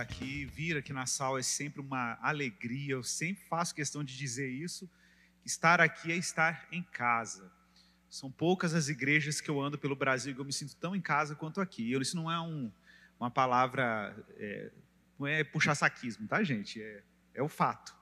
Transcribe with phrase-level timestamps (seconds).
[0.00, 0.44] estar aqui.
[0.46, 2.94] Vir aqui na sala é sempre uma alegria.
[2.94, 4.88] Eu sempre faço questão de dizer isso.
[5.44, 7.50] Estar aqui é estar em casa.
[8.08, 11.00] São poucas as igrejas que eu ando pelo Brasil que eu me sinto tão em
[11.00, 11.92] casa quanto aqui.
[11.92, 12.70] Isso não é um,
[13.18, 14.70] uma palavra, é,
[15.18, 16.82] não é puxar saquismo, tá, gente?
[16.82, 17.02] É,
[17.34, 17.94] é o fato.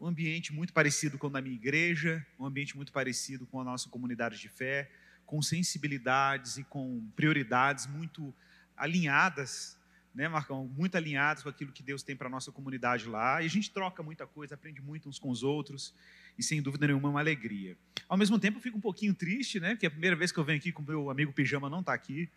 [0.00, 3.64] Um ambiente muito parecido com o da minha igreja, um ambiente muito parecido com a
[3.64, 4.90] nossa comunidade de fé
[5.26, 8.34] com sensibilidades e com prioridades muito
[8.76, 9.78] alinhadas,
[10.14, 10.70] né, Marcão?
[10.76, 13.42] Muito alinhadas com aquilo que Deus tem para a nossa comunidade lá.
[13.42, 15.92] E a gente troca muita coisa, aprende muito uns com os outros,
[16.38, 17.76] e sem dúvida nenhuma é uma alegria.
[18.08, 19.70] Ao mesmo tempo, eu fico um pouquinho triste, né?
[19.70, 21.80] Porque é a primeira vez que eu venho aqui com o meu amigo Pijama não
[21.80, 22.28] está aqui,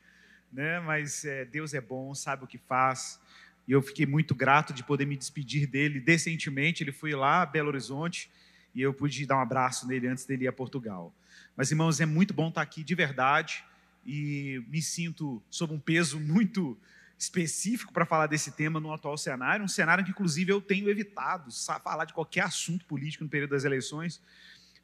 [0.52, 0.80] né?
[0.80, 3.20] Mas é, Deus é bom, sabe o que faz.
[3.68, 6.84] E eu fiquei muito grato de poder me despedir dele decentemente.
[6.84, 8.32] Ele foi lá a Belo Horizonte
[8.74, 11.14] e eu pude dar um abraço nele antes dele ir a Portugal.
[11.56, 13.64] Mas, irmãos, é muito bom estar aqui de verdade
[14.06, 16.78] e me sinto sob um peso muito
[17.18, 21.50] específico para falar desse tema no atual cenário, um cenário que, inclusive, eu tenho evitado
[21.84, 24.22] falar de qualquer assunto político no período das eleições,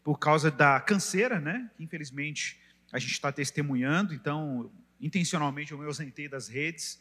[0.03, 1.69] por causa da canseira, né?
[1.75, 2.59] Que, infelizmente,
[2.91, 6.99] a gente está testemunhando, então, intencionalmente, eu me ausentei das redes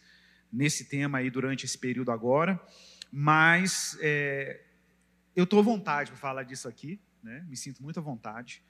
[0.53, 2.61] nesse tema aí durante esse período agora,
[3.11, 4.61] mas é,
[5.35, 7.45] eu estou à vontade para falar disso aqui, né?
[7.49, 8.63] me sinto muito à vontade.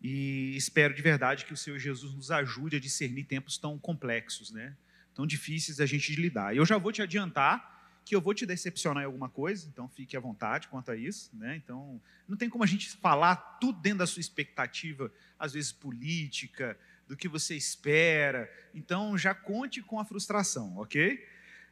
[0.00, 4.50] E espero de verdade que o Senhor Jesus nos ajude a discernir tempos tão complexos,
[4.50, 4.76] né?
[5.18, 6.54] Tão difíceis da gente de lidar.
[6.54, 10.16] Eu já vou te adiantar que eu vou te decepcionar em alguma coisa, então fique
[10.16, 11.28] à vontade quanto a isso.
[11.34, 11.56] Né?
[11.56, 16.78] Então, não tem como a gente falar tudo dentro da sua expectativa, às vezes política,
[17.08, 18.48] do que você espera.
[18.72, 21.26] Então, já conte com a frustração, ok?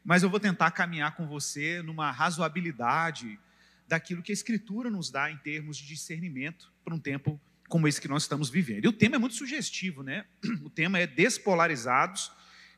[0.05, 3.39] Mas eu vou tentar caminhar com você numa razoabilidade
[3.87, 8.01] daquilo que a Escritura nos dá em termos de discernimento para um tempo como esse
[8.01, 8.87] que nós estamos vivendo.
[8.87, 10.27] E o tema é muito sugestivo, né?
[10.65, 12.33] O tema é despolarizados,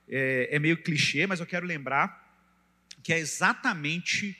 [0.08, 2.26] é, é meio clichê, mas eu quero lembrar
[3.02, 4.36] que é exatamente,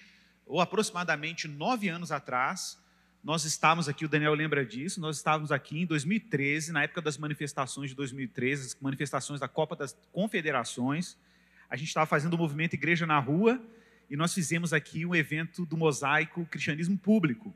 [0.47, 2.79] ou aproximadamente nove anos atrás,
[3.23, 7.19] nós estávamos aqui, o Daniel lembra disso, nós estávamos aqui em 2013, na época das
[7.19, 11.17] manifestações de 2013, as manifestações da Copa das Confederações,
[11.69, 13.61] a gente estava fazendo o movimento Igreja na Rua,
[14.09, 17.55] e nós fizemos aqui um evento do Mosaico Cristianismo Público,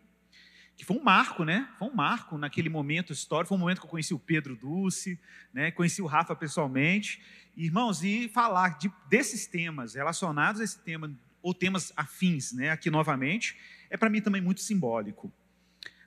[0.76, 1.68] que foi um marco, né?
[1.78, 3.48] Foi um marco naquele momento histórico.
[3.48, 5.18] Foi um momento que eu conheci o Pedro Dulce,
[5.52, 5.70] né?
[5.70, 7.22] Conheci o Rafa pessoalmente.
[7.56, 11.12] Irmãos, e falar de, desses temas relacionados a esse tema,
[11.42, 12.70] ou temas afins, né?
[12.70, 13.56] Aqui novamente,
[13.90, 15.32] é para mim também muito simbólico.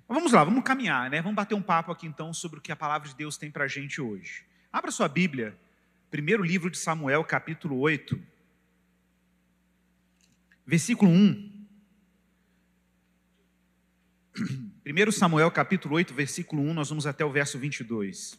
[0.08, 1.22] Mas vamos lá, vamos caminhar, né?
[1.22, 3.66] Vamos bater um papo aqui então sobre o que a palavra de Deus tem para
[3.66, 4.46] a gente hoje.
[4.72, 5.58] Abra sua Bíblia,
[6.12, 8.20] primeiro livro de Samuel, capítulo 8,
[10.66, 11.55] versículo 1.
[14.38, 18.38] 1 Samuel capítulo 8, versículo 1, nós vamos até o verso 22.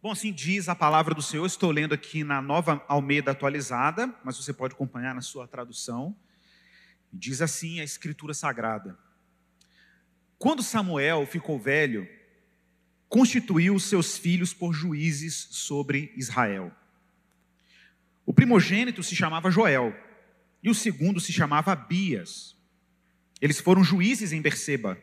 [0.00, 4.36] Bom, assim diz a palavra do Senhor, estou lendo aqui na nova Almeida atualizada, mas
[4.36, 6.16] você pode acompanhar na sua tradução.
[7.12, 8.96] Diz assim a Escritura Sagrada:
[10.38, 12.08] Quando Samuel ficou velho,
[13.08, 16.70] constituiu seus filhos por juízes sobre Israel.
[18.24, 20.06] O primogênito se chamava Joel
[20.62, 22.56] e o segundo se chamava Abias.
[23.40, 24.98] Eles foram juízes em Berseba.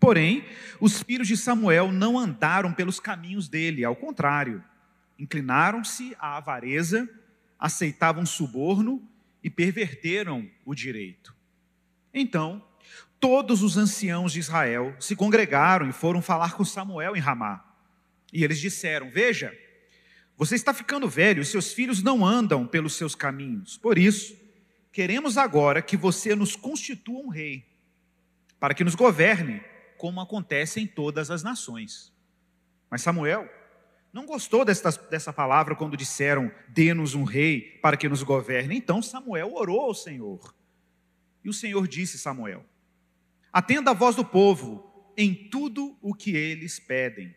[0.00, 0.44] Porém,
[0.80, 4.62] os filhos de Samuel não andaram pelos caminhos dele, ao contrário,
[5.18, 7.08] inclinaram-se à avareza,
[7.58, 9.02] aceitavam suborno
[9.42, 11.34] e perverteram o direito.
[12.14, 12.64] Então,
[13.18, 17.64] todos os anciãos de Israel se congregaram e foram falar com Samuel em Ramá.
[18.32, 19.52] E eles disseram: Veja,
[20.36, 23.76] você está ficando velho, seus filhos não andam pelos seus caminhos.
[23.76, 24.37] Por isso,
[24.98, 27.64] Queremos agora que você nos constitua um rei,
[28.58, 29.62] para que nos governe,
[29.96, 32.12] como acontece em todas as nações.
[32.90, 33.48] Mas Samuel
[34.12, 38.76] não gostou dessa, dessa palavra quando disseram: dê-nos um rei para que nos governe.
[38.76, 40.52] Então Samuel orou ao Senhor.
[41.44, 42.66] E o Senhor disse: Samuel,
[43.52, 47.32] atenda a voz do povo em tudo o que eles pedem.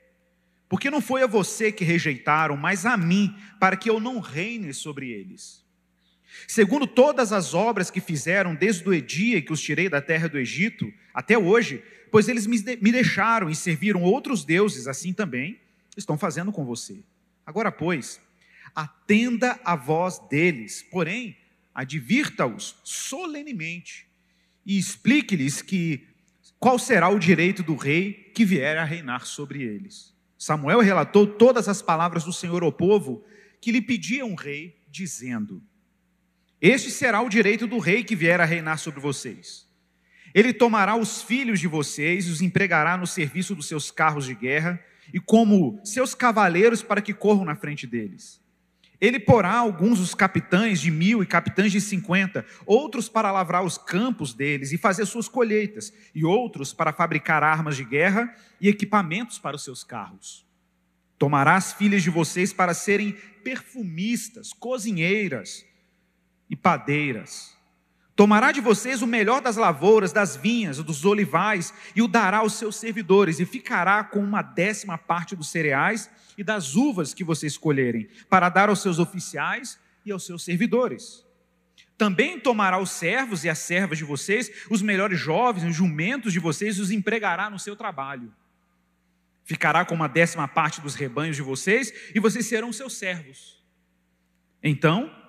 [0.68, 4.74] Porque não foi a você que rejeitaram, mas a mim, para que eu não reine
[4.74, 5.61] sobre eles.
[6.48, 10.38] Segundo todas as obras que fizeram desde o dia que os tirei da terra do
[10.38, 15.60] Egito até hoje, pois eles me deixaram e serviram outros deuses, assim também
[15.95, 17.04] estão fazendo com você.
[17.45, 18.19] Agora, pois,
[18.75, 21.38] atenda a voz deles, porém,
[21.74, 24.07] advirta-os solenemente
[24.66, 26.07] e explique-lhes que
[26.60, 30.13] qual será o direito do rei que vier a reinar sobre eles.
[30.38, 33.24] Samuel relatou todas as palavras do Senhor ao povo
[33.60, 35.63] que lhe pediam um rei, dizendo:
[36.62, 39.66] este será o direito do rei que vier a reinar sobre vocês.
[40.34, 44.36] Ele tomará os filhos de vocês e os empregará no serviço dos seus carros de
[44.36, 44.80] guerra
[45.13, 48.40] e como seus cavaleiros para que corram na frente deles.
[49.02, 53.75] Ele porá alguns dos capitães de mil e capitães de cinquenta, outros para lavrar os
[53.75, 59.40] campos deles e fazer suas colheitas, e outros para fabricar armas de guerra e equipamentos
[59.40, 60.46] para os seus carros.
[61.18, 63.13] Tomará as filhas de vocês para serem
[63.44, 65.66] perfumistas, cozinheiras
[66.51, 67.57] e padeiras.
[68.13, 72.56] Tomará de vocês o melhor das lavouras, das vinhas, dos olivais, e o dará aos
[72.56, 77.53] seus servidores, e ficará com uma décima parte dos cereais e das uvas que vocês
[77.53, 81.25] escolherem, para dar aos seus oficiais e aos seus servidores.
[81.98, 86.39] Também tomará os servos e as servas de vocês, os melhores jovens, os jumentos de
[86.39, 88.31] vocês, e os empregará no seu trabalho.
[89.45, 93.63] Ficará com uma décima parte dos rebanhos de vocês, e vocês serão seus servos.
[94.62, 95.20] Então,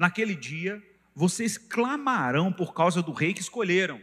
[0.00, 0.82] naquele dia,
[1.14, 4.02] vocês clamarão por causa do rei que escolheram,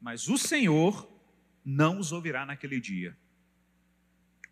[0.00, 1.10] mas o Senhor
[1.64, 3.18] não os ouvirá naquele dia.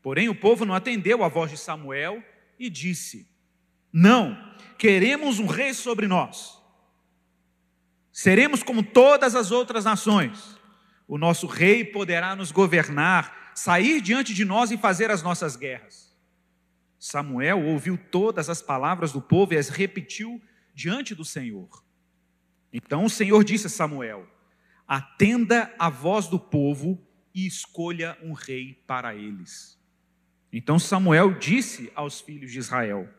[0.02, 2.20] Porém, o povo não atendeu à voz de Samuel
[2.58, 3.30] e disse:
[3.92, 4.36] Não,
[4.76, 6.60] queremos um rei sobre nós.
[8.10, 10.58] Seremos como todas as outras nações.
[11.06, 16.12] O nosso rei poderá nos governar, sair diante de nós e fazer as nossas guerras.
[16.98, 20.42] Samuel ouviu todas as palavras do povo e as repetiu
[20.78, 21.84] diante do Senhor.
[22.72, 24.24] Então o Senhor disse a Samuel:
[24.86, 27.04] Atenda a voz do povo
[27.34, 29.76] e escolha um rei para eles.
[30.52, 33.12] Então Samuel disse aos filhos de Israel: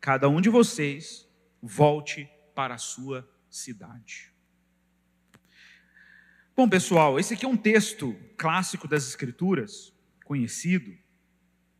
[0.00, 1.24] Cada um de vocês
[1.62, 4.32] volte para a sua cidade.
[6.56, 9.92] Bom, pessoal, esse aqui é um texto clássico das Escrituras,
[10.24, 10.92] conhecido.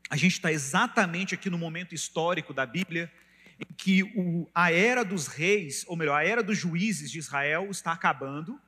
[0.08, 3.12] A gente está exatamente aqui no momento histórico da Bíblia
[3.76, 7.92] que o, a era dos reis, ou melhor, a era dos juízes de Israel está
[7.92, 8.60] acabando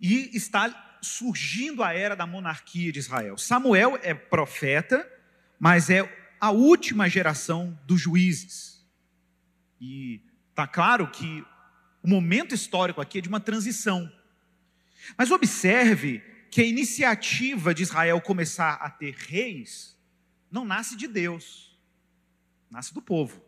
[0.00, 3.36] e está surgindo a era da monarquia de Israel.
[3.36, 5.08] Samuel é profeta,
[5.58, 6.02] mas é
[6.40, 8.84] a última geração dos juízes.
[9.80, 11.44] E está claro que
[12.02, 14.10] o momento histórico aqui é de uma transição.
[15.16, 19.98] Mas observe que a iniciativa de Israel começar a ter reis
[20.50, 21.76] não nasce de Deus,
[22.70, 23.42] nasce do povo.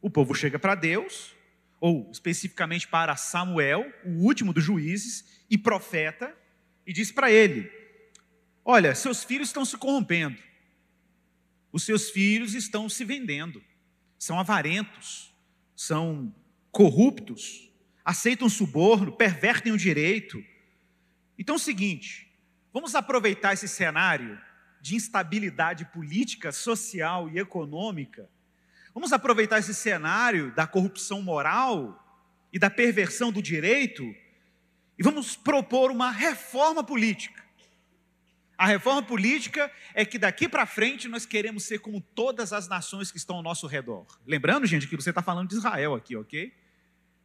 [0.00, 1.34] O povo chega para Deus,
[1.80, 6.34] ou especificamente para Samuel, o último dos juízes e profeta,
[6.86, 7.70] e diz para ele:
[8.64, 10.40] Olha, seus filhos estão se corrompendo.
[11.72, 13.62] Os seus filhos estão se vendendo,
[14.18, 15.32] são avarentos,
[15.76, 16.34] são
[16.72, 17.70] corruptos,
[18.04, 20.42] aceitam suborno, pervertem o direito.
[21.38, 22.32] Então é o seguinte,
[22.72, 24.40] vamos aproveitar esse cenário
[24.80, 28.28] de instabilidade política, social e econômica.
[28.92, 31.96] Vamos aproveitar esse cenário da corrupção moral
[32.52, 34.02] e da perversão do direito
[34.98, 37.42] e vamos propor uma reforma política.
[38.58, 43.10] A reforma política é que daqui para frente nós queremos ser como todas as nações
[43.10, 44.06] que estão ao nosso redor.
[44.26, 46.52] Lembrando, gente, que você está falando de Israel aqui, ok?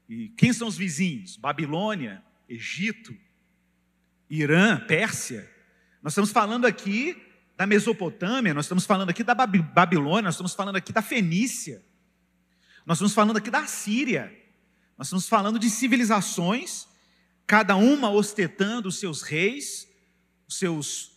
[0.08, 1.36] E quem são os vizinhos?
[1.36, 3.14] Babilônia, Egito,
[4.30, 5.52] Irã, Pérsia.
[6.02, 7.22] Nós estamos falando aqui
[7.58, 11.84] da Mesopotâmia, nós estamos falando aqui da Babilônia, nós estamos falando aqui da Fenícia,
[12.86, 14.32] nós estamos falando aqui da Síria,
[14.98, 16.88] nós estamos falando de civilizações,
[17.48, 19.88] cada uma ostentando os seus reis,
[20.48, 21.12] os seus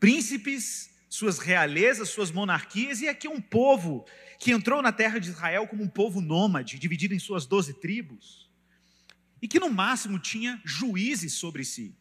[0.00, 4.06] príncipes, suas realezas, suas monarquias, e aqui um povo
[4.38, 8.50] que entrou na terra de Israel como um povo nômade, dividido em suas doze tribos,
[9.40, 11.94] e que no máximo tinha juízes sobre si.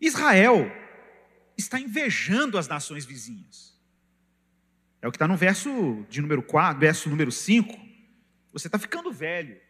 [0.00, 0.70] Israel
[1.56, 3.74] está invejando as nações vizinhas.
[5.00, 7.74] É o que está no verso de número 4, verso número 5.
[8.52, 9.60] Você está ficando velho.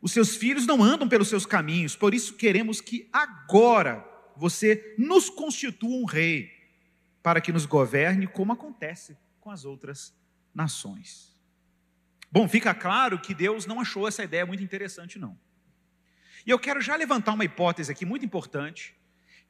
[0.00, 5.28] Os seus filhos não andam pelos seus caminhos, por isso queremos que agora você nos
[5.28, 6.50] constitua um rei
[7.22, 10.14] para que nos governe, como acontece com as outras
[10.54, 11.36] nações.
[12.30, 15.38] Bom, fica claro que Deus não achou essa ideia muito interessante, não.
[16.46, 18.94] E eu quero já levantar uma hipótese aqui muito importante,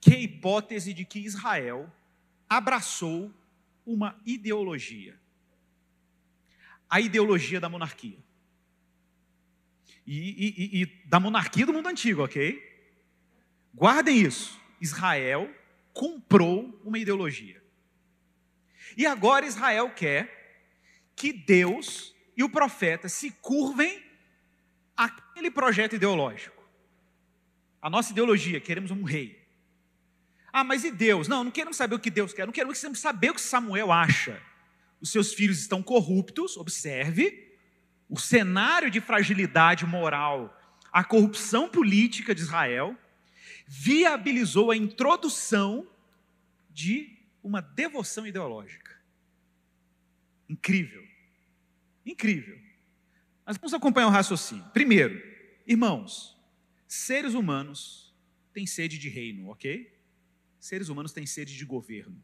[0.01, 1.93] que a hipótese de que Israel
[2.49, 3.33] abraçou
[3.85, 5.19] uma ideologia.
[6.89, 8.19] A ideologia da monarquia.
[10.07, 12.67] E, e, e, da monarquia do mundo antigo, ok?
[13.75, 14.59] Guardem isso.
[14.81, 15.55] Israel
[15.93, 17.63] comprou uma ideologia.
[18.97, 20.39] E agora Israel quer
[21.15, 24.03] que Deus e o profeta se curvem
[24.97, 26.63] àquele projeto ideológico.
[27.83, 29.38] A nossa ideologia, queremos um rei.
[30.53, 31.29] Ah, mas e Deus?
[31.29, 34.41] Não, não queremos saber o que Deus quer, não queremos saber o que Samuel acha.
[35.01, 37.57] Os seus filhos estão corruptos, observe,
[38.09, 40.59] o cenário de fragilidade moral,
[40.91, 42.97] a corrupção política de Israel,
[43.67, 45.87] viabilizou a introdução
[46.71, 48.99] de uma devoção ideológica.
[50.49, 51.07] Incrível.
[52.05, 52.59] Incrível.
[53.45, 54.65] Mas vamos acompanhar o raciocínio.
[54.73, 55.23] Primeiro,
[55.67, 56.37] irmãos,
[56.87, 58.15] seres humanos
[58.53, 59.98] têm sede de reino, ok?
[60.59, 62.23] Seres humanos têm sede de governo.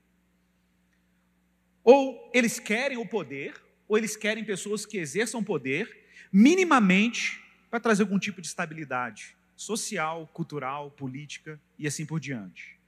[1.83, 8.03] Ou eles querem o poder, ou eles querem pessoas que exerçam poder, minimamente, para trazer
[8.03, 12.79] algum tipo de estabilidade social, cultural, política e assim por diante.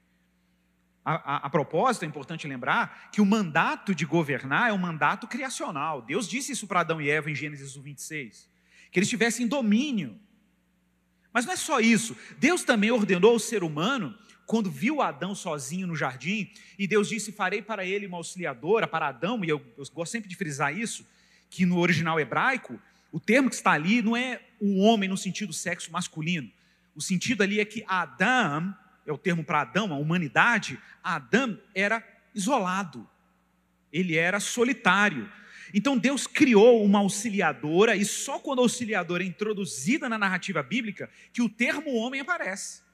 [1.03, 5.25] A, a, a, propósito, é importante lembrar que o mandato de governar é um mandato
[5.25, 6.01] criacional.
[6.01, 8.49] Deus disse isso para Adão e Eva em Gênesis 26,
[8.91, 10.19] que eles tivessem domínio.
[11.31, 12.17] Mas não é só isso.
[12.37, 16.49] Deus também ordenou ao ser humano, quando viu Adão sozinho no jardim,
[16.79, 20.29] e Deus disse: Farei para ele uma auxiliadora, para Adão, e eu, eu gosto sempre
[20.29, 21.05] de frisar isso,
[21.49, 22.79] que no original hebraico,
[23.11, 26.49] o termo que está ali não é o homem no sentido sexo masculino.
[26.95, 28.73] O sentido ali é que Adão,
[29.05, 32.01] é o termo para Adão, a humanidade, Adão era
[32.33, 33.07] isolado,
[33.91, 35.29] ele era solitário.
[35.73, 41.09] Então Deus criou uma auxiliadora, e só quando a auxiliadora é introduzida na narrativa bíblica
[41.33, 42.86] que o termo homem aparece.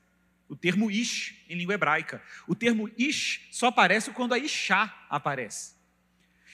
[0.54, 2.22] O termo ish em língua hebraica.
[2.48, 5.74] O termo ish só aparece quando a ishá aparece.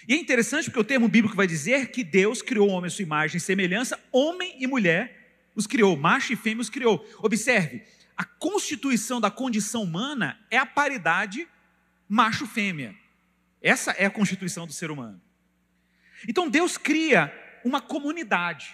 [0.08, 2.90] E é interessante porque o termo bíblico vai dizer que Deus criou o homem à
[2.90, 7.06] sua imagem e semelhança, homem e mulher os criou, macho e fêmea os criou.
[7.18, 7.84] Observe,
[8.16, 11.46] a constituição da condição humana é a paridade
[12.08, 12.96] macho-fêmea.
[13.62, 15.22] Essa é a constituição do ser humano.
[16.26, 17.34] Então Deus cria
[17.66, 18.74] uma comunidade,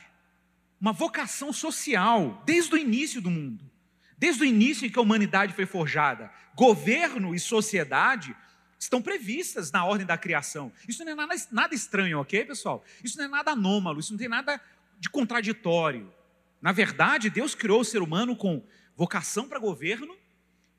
[0.80, 3.74] uma vocação social, desde o início do mundo.
[4.18, 8.36] Desde o início em que a humanidade foi forjada, governo e sociedade
[8.80, 10.72] estão previstas na ordem da criação.
[10.88, 12.84] Isso não é nada, nada estranho, ok, pessoal?
[13.04, 14.62] Isso não é nada anômalo, isso não tem nada
[15.00, 16.14] de contraditório.
[16.62, 18.64] Na verdade, Deus criou o ser humano com
[18.96, 20.16] vocação para governo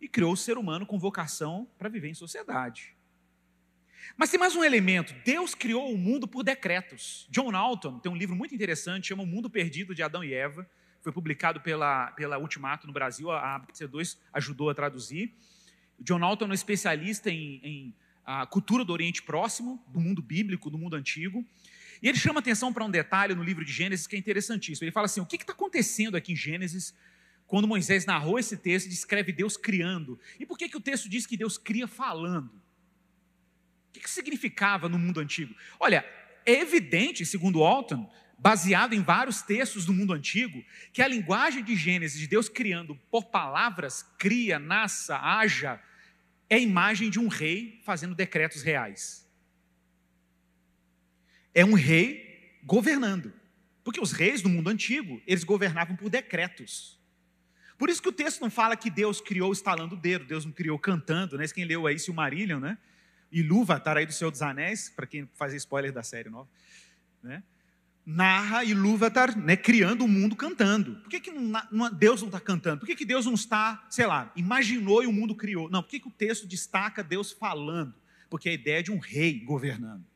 [0.00, 2.94] e criou o ser humano com vocação para viver em sociedade.
[4.16, 7.26] Mas tem mais um elemento: Deus criou o mundo por decretos.
[7.30, 10.68] John Alton tem um livro muito interessante, chama O Mundo Perdido de Adão e Eva.
[11.06, 15.32] Foi publicado pela, pela Ultimato no Brasil, a ABC2 ajudou a traduzir.
[16.00, 17.94] John Alton é um especialista em, em
[18.50, 21.46] cultura do Oriente Próximo, do mundo bíblico, do mundo antigo.
[22.02, 24.84] E ele chama atenção para um detalhe no livro de Gênesis que é interessantíssimo.
[24.84, 26.92] Ele fala assim: o que está acontecendo aqui em Gênesis
[27.46, 30.18] quando Moisés narrou esse texto descreve Deus criando?
[30.40, 32.48] E por que, que o texto diz que Deus cria falando?
[32.48, 35.54] O que, que significava no mundo antigo?
[35.78, 36.04] Olha,
[36.44, 41.74] é evidente, segundo Alton, baseado em vários textos do mundo antigo, que a linguagem de
[41.74, 45.80] Gênesis, de Deus criando por palavras, cria, nasça, haja,
[46.48, 49.26] é a imagem de um rei fazendo decretos reais
[51.56, 53.32] é um rei governando.
[53.82, 57.00] Porque os reis do mundo antigo, eles governavam por decretos.
[57.78, 60.52] Por isso que o texto não fala que Deus criou estalando o dedo, Deus não
[60.52, 61.48] criou cantando, né?
[61.48, 62.76] Quem leu aí, Silmarillion, né?
[63.32, 66.48] E Lúvatar aí do Senhor dos Anéis, para quem fazia spoiler da série nova,
[67.22, 67.42] né?
[68.06, 70.94] Narra e Lúvatar, né, criando o mundo cantando.
[71.00, 72.78] Por que, que não, Deus não está cantando?
[72.78, 75.68] Por que, que Deus não está, sei lá, imaginou e o mundo criou?
[75.68, 77.92] Não, por que, que o texto destaca Deus falando?
[78.30, 80.06] Porque a ideia é de um rei governando.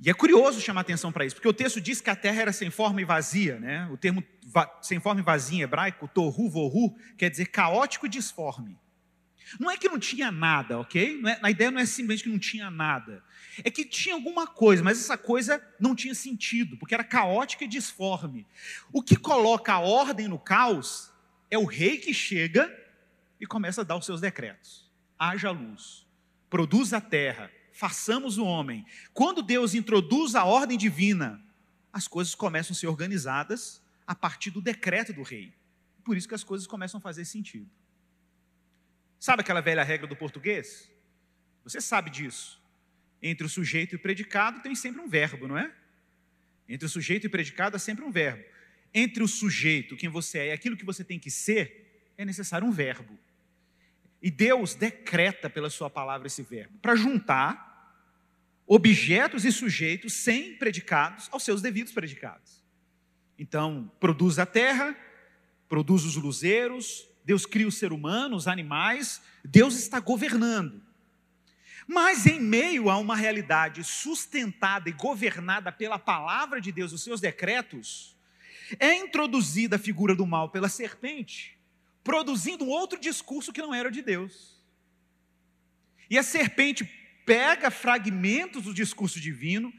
[0.00, 2.52] E é curioso chamar atenção para isso, porque o texto diz que a terra era
[2.52, 3.86] sem forma e vazia, né?
[3.92, 4.24] O termo
[4.80, 8.78] sem forma e vazia em hebraico, tohu vohu, quer dizer caótico e disforme.
[9.58, 11.20] Não é que não tinha nada, ok?
[11.26, 13.22] É, a ideia não é simplesmente que não tinha nada.
[13.64, 17.68] É que tinha alguma coisa, mas essa coisa não tinha sentido, porque era caótica e
[17.68, 18.46] disforme.
[18.92, 21.12] O que coloca a ordem no caos
[21.50, 22.72] é o rei que chega
[23.40, 24.90] e começa a dar os seus decretos.
[25.18, 26.06] Haja luz,
[26.48, 28.84] produz a terra, façamos o homem.
[29.12, 31.42] Quando Deus introduz a ordem divina,
[31.92, 35.52] as coisas começam a ser organizadas a partir do decreto do rei.
[36.04, 37.68] Por isso que as coisas começam a fazer sentido.
[39.18, 40.90] Sabe aquela velha regra do português?
[41.64, 42.62] Você sabe disso.
[43.22, 45.72] Entre o sujeito e o predicado tem sempre um verbo, não é?
[46.68, 48.44] Entre o sujeito e o predicado há sempre um verbo.
[48.94, 52.66] Entre o sujeito, quem você é, e aquilo que você tem que ser, é necessário
[52.66, 53.18] um verbo.
[54.20, 57.68] E Deus decreta pela sua palavra esse verbo, para juntar
[58.66, 62.62] objetos e sujeitos sem predicados aos seus devidos predicados.
[63.38, 64.96] Então, produz a terra,
[65.68, 70.82] produz os luzeiros, Deus cria o ser humano, os animais, Deus está governando.
[71.90, 77.18] Mas em meio a uma realidade sustentada e governada pela palavra de Deus, os seus
[77.18, 78.14] decretos,
[78.78, 81.58] é introduzida a figura do mal pela serpente,
[82.04, 84.54] produzindo um outro discurso que não era de Deus.
[86.10, 86.84] E a serpente
[87.24, 89.72] pega fragmentos do discurso divino,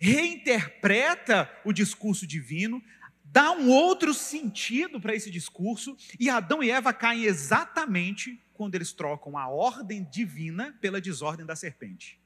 [0.00, 2.82] reinterpreta o discurso divino,
[3.24, 8.92] dá um outro sentido para esse discurso, e Adão e Eva caem exatamente quando eles
[8.92, 12.20] trocam a ordem divina pela desordem da serpente.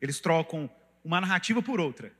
[0.00, 0.70] Eles trocam
[1.04, 2.12] uma narrativa por outra.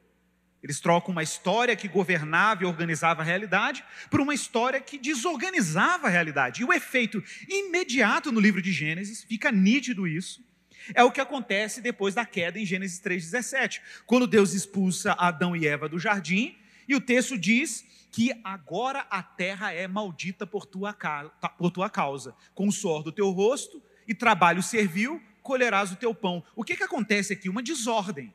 [0.63, 6.07] Eles trocam uma história que governava e organizava a realidade por uma história que desorganizava
[6.07, 6.61] a realidade.
[6.61, 10.45] E o efeito imediato no livro de Gênesis, fica nítido isso,
[10.95, 15.67] é o que acontece depois da queda em Gênesis 3,17, quando Deus expulsa Adão e
[15.67, 16.57] Eva do jardim,
[16.91, 20.93] e o texto diz que agora a terra é maldita por tua,
[21.57, 22.35] por tua causa.
[22.53, 26.43] Com o suor do teu rosto e trabalho servil, colherás o teu pão.
[26.57, 27.49] O que, que acontece aqui?
[27.49, 28.35] Uma desordem.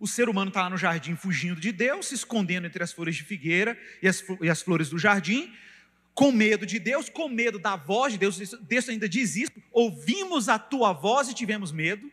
[0.00, 3.14] O ser humano está lá no jardim fugindo de Deus, se escondendo entre as flores
[3.14, 5.54] de figueira e as, e as flores do jardim,
[6.14, 8.56] com medo de Deus, com medo da voz de Deus.
[8.62, 12.10] Deus ainda diz isso: ouvimos a tua voz e tivemos medo.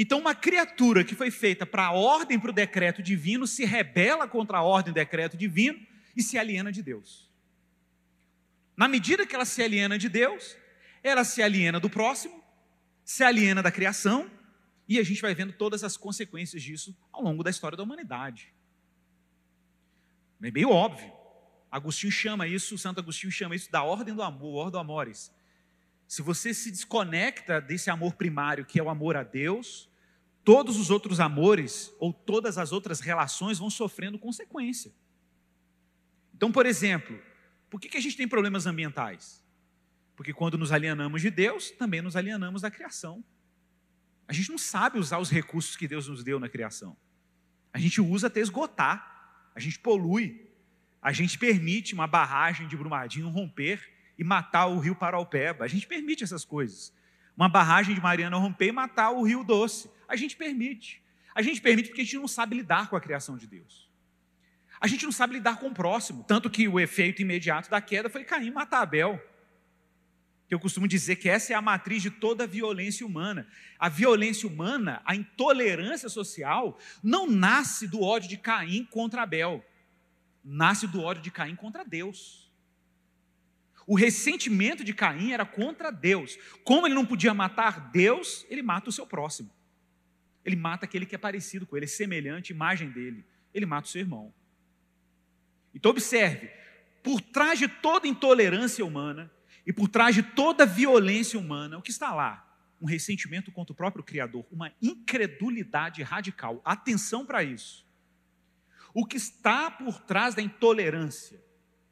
[0.00, 4.28] Então, uma criatura que foi feita para a ordem, para o decreto divino, se rebela
[4.28, 5.84] contra a ordem decreto divino
[6.16, 7.28] e se aliena de Deus.
[8.76, 10.56] Na medida que ela se aliena de Deus,
[11.02, 12.40] ela se aliena do próximo,
[13.04, 14.30] se aliena da criação
[14.88, 18.54] e a gente vai vendo todas as consequências disso ao longo da história da humanidade.
[20.40, 21.12] É meio óbvio.
[21.68, 25.32] Agostinho chama isso, Santo Agostinho chama isso da ordem do amor, ordem do amores.
[26.08, 29.90] Se você se desconecta desse amor primário, que é o amor a Deus,
[30.42, 34.90] todos os outros amores ou todas as outras relações vão sofrendo consequência.
[36.34, 37.20] Então, por exemplo,
[37.68, 39.44] por que, a gente tem problemas ambientais?
[40.16, 43.22] Porque quando nos alienamos de Deus, também nos alienamos da criação.
[44.26, 46.96] A gente não sabe usar os recursos que Deus nos deu na criação.
[47.70, 50.50] A gente usa até esgotar, a gente polui,
[51.02, 55.64] a gente permite uma barragem de Brumadinho romper e matar o rio Paraupeba.
[55.64, 56.92] A gente permite essas coisas.
[57.36, 59.90] Uma barragem de Mariana romper e matar o rio Doce.
[60.08, 61.02] A gente permite.
[61.34, 63.88] A gente permite porque a gente não sabe lidar com a criação de Deus.
[64.80, 66.24] A gente não sabe lidar com o próximo.
[66.24, 69.20] Tanto que o efeito imediato da queda foi Caim matar Abel
[70.50, 73.46] eu costumo dizer que essa é a matriz de toda a violência humana.
[73.78, 79.64] A violência humana, a intolerância social, não nasce do ódio de Caim contra Abel,
[80.42, 82.47] nasce do ódio de Caim contra Deus.
[83.88, 86.36] O ressentimento de Caim era contra Deus.
[86.62, 89.50] Como ele não podia matar Deus, ele mata o seu próximo.
[90.44, 93.24] Ele mata aquele que é parecido com ele, é semelhante, imagem dele.
[93.54, 94.34] Ele mata o seu irmão.
[95.74, 96.50] Então, observe:
[97.02, 99.32] por trás de toda intolerância humana,
[99.66, 102.46] e por trás de toda violência humana, o que está lá?
[102.78, 106.60] Um ressentimento contra o próprio Criador, uma incredulidade radical.
[106.62, 107.88] Atenção para isso.
[108.92, 111.42] O que está por trás da intolerância?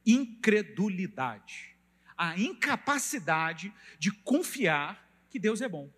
[0.05, 1.76] Incredulidade.
[2.17, 5.91] A incapacidade de confiar que Deus é bom.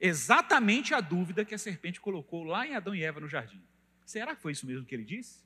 [0.00, 3.62] Exatamente a dúvida que a serpente colocou lá em Adão e Eva no jardim.
[4.04, 5.44] Será que foi isso mesmo que ele disse?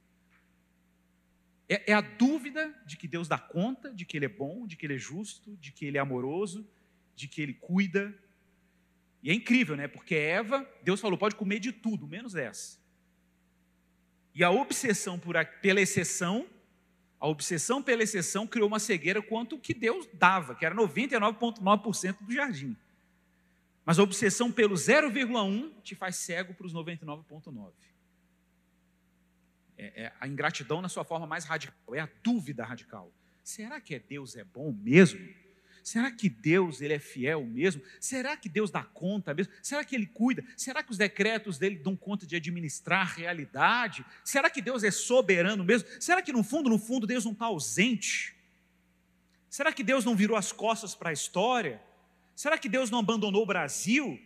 [1.69, 4.77] É, é, a dúvida de que Deus dá conta, de que Ele é bom, de
[4.77, 6.67] que Ele é justo, de que Ele é amoroso,
[7.17, 8.15] de que Ele cuida.
[9.23, 9.89] E é incrível, né?
[9.89, 12.79] Porque Eva, Deus falou, pode comer de tudo, menos essa.
[14.35, 16.47] E a obsessão por, pela exceção,
[17.25, 22.19] a obsessão pela exceção criou uma cegueira quanto o que Deus dava, que era 99,9%
[22.21, 22.77] do jardim.
[23.83, 27.73] Mas a obsessão pelo 0,1 te faz cego para os 99,9%
[29.79, 33.11] é, é a ingratidão na sua forma mais radical, é a dúvida radical.
[33.43, 35.27] Será que é Deus é bom mesmo?
[35.85, 37.83] Será que Deus ele é fiel mesmo?
[38.01, 39.53] Será que Deus dá conta mesmo?
[39.63, 40.43] Será que ele cuida?
[40.57, 44.03] Será que os decretos dele dão conta de administrar a realidade?
[44.25, 45.87] Será que Deus é soberano mesmo?
[46.01, 48.35] Será que no fundo, no fundo, Deus não está ausente?
[49.51, 51.83] Será que Deus não virou as costas para a história?
[52.35, 54.19] Será que Deus não abandonou o Brasil?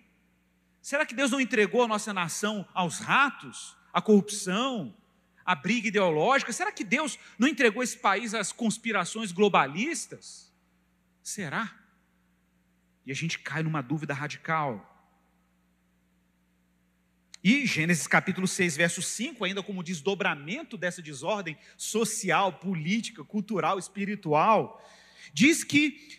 [0.80, 4.94] Será que Deus não entregou a nossa nação aos ratos, à corrupção,
[5.44, 6.52] a briga ideológica?
[6.52, 10.47] Será que Deus não entregou esse país às conspirações globalistas?
[11.28, 11.70] Será?
[13.04, 15.06] E a gente cai numa dúvida radical.
[17.44, 24.82] E Gênesis capítulo 6, verso 5, ainda como desdobramento dessa desordem social, política, cultural, espiritual,
[25.34, 26.18] diz que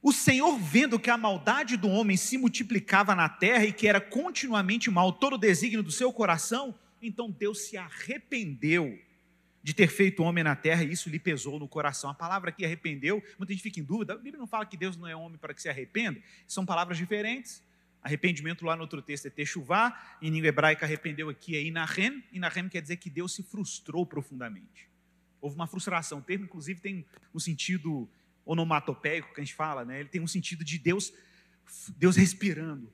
[0.00, 4.00] o Senhor, vendo que a maldade do homem se multiplicava na terra e que era
[4.00, 8.98] continuamente mal todo o desígnio do seu coração, então Deus se arrependeu
[9.68, 12.08] de ter feito homem na terra e isso lhe pesou no coração.
[12.08, 14.14] A palavra aqui arrependeu, muita gente fica em dúvida.
[14.14, 16.96] A Bíblia não fala que Deus não é homem para que se arrependa, são palavras
[16.96, 17.62] diferentes.
[18.02, 22.66] Arrependimento lá no outro texto é techuvá, em língua hebraica arrependeu aqui é inahem, inahem
[22.66, 24.88] quer dizer que Deus se frustrou profundamente.
[25.38, 27.04] Houve uma frustração, o termo inclusive tem
[27.34, 28.08] um sentido
[28.46, 30.00] onomatopeico que a gente fala, né?
[30.00, 31.12] ele tem um sentido de Deus,
[31.94, 32.90] Deus respirando.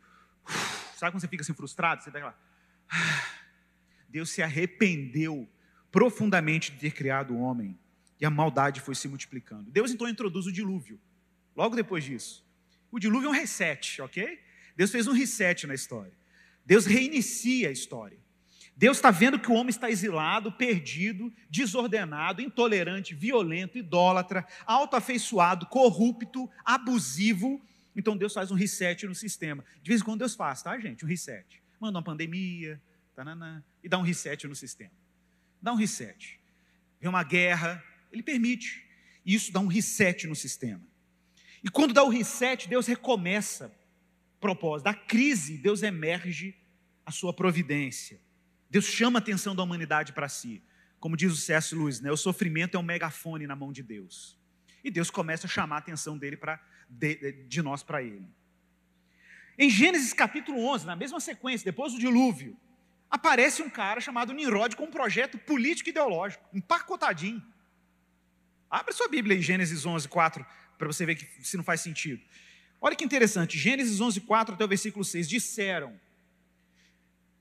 [0.96, 2.02] Sabe quando você fica assim frustrado?
[2.02, 2.36] Você está lá
[4.08, 5.48] Deus se arrependeu
[5.94, 7.78] profundamente de ter criado o homem,
[8.20, 9.70] e a maldade foi se multiplicando.
[9.70, 11.00] Deus então introduz o dilúvio,
[11.54, 12.44] logo depois disso.
[12.90, 14.40] O dilúvio é um reset, ok?
[14.76, 16.12] Deus fez um reset na história.
[16.66, 18.18] Deus reinicia a história.
[18.76, 26.50] Deus está vendo que o homem está exilado, perdido, desordenado, intolerante, violento, idólatra, autoafeiçoado, corrupto,
[26.64, 27.64] abusivo.
[27.94, 29.64] Então Deus faz um reset no sistema.
[29.80, 31.04] De vez em quando Deus faz, tá, gente?
[31.04, 31.62] Um reset.
[31.78, 32.82] Manda uma pandemia,
[33.14, 35.03] tanana, e dá um reset no sistema.
[35.64, 36.38] Dá um reset.
[37.00, 38.84] Vem uma guerra, ele permite.
[39.24, 40.82] E isso dá um reset no sistema.
[41.62, 43.74] E quando dá o reset, Deus recomeça
[44.38, 44.84] propósito.
[44.84, 46.54] Da crise, Deus emerge
[47.06, 48.20] a sua providência.
[48.68, 50.62] Deus chama a atenção da humanidade para si.
[51.00, 51.74] Como diz o C.S.
[51.74, 52.12] Lewis, né?
[52.12, 54.38] o sofrimento é um megafone na mão de Deus.
[54.84, 58.28] E Deus começa a chamar a atenção dele pra, de, de nós para ele.
[59.58, 62.54] Em Gênesis capítulo 11, na mesma sequência, depois do dilúvio,
[63.14, 67.40] aparece um cara chamado Nimrod com um projeto político ideológico, empacotadinho.
[68.68, 70.44] Abre sua Bíblia em Gênesis 11, 4,
[70.76, 72.20] para você ver que, se não faz sentido.
[72.80, 75.98] Olha que interessante, Gênesis 11, 4 até o versículo 6, disseram,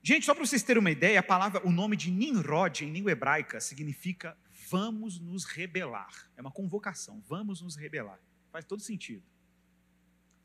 [0.00, 3.10] Gente, só para vocês terem uma ideia, a palavra, o nome de Nimrod em língua
[3.10, 4.36] hebraica significa
[4.70, 6.30] vamos nos rebelar.
[6.36, 8.20] É uma convocação, vamos nos rebelar.
[8.52, 9.24] Faz todo sentido.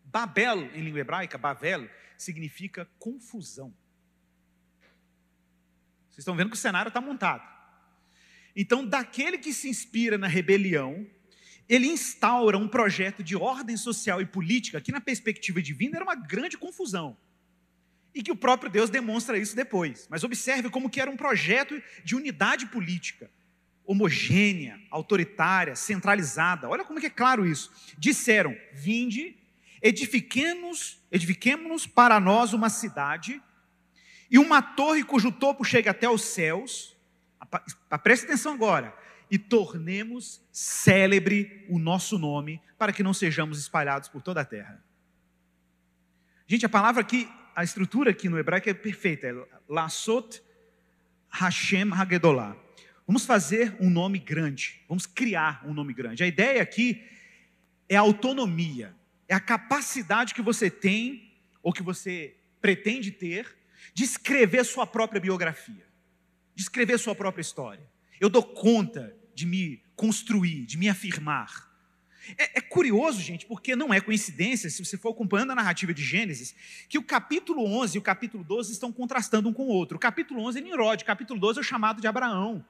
[0.03, 1.87] Babel em língua hebraica, Babel,
[2.17, 3.71] significa confusão.
[6.09, 7.47] Vocês estão vendo que o cenário está montado.
[8.55, 11.07] Então, daquele que se inspira na rebelião,
[11.67, 16.15] ele instaura um projeto de ordem social e política que, na perspectiva divina, era uma
[16.15, 17.15] grande confusão
[18.13, 20.07] e que o próprio Deus demonstra isso depois.
[20.09, 23.29] Mas observe como que era um projeto de unidade política,
[23.85, 26.67] homogênea, autoritária, centralizada.
[26.67, 27.71] Olha como que é claro isso.
[27.97, 29.37] Disseram: "Vinde,
[29.81, 33.41] edifiquemos, edifiquemos para nós uma cidade
[34.29, 36.95] e uma torre cujo topo chega até os céus."
[38.03, 38.93] Preste atenção agora.
[39.31, 44.83] E tornemos célebre o nosso nome, para que não sejamos espalhados por toda a terra.
[46.47, 49.33] Gente, a palavra aqui a estrutura aqui no hebraico é perfeita, é
[49.67, 50.41] Lasot
[51.29, 52.55] Hashem Hagedollah.
[53.05, 56.23] Vamos fazer um nome grande, vamos criar um nome grande.
[56.23, 57.05] A ideia aqui
[57.89, 58.95] é a autonomia,
[59.27, 63.57] é a capacidade que você tem, ou que você pretende ter,
[63.93, 65.85] de escrever sua própria biografia,
[66.55, 67.85] de escrever sua própria história.
[68.19, 71.69] Eu dou conta de me construir, de me afirmar.
[72.37, 76.03] É, é, curioso, gente, porque não é coincidência, se você for acompanhando a narrativa de
[76.03, 76.55] Gênesis,
[76.87, 79.97] que o capítulo 11 e o capítulo 12 estão contrastando um com o outro.
[79.97, 82.63] O capítulo 11 é Nimrod, o capítulo 12 é o chamado de Abraão.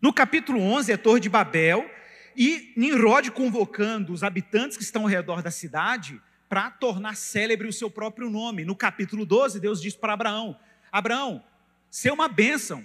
[0.00, 1.88] No capítulo 11 é Torre de Babel,
[2.36, 7.72] e Nimrod convocando os habitantes que estão ao redor da cidade para tornar célebre o
[7.72, 8.64] seu próprio nome.
[8.64, 10.58] No capítulo 12, Deus diz para Abraão:
[10.90, 11.44] Abraão,
[11.88, 12.84] ser uma bênção,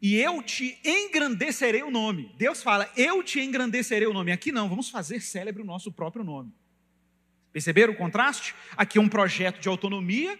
[0.00, 2.34] e eu te engrandecerei o nome.
[2.36, 4.32] Deus fala, eu te engrandecerei o nome.
[4.32, 6.52] Aqui não, vamos fazer célebre o nosso próprio nome.
[7.52, 8.52] Perceberam o contraste?
[8.76, 10.36] Aqui é um projeto de autonomia,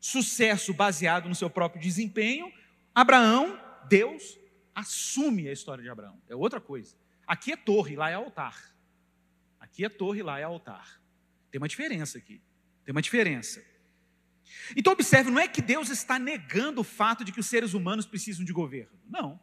[0.00, 2.50] sucesso baseado no seu próprio desempenho.
[2.94, 4.38] Abraão, Deus,
[4.74, 6.18] assume a história de Abraão.
[6.26, 6.96] É outra coisa.
[7.26, 8.74] Aqui é torre, lá é altar.
[9.60, 11.01] Aqui é torre, lá é altar.
[11.52, 12.40] Tem uma diferença aqui.
[12.84, 13.62] Tem uma diferença.
[14.74, 18.06] Então, observe, não é que Deus está negando o fato de que os seres humanos
[18.06, 18.98] precisam de governo.
[19.08, 19.38] Não.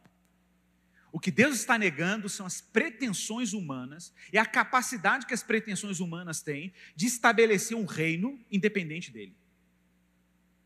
[1.12, 6.00] O que Deus está negando são as pretensões humanas e a capacidade que as pretensões
[6.00, 9.36] humanas têm de estabelecer um reino independente dele.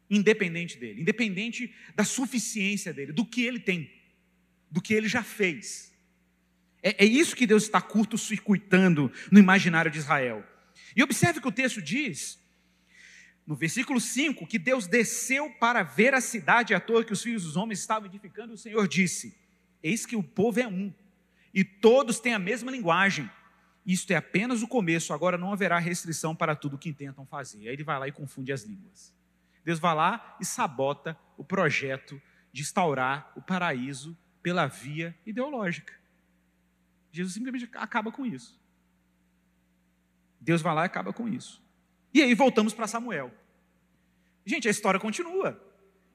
[0.09, 3.91] Independente dele, independente da suficiência dele, do que ele tem,
[4.71, 5.93] do que ele já fez.
[6.83, 10.45] É, é isso que Deus está curto-circuitando no imaginário de Israel.
[10.97, 12.43] E observe que o texto diz
[13.47, 17.45] no versículo 5, que Deus desceu para ver a cidade à toa que os filhos
[17.45, 19.37] dos homens estavam edificando, o Senhor disse:
[19.83, 20.93] Eis que o povo é um,
[21.53, 23.31] e todos têm a mesma linguagem.
[23.85, 27.69] Isto é apenas o começo, agora não haverá restrição para tudo que intentam fazer.
[27.69, 29.15] Aí ele vai lá e confunde as línguas.
[29.63, 35.93] Deus vai lá e sabota o projeto de instaurar o paraíso pela via ideológica.
[37.13, 38.59] Jesus simplesmente acaba com isso.
[40.45, 41.65] Deus vai lá e acaba com isso.
[42.13, 43.33] E aí voltamos para Samuel.
[44.45, 45.59] Gente, a história continua.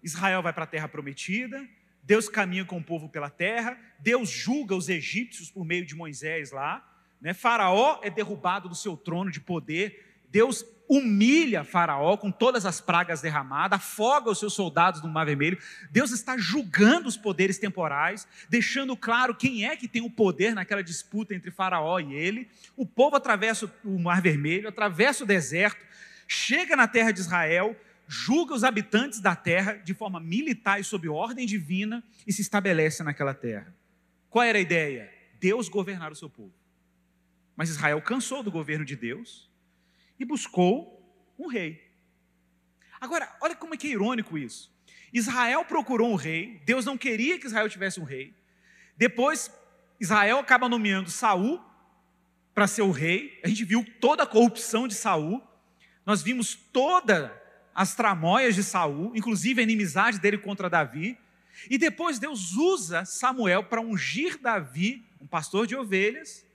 [0.03, 1.67] Israel vai para a terra prometida,
[2.03, 6.51] Deus caminha com o povo pela terra, Deus julga os egípcios por meio de Moisés
[6.51, 6.87] lá,
[7.19, 7.33] né?
[7.33, 13.21] Faraó é derrubado do seu trono de poder, Deus humilha Faraó com todas as pragas
[13.21, 15.59] derramadas, afoga os seus soldados no Mar Vermelho.
[15.91, 20.81] Deus está julgando os poderes temporais, deixando claro quem é que tem o poder naquela
[20.81, 22.49] disputa entre Faraó e ele.
[22.75, 25.85] O povo atravessa o Mar Vermelho, atravessa o deserto,
[26.27, 31.07] chega na terra de Israel, julga os habitantes da terra de forma militar e sob
[31.07, 33.71] ordem divina e se estabelece naquela terra.
[34.27, 35.11] Qual era a ideia?
[35.39, 36.53] Deus governar o seu povo.
[37.55, 39.48] Mas Israel cansou do governo de Deus
[40.19, 40.99] e buscou
[41.37, 41.89] um rei.
[42.99, 44.71] Agora, olha como é que é irônico isso.
[45.13, 48.35] Israel procurou um rei, Deus não queria que Israel tivesse um rei.
[48.97, 49.49] Depois,
[49.99, 51.63] Israel acaba nomeando Saul
[52.53, 53.39] para ser o rei.
[53.43, 55.41] A gente viu toda a corrupção de Saul.
[56.05, 57.31] Nós vimos todas
[57.73, 61.17] as tramóias de Saul, inclusive a inimizade dele contra Davi.
[61.69, 66.45] E depois Deus usa Samuel para ungir Davi, um pastor de ovelhas,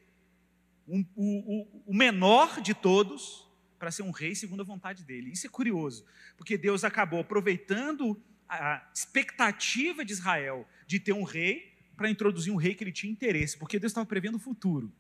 [0.87, 3.44] um, o, o, o menor de todos,
[3.79, 5.31] para ser um rei segundo a vontade dele.
[5.31, 6.05] Isso é curioso,
[6.37, 12.57] porque Deus acabou aproveitando a expectativa de Israel de ter um rei para introduzir um
[12.57, 14.93] rei que ele tinha interesse, porque Deus estava prevendo o futuro.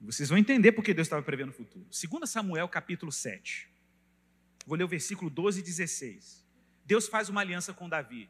[0.00, 1.86] Vocês vão entender porque Deus estava prevendo o futuro.
[1.86, 3.68] 2 Samuel capítulo 7.
[4.66, 6.44] Vou ler o versículo 12 e 16.
[6.84, 8.28] Deus faz uma aliança com Davi.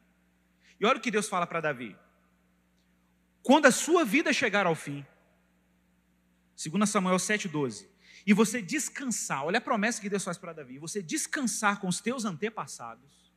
[0.81, 1.96] E olha o que Deus fala para Davi.
[3.42, 5.05] Quando a sua vida chegar ao fim,
[6.57, 7.87] 2 Samuel 7,12,
[8.26, 12.00] e você descansar, olha a promessa que Deus faz para Davi, você descansar com os
[12.00, 13.33] teus antepassados,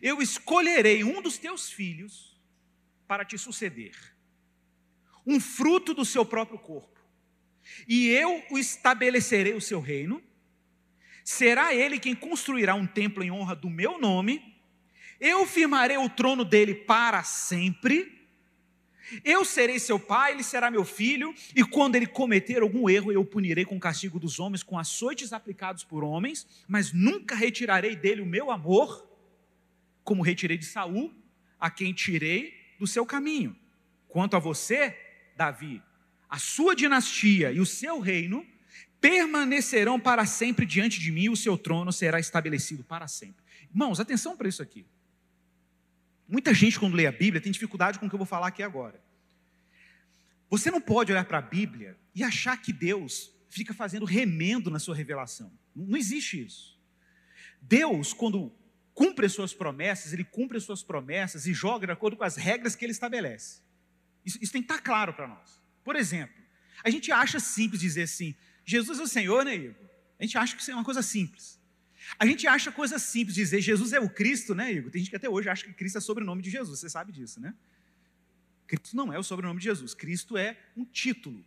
[0.00, 2.40] eu escolherei um dos teus filhos
[3.06, 3.96] para te suceder,
[5.26, 7.00] um fruto do seu próprio corpo,
[7.86, 10.22] e eu o estabelecerei o seu reino,
[11.24, 14.52] será ele quem construirá um templo em honra do meu nome,
[15.20, 18.21] eu firmarei o trono dele para sempre,
[19.24, 23.20] eu serei seu pai, ele será meu filho, e quando ele cometer algum erro, eu
[23.20, 27.96] o punirei com o castigo dos homens, com açoites aplicados por homens, mas nunca retirarei
[27.96, 29.08] dele o meu amor,
[30.04, 31.12] como retirei de Saul,
[31.58, 33.56] a quem tirei do seu caminho.
[34.08, 34.96] Quanto a você,
[35.36, 35.82] Davi,
[36.28, 38.46] a sua dinastia e o seu reino
[39.00, 43.44] permanecerão para sempre diante de mim, e o seu trono será estabelecido para sempre.
[43.70, 44.86] Irmãos, atenção para isso aqui.
[46.32, 48.62] Muita gente, quando lê a Bíblia, tem dificuldade com o que eu vou falar aqui
[48.62, 48.98] agora.
[50.48, 54.78] Você não pode olhar para a Bíblia e achar que Deus fica fazendo remendo na
[54.78, 55.52] sua revelação.
[55.76, 56.80] Não existe isso.
[57.60, 58.50] Deus, quando
[58.94, 62.36] cumpre as suas promessas, ele cumpre as suas promessas e joga de acordo com as
[62.36, 63.60] regras que ele estabelece.
[64.24, 65.60] Isso, isso tem que estar claro para nós.
[65.84, 66.42] Por exemplo,
[66.82, 69.74] a gente acha simples dizer assim: Jesus é o Senhor, né, Igor?
[70.18, 71.60] A gente acha que isso é uma coisa simples.
[72.18, 74.90] A gente acha coisa simples dizer Jesus é o Cristo, né, Igor?
[74.90, 77.40] Tem gente que até hoje acha que Cristo é sobrenome de Jesus, você sabe disso,
[77.40, 77.54] né?
[78.66, 81.44] Cristo não é o sobrenome de Jesus, Cristo é um título.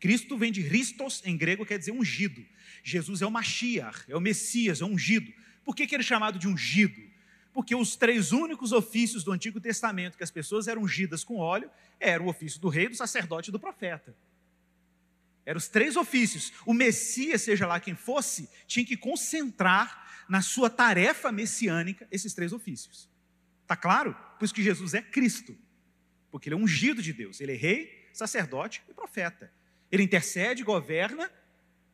[0.00, 2.44] Cristo vem de Christos, em grego quer dizer ungido.
[2.82, 5.32] Jesus é o Mashiach, é o Messias, é o ungido.
[5.64, 7.00] Por que, que ele é chamado de ungido?
[7.52, 11.70] Porque os três únicos ofícios do Antigo Testamento que as pessoas eram ungidas com óleo
[11.98, 14.14] eram o ofício do rei, do sacerdote e do profeta.
[15.48, 16.52] Eram os três ofícios.
[16.66, 22.52] O Messias, seja lá quem fosse, tinha que concentrar na sua tarefa messiânica esses três
[22.52, 23.08] ofícios.
[23.62, 24.14] Está claro?
[24.38, 25.56] Por isso que Jesus é Cristo.
[26.30, 27.40] Porque ele é ungido de Deus.
[27.40, 29.50] Ele é rei, sacerdote e profeta.
[29.90, 31.32] Ele intercede, governa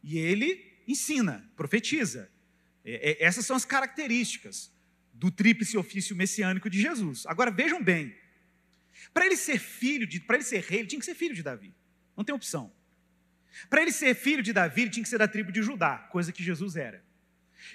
[0.02, 2.28] e ele ensina, profetiza.
[2.84, 4.72] É, é, essas são as características
[5.12, 7.24] do tríplice ofício messiânico de Jesus.
[7.24, 8.16] Agora vejam bem,
[9.12, 11.72] para ele ser filho para ele ser rei, ele tinha que ser filho de Davi.
[12.16, 12.72] Não tem opção.
[13.68, 16.32] Para ele ser filho de Davi, ele tinha que ser da tribo de Judá, coisa
[16.32, 17.02] que Jesus era.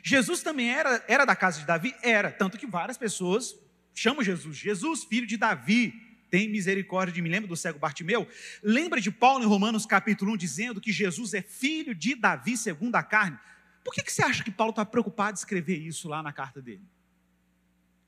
[0.04, 1.96] Jesus também era, era da casa de Davi?
[2.04, 3.56] Era, tanto que várias pessoas
[3.94, 5.94] chamam Jesus, Jesus, filho de Davi,
[6.30, 7.30] tem misericórdia de mim.
[7.30, 8.28] Lembra do cego Bartimeu?
[8.62, 12.96] Lembra de Paulo em Romanos capítulo 1 dizendo que Jesus é filho de Davi segundo
[12.96, 13.38] a carne?
[13.84, 16.62] Por que, que você acha que Paulo está preocupado em escrever isso lá na carta
[16.62, 16.84] dele?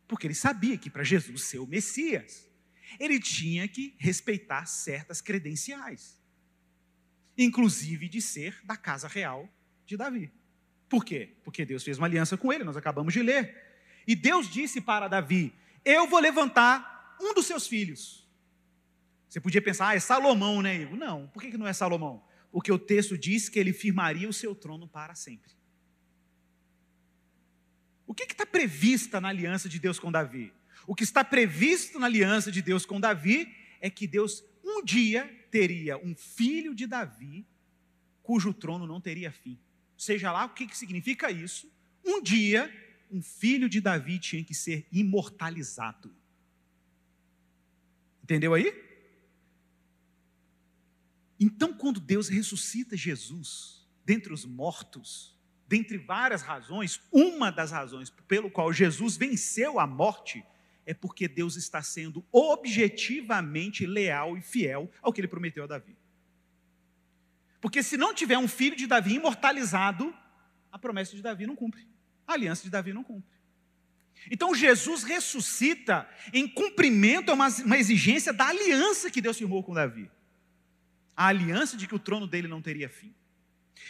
[0.08, 2.48] Porque ele sabia que para Jesus ser o Messias,
[3.00, 6.21] ele tinha que respeitar certas credenciais
[7.44, 9.50] inclusive de ser da casa real
[9.86, 10.32] de Davi.
[10.88, 11.36] Por quê?
[11.44, 13.56] Porque Deus fez uma aliança com ele, nós acabamos de ler.
[14.06, 15.54] E Deus disse para Davi:
[15.86, 18.28] Eu vou levantar um dos seus filhos.
[19.28, 20.98] Você podia pensar, ah, é Salomão, né, Igor?
[20.98, 22.22] Não, por que não é Salomão?
[22.52, 25.54] Porque o texto diz que ele firmaria o seu trono para sempre.
[28.06, 30.54] O que está prevista na aliança de Deus com Davi?
[30.86, 34.44] O que está previsto na aliança de Deus com Davi é que Deus
[34.78, 37.46] um dia teria um filho de Davi,
[38.24, 39.60] cujo trono não teria fim.
[39.98, 41.72] Seja lá o que, que significa isso,
[42.04, 42.70] um dia
[43.12, 46.16] um filho de Davi tinha que ser imortalizado.
[48.24, 48.74] Entendeu aí?
[51.38, 58.50] Então, quando Deus ressuscita Jesus dentre os mortos, dentre várias razões, uma das razões pelo
[58.50, 60.46] qual Jesus venceu a morte
[60.86, 65.96] é porque Deus está sendo objetivamente leal e fiel ao que ele prometeu a Davi.
[67.60, 70.14] Porque se não tiver um filho de Davi imortalizado,
[70.72, 71.88] a promessa de Davi não cumpre.
[72.28, 73.40] A aliança de Davi não cumpre.
[74.30, 79.74] Então Jesus ressuscita em cumprimento a uma, uma exigência da aliança que Deus firmou com
[79.74, 80.10] Davi.
[81.16, 83.14] A aliança de que o trono dele não teria fim.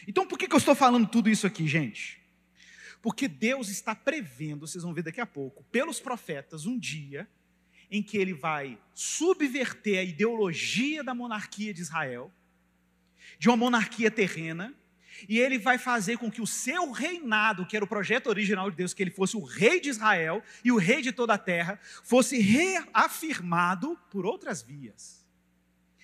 [0.08, 2.21] Então por que, que eu estou falando tudo isso aqui, gente?
[3.02, 7.28] Porque Deus está prevendo, vocês vão ver daqui a pouco, pelos profetas, um dia
[7.90, 12.32] em que ele vai subverter a ideologia da monarquia de Israel,
[13.38, 14.74] de uma monarquia terrena,
[15.28, 18.78] e ele vai fazer com que o seu reinado, que era o projeto original de
[18.78, 21.80] Deus, que ele fosse o rei de Israel e o rei de toda a terra,
[22.04, 25.21] fosse reafirmado por outras vias.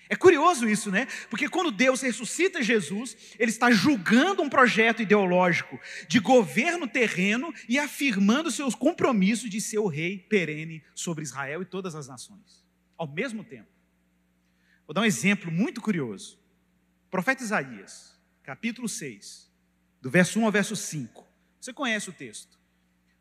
[0.08, 1.06] É curioso isso, né?
[1.28, 7.78] Porque quando Deus ressuscita Jesus, ele está julgando um projeto ideológico de governo terreno e
[7.78, 12.64] afirmando seus compromissos de ser o rei perene sobre Israel e todas as nações,
[12.96, 13.68] ao mesmo tempo.
[14.86, 16.38] Vou dar um exemplo muito curioso.
[17.06, 19.50] O profeta Isaías, capítulo 6,
[20.00, 21.26] do verso 1 ao verso 5.
[21.60, 22.58] Você conhece o texto.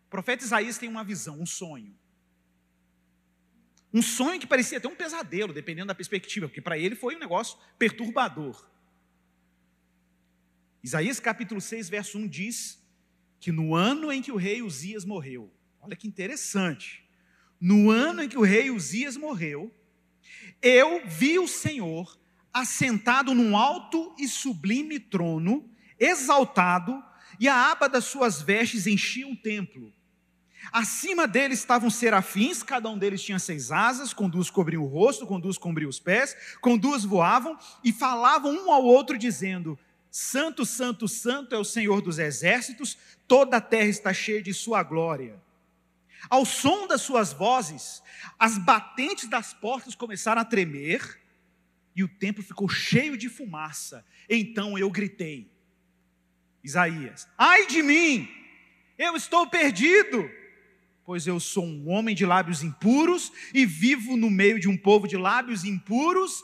[0.06, 1.93] O profeta Isaías tem uma visão, um sonho.
[3.98, 7.20] Um sonho que parecia até um pesadelo, dependendo da perspectiva, porque para ele foi um
[7.20, 8.70] negócio perturbador.
[10.84, 12.80] Isaías capítulo 6, verso 1 diz
[13.40, 17.10] que no ano em que o rei Uzias morreu, olha que interessante,
[17.60, 19.76] no ano em que o rei Uzias morreu,
[20.62, 22.20] eu vi o Senhor
[22.54, 25.68] assentado num alto e sublime trono,
[26.00, 27.04] exaltado,
[27.40, 29.92] e a aba das suas vestes enchia o templo.
[30.72, 35.26] Acima dele estavam serafins, cada um deles tinha seis asas, com duas cobriam o rosto,
[35.26, 39.78] com duas cobriam os pés, com duas voavam e falavam um ao outro, dizendo:
[40.12, 44.84] Santo, Santo, Santo é o Senhor dos exércitos, toda a terra está cheia de sua
[44.84, 45.40] glória.
[46.30, 48.02] Ao som das suas vozes,
[48.38, 51.22] as batentes das portas começaram a tremer,
[51.96, 54.06] e o templo ficou cheio de fumaça.
[54.30, 55.50] Então eu gritei,
[56.64, 58.30] Isaías: Ai de mim,
[58.98, 60.30] eu estou perdido,
[61.08, 65.08] pois eu sou um homem de lábios impuros e vivo no meio de um povo
[65.08, 66.43] de lábios impuros,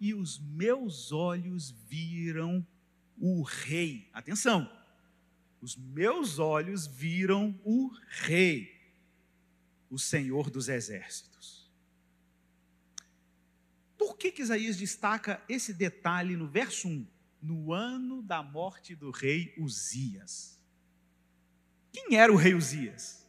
[0.00, 2.66] e os meus olhos viram
[3.16, 4.10] o Rei.
[4.12, 4.68] Atenção,
[5.60, 8.68] os meus olhos viram o Rei,
[9.88, 11.72] o Senhor dos Exércitos.
[13.96, 17.06] Por que, que Isaías destaca esse detalhe no verso 1?
[17.40, 20.60] No ano da morte do rei Uzias.
[21.92, 23.23] Quem era o rei Uzias?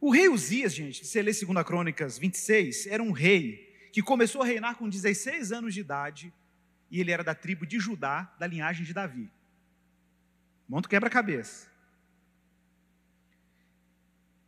[0.00, 4.42] O rei Uzias, gente, se você ler 2 Crônicas 26, era um rei que começou
[4.42, 6.32] a reinar com 16 anos de idade
[6.90, 9.30] e ele era da tribo de Judá, da linhagem de Davi.
[10.68, 11.68] Monta quebra-cabeça.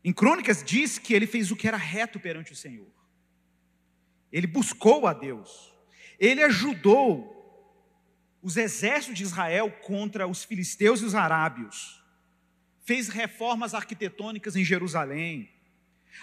[0.04, 2.90] Em Crônicas diz que ele fez o que era reto perante o Senhor.
[4.30, 5.74] Ele buscou a Deus.
[6.18, 7.37] Ele ajudou
[8.42, 11.97] os exércitos de Israel contra os filisteus e os arábios.
[12.88, 15.51] Fez reformas arquitetônicas em Jerusalém.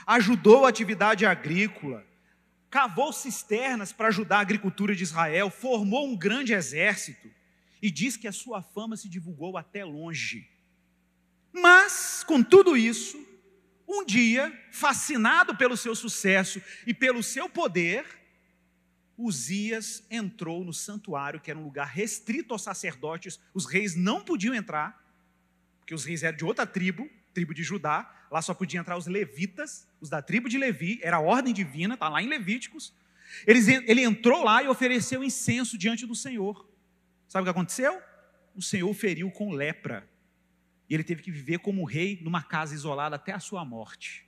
[0.04, 2.04] Ajudou a atividade agrícola.
[2.72, 5.52] Cavou cisternas para ajudar a agricultura de Israel.
[5.52, 7.30] Formou um grande exército.
[7.84, 10.50] E diz que a sua fama se divulgou até longe.
[11.54, 13.24] Mas, com tudo isso,
[13.88, 18.04] um dia, fascinado pelo seu sucesso e pelo seu poder,
[19.16, 24.56] Uzias entrou no santuário, que era um lugar restrito aos sacerdotes, os reis não podiam
[24.56, 25.05] entrar,
[25.86, 29.06] porque os reis eram de outra tribo, tribo de Judá, lá só podiam entrar os
[29.06, 32.92] levitas, os da tribo de Levi, era a ordem divina, está lá em Levíticos.
[33.46, 36.68] ele entrou lá e ofereceu incenso diante do Senhor.
[37.28, 38.02] Sabe o que aconteceu?
[38.56, 40.10] O Senhor feriu com lepra
[40.90, 44.28] e ele teve que viver como rei numa casa isolada até a sua morte.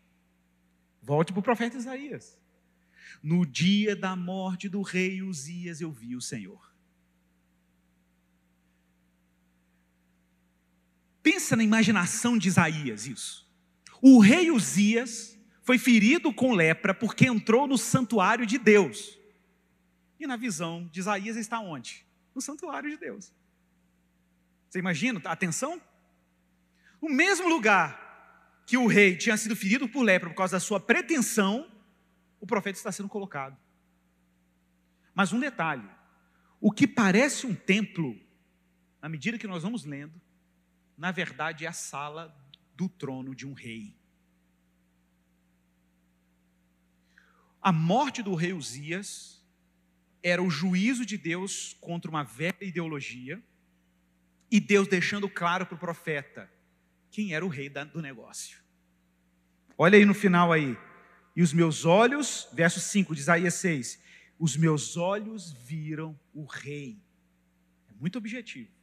[1.02, 2.40] Volte para o profeta Isaías.
[3.24, 6.67] No dia da morte do rei Uzias, eu vi o Senhor.
[11.30, 13.46] Pensa na imaginação de Isaías isso.
[14.02, 19.20] O rei Uzias foi ferido com lepra porque entrou no santuário de Deus.
[20.18, 22.06] E na visão de Isaías está onde?
[22.34, 23.34] No santuário de Deus.
[24.70, 25.22] Você imagina?
[25.26, 25.82] Atenção?
[27.02, 30.80] O mesmo lugar que o rei tinha sido ferido por lepra por causa da sua
[30.80, 31.70] pretensão,
[32.40, 33.58] o profeta está sendo colocado.
[35.14, 35.90] Mas um detalhe:
[36.62, 38.18] o que parece um templo,
[39.02, 40.22] na medida que nós vamos lendo,
[40.98, 42.36] na verdade é a sala
[42.76, 43.96] do trono de um rei.
[47.62, 49.44] A morte do rei Uzias
[50.24, 53.42] era o juízo de Deus contra uma velha ideologia,
[54.50, 56.50] e Deus deixando claro para o profeta:
[57.12, 58.60] quem era o rei do negócio.
[59.78, 60.78] Olha aí no final aí.
[61.36, 64.02] E os meus olhos, verso 5 de Isaías 6,
[64.40, 67.00] os meus olhos viram o rei.
[67.90, 68.77] É muito objetivo.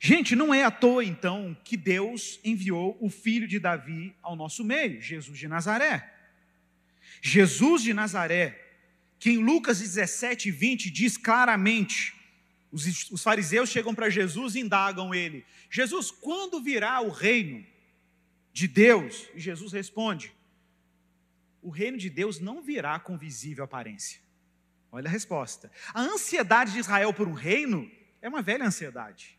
[0.00, 4.64] Gente, não é à toa então que Deus enviou o filho de Davi ao nosso
[4.64, 6.12] meio, Jesus de Nazaré.
[7.22, 8.62] Jesus de Nazaré,
[9.18, 12.14] que em Lucas 17, 20 diz claramente:
[12.70, 17.64] os, os fariseus chegam para Jesus e indagam ele: Jesus, quando virá o reino
[18.52, 19.28] de Deus?
[19.34, 20.32] E Jesus responde:
[21.62, 24.20] O reino de Deus não virá com visível aparência.
[24.90, 25.70] Olha a resposta.
[25.92, 29.35] A ansiedade de Israel por um reino é uma velha ansiedade.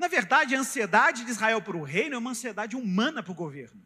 [0.00, 3.34] Na verdade, a ansiedade de Israel por um reino é uma ansiedade humana para o
[3.34, 3.82] governo.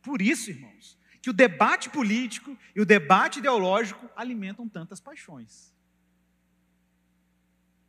[0.00, 5.70] Por isso, irmãos, que o debate político e o debate ideológico alimentam tantas paixões.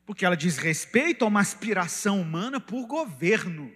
[0.05, 3.71] Porque ela diz respeito a uma aspiração humana por governo.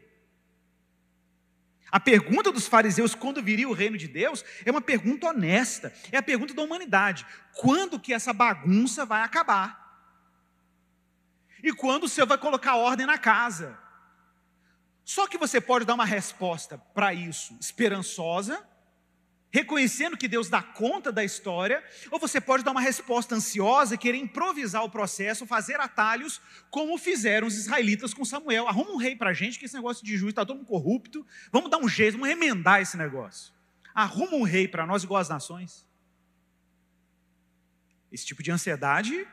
[1.89, 6.17] A pergunta dos fariseus quando viria o reino de Deus é uma pergunta honesta, é
[6.17, 7.25] a pergunta da humanidade.
[7.53, 9.82] Quando que essa bagunça vai acabar?
[11.63, 13.79] E quando Senhor vai colocar ordem na casa?
[15.05, 18.63] Só que você pode dar uma resposta para isso esperançosa
[19.53, 24.17] reconhecendo que Deus dá conta da história, ou você pode dar uma resposta ansiosa, querer
[24.17, 26.41] improvisar o processo, fazer atalhos,
[26.71, 28.67] como fizeram os israelitas com Samuel.
[28.67, 31.23] Arruma um rei para a gente, que esse negócio de juiz está todo mundo corrupto,
[31.51, 33.53] vamos dar um jeito, vamos remendar esse negócio.
[33.93, 35.87] Arruma um rei para nós igual as nações.
[38.11, 39.27] Esse tipo de ansiedade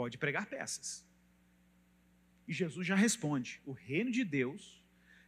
[0.00, 1.04] pode pregar peças.
[2.48, 4.82] E Jesus já responde: o reino de Deus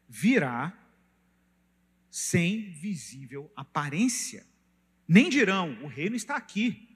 [0.08, 0.72] virá
[2.10, 4.46] sem visível aparência.
[5.06, 6.88] Nem dirão, o reino está aqui,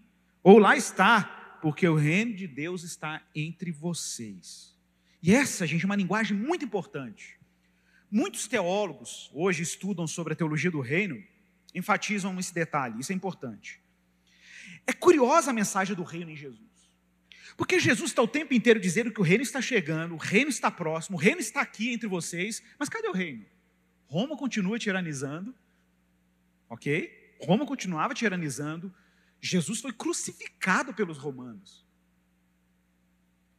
[0.43, 4.75] ou lá está, porque o reino de Deus está entre vocês.
[5.23, 7.39] E essa, gente, é uma linguagem muito importante.
[8.11, 11.23] Muitos teólogos hoje estudam sobre a teologia do reino,
[11.75, 13.83] enfatizam esse detalhe, isso é importante.
[14.87, 16.66] É curiosa a mensagem do reino em Jesus.
[17.57, 20.71] Porque Jesus está o tempo inteiro dizendo que o reino está chegando, o reino está
[20.71, 23.47] próximo, o reino está aqui entre vocês, mas cadê o reino?
[24.07, 25.55] Roma continua tiranizando,
[26.69, 27.35] ok?
[27.41, 28.95] Roma continuava tiranizando.
[29.41, 31.85] Jesus foi crucificado pelos romanos.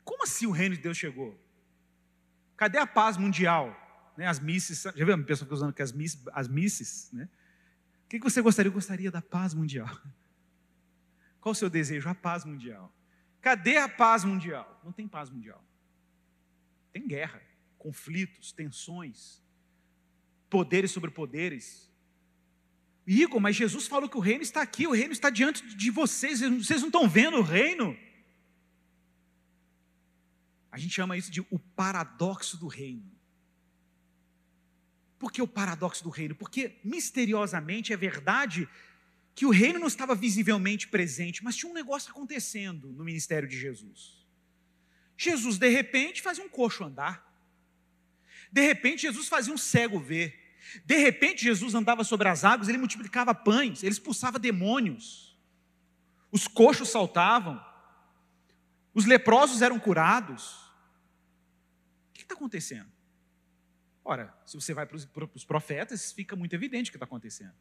[0.03, 1.37] Como assim o reino de Deus chegou?
[2.55, 3.75] Cadê a paz mundial?
[4.15, 7.29] Né, as misses, já viu a pessoa usando que as misses, as misses, né?
[8.05, 8.69] O que você gostaria?
[8.69, 9.89] Eu gostaria da paz mundial.
[11.41, 12.09] Qual o seu desejo?
[12.09, 12.91] A paz mundial.
[13.47, 14.77] Cadê a paz mundial?
[14.83, 15.63] Não tem paz mundial.
[16.91, 17.41] Tem guerra,
[17.77, 19.41] conflitos, tensões,
[20.49, 21.89] poderes sobre poderes.
[23.07, 26.41] Igor, mas Jesus falou que o reino está aqui, o reino está diante de vocês,
[26.41, 27.97] vocês não estão vendo o reino?
[30.69, 33.09] A gente chama isso de o paradoxo do reino.
[35.17, 36.35] Por que o paradoxo do reino?
[36.35, 38.67] Porque misteriosamente é verdade
[39.37, 43.55] que o reino não estava visivelmente presente, mas tinha um negócio acontecendo no ministério de
[43.55, 44.25] Jesus.
[45.15, 47.23] Jesus, de repente, fazia um coxo andar.
[48.51, 50.57] De repente, Jesus fazia um cego ver.
[50.83, 55.37] De repente, Jesus andava sobre as águas, ele multiplicava pães, ele expulsava demônios.
[56.31, 57.63] Os coxos saltavam.
[58.91, 60.63] Os leprosos eram curados.
[62.09, 62.91] O que está acontecendo?
[64.03, 64.97] Ora, se você vai para
[65.35, 67.53] os profetas, fica muito evidente o que está acontecendo.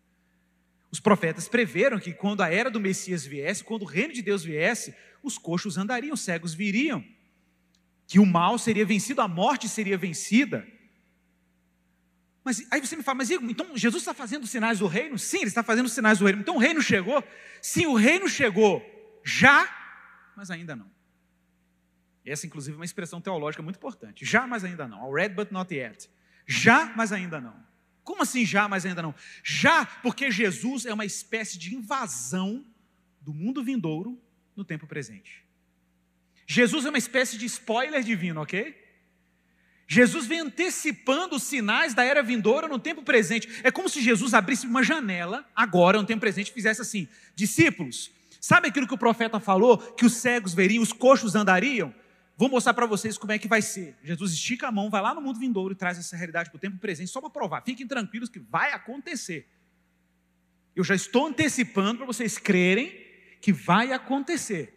[0.96, 4.42] Os profetas preveram que quando a era do Messias viesse, quando o reino de Deus
[4.42, 7.04] viesse, os coxos andariam, os cegos viriam,
[8.06, 10.66] que o mal seria vencido, a morte seria vencida.
[12.42, 15.18] Mas aí você me fala, mas então Jesus está fazendo sinais do reino?
[15.18, 16.40] Sim, ele está fazendo sinais do reino.
[16.40, 17.22] Então o reino chegou?
[17.60, 18.82] Sim, o reino chegou
[19.22, 19.68] já,
[20.34, 20.90] mas ainda não.
[22.24, 24.24] Essa, inclusive, é uma expressão teológica muito importante.
[24.24, 25.02] Já, mas ainda não.
[25.02, 26.08] Already, but not yet.
[26.46, 27.65] Já, mas ainda não.
[28.06, 29.12] Como assim já, mas ainda não?
[29.42, 32.64] Já, porque Jesus é uma espécie de invasão
[33.20, 34.16] do mundo vindouro
[34.54, 35.44] no tempo presente.
[36.46, 38.80] Jesus é uma espécie de spoiler divino, ok?
[39.88, 43.48] Jesus vem antecipando os sinais da era vindoura no tempo presente.
[43.64, 48.12] É como se Jesus abrisse uma janela, agora, no tempo presente, e fizesse assim: discípulos,
[48.40, 49.78] sabe aquilo que o profeta falou?
[49.78, 51.92] Que os cegos veriam, os coxos andariam?
[52.36, 53.96] Vou mostrar para vocês como é que vai ser.
[54.02, 56.60] Jesus estica a mão, vai lá no mundo vindouro e traz essa realidade para o
[56.60, 57.62] tempo presente, só para provar.
[57.62, 59.48] Fiquem tranquilos que vai acontecer.
[60.74, 62.92] Eu já estou antecipando para vocês crerem
[63.40, 64.74] que vai acontecer.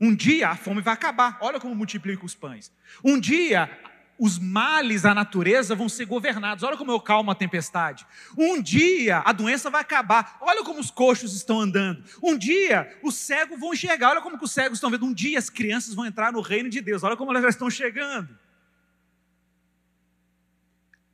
[0.00, 1.38] Um dia a fome vai acabar.
[1.40, 2.72] Olha como multiplica os pães.
[3.04, 3.70] Um dia
[4.18, 6.62] os males da natureza vão ser governados.
[6.62, 8.06] Olha como eu calmo a tempestade.
[8.36, 10.38] Um dia a doença vai acabar.
[10.40, 12.04] Olha como os coxos estão andando.
[12.22, 14.10] Um dia os cegos vão enxergar.
[14.10, 15.06] Olha como os cegos estão vendo.
[15.06, 17.02] Um dia as crianças vão entrar no reino de Deus.
[17.02, 18.38] Olha como elas já estão chegando.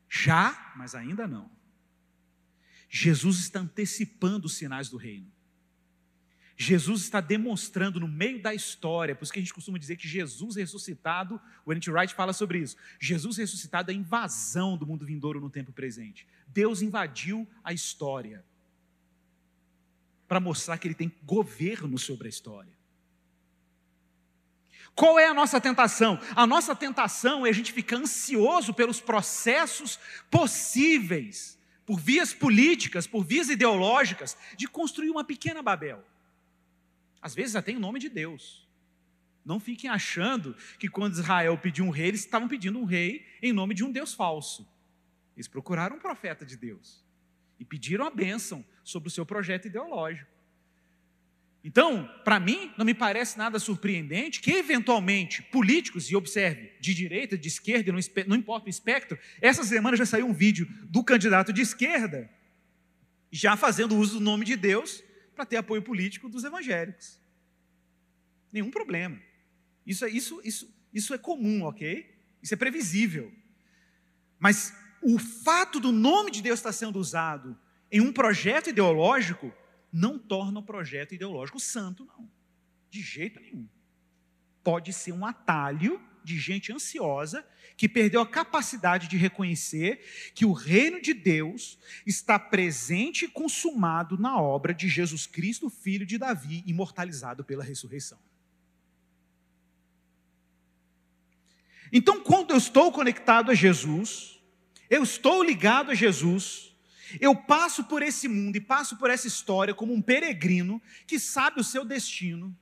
[0.08, 1.50] Já, mas ainda não.
[2.88, 5.30] Jesus está antecipando os sinais do reino.
[6.62, 10.06] Jesus está demonstrando no meio da história, por isso que a gente costuma dizer que
[10.06, 11.90] Jesus ressuscitado, o N.T.
[11.90, 12.76] Wright fala sobre isso.
[13.00, 16.26] Jesus ressuscitado é a invasão do mundo vindouro no tempo presente.
[16.46, 18.44] Deus invadiu a história
[20.28, 22.74] para mostrar que ele tem governo sobre a história.
[24.94, 26.20] Qual é a nossa tentação?
[26.36, 29.98] A nossa tentação é a gente ficar ansioso pelos processos
[30.30, 36.04] possíveis, por vias políticas, por vias ideológicas, de construir uma pequena Babel.
[37.20, 38.68] Às vezes até em nome de Deus.
[39.44, 43.52] Não fiquem achando que quando Israel pediu um rei, eles estavam pedindo um rei em
[43.52, 44.68] nome de um Deus falso.
[45.36, 47.04] Eles procuraram um profeta de Deus
[47.58, 50.30] e pediram a bênção sobre o seu projeto ideológico.
[51.62, 57.36] Então, para mim, não me parece nada surpreendente que, eventualmente, políticos, e observe, de direita,
[57.36, 57.92] de esquerda,
[58.26, 62.30] não importa o espectro, essa semana já saiu um vídeo do candidato de esquerda
[63.30, 65.02] já fazendo uso do nome de Deus
[65.40, 67.18] para ter apoio político dos evangélicos.
[68.52, 69.18] Nenhum problema.
[69.86, 72.14] Isso é, isso, isso, isso é comum, ok?
[72.42, 73.32] Isso é previsível.
[74.38, 77.58] Mas o fato do nome de Deus estar sendo usado
[77.90, 79.50] em um projeto ideológico
[79.90, 82.30] não torna o projeto ideológico santo, não.
[82.90, 83.66] De jeito nenhum.
[84.62, 87.46] Pode ser um atalho de gente ansiosa
[87.76, 94.18] que perdeu a capacidade de reconhecer que o reino de Deus está presente e consumado
[94.18, 98.18] na obra de Jesus Cristo, filho de Davi, imortalizado pela ressurreição.
[101.92, 104.40] Então, quando eu estou conectado a Jesus,
[104.88, 106.76] eu estou ligado a Jesus,
[107.20, 111.60] eu passo por esse mundo e passo por essa história como um peregrino que sabe
[111.60, 112.56] o seu destino,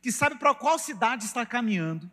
[0.00, 2.10] que sabe para qual cidade está caminhando,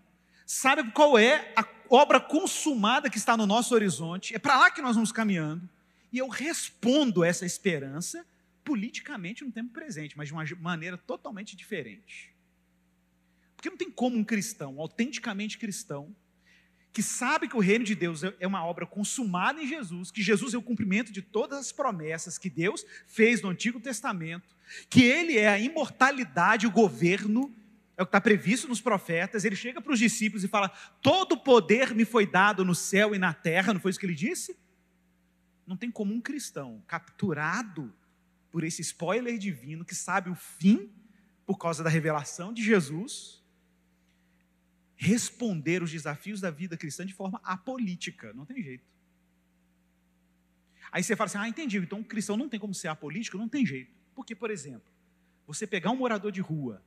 [0.51, 4.81] sabe qual é a obra consumada que está no nosso horizonte, é para lá que
[4.81, 5.67] nós vamos caminhando,
[6.11, 8.25] e eu respondo essa esperança
[8.61, 12.33] politicamente no tempo presente, mas de uma maneira totalmente diferente.
[13.55, 16.13] Porque não tem como um cristão, autenticamente cristão,
[16.91, 20.53] que sabe que o reino de Deus é uma obra consumada em Jesus, que Jesus
[20.53, 24.53] é o cumprimento de todas as promessas que Deus fez no Antigo Testamento,
[24.89, 27.55] que Ele é a imortalidade, o governo,
[28.01, 29.45] é o que está previsto nos profetas.
[29.45, 30.69] Ele chega para os discípulos e fala:
[31.01, 34.15] Todo poder me foi dado no céu e na terra, não foi isso que ele
[34.15, 34.57] disse?
[35.65, 37.93] Não tem como um cristão capturado
[38.49, 40.91] por esse spoiler divino que sabe o fim
[41.45, 43.41] por causa da revelação de Jesus
[44.95, 48.33] responder os desafios da vida cristã de forma apolítica.
[48.33, 48.85] Não tem jeito.
[50.91, 51.77] Aí você fala assim: ah, entendi.
[51.77, 53.37] Então o cristão não tem como ser apolítico?
[53.37, 53.91] Não tem jeito.
[54.13, 54.91] Porque, por exemplo,
[55.45, 56.83] você pegar um morador de rua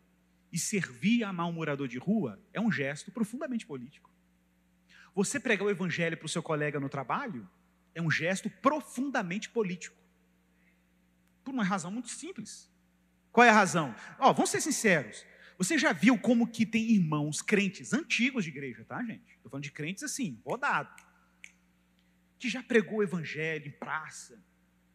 [0.55, 4.09] e servir e amar um morador de rua é um gesto profundamente político.
[5.13, 7.51] Você pregar o evangelho para o seu colega no trabalho
[7.93, 9.97] é um gesto profundamente político.
[11.43, 12.71] Por uma razão muito simples.
[13.33, 13.93] Qual é a razão?
[14.17, 15.27] Ó, vamos ser sinceros.
[15.59, 19.35] Você já viu como que tem irmãos crentes antigos de igreja, tá, gente?
[19.35, 20.95] Estou falando de crentes assim, rodado.
[22.39, 24.41] Que já pregou o evangelho em praça,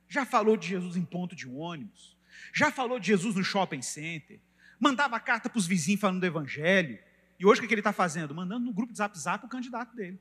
[0.08, 2.18] já falou de Jesus em ponto de ônibus,
[2.54, 4.40] já falou de Jesus no shopping center,
[4.80, 7.00] mandava carta para os vizinhos falando do evangelho.
[7.40, 8.34] E hoje o que ele está fazendo?
[8.34, 10.20] Mandando no grupo de zap zap o candidato dele.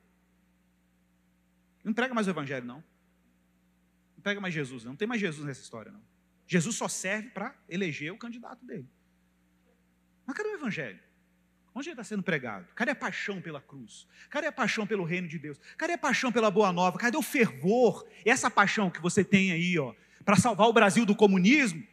[1.84, 2.84] Não prega mais o evangelho, não.
[4.16, 4.92] Não prega mais Jesus, não.
[4.92, 6.02] Não tem mais Jesus nessa história, não.
[6.46, 8.88] Jesus só serve para eleger o candidato dele.
[10.26, 10.98] Mas cadê o Evangelho?
[11.74, 12.66] Onde ele está sendo pregado?
[12.74, 14.06] Cadê a paixão pela cruz?
[14.30, 15.60] Cadê a paixão pelo reino de Deus?
[15.76, 16.98] Cadê a paixão pela boa nova?
[16.98, 18.08] Cadê o fervor?
[18.24, 19.94] Essa paixão que você tem aí, ó,
[20.24, 21.86] para salvar o Brasil do comunismo?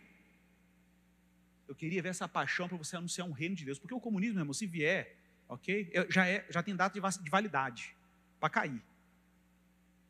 [1.67, 4.39] Eu queria ver essa paixão para você anunciar um reino de Deus, porque o comunismo,
[4.39, 7.95] irmão, se vier, ok, já, é, já tem data de validade
[8.39, 8.81] para cair.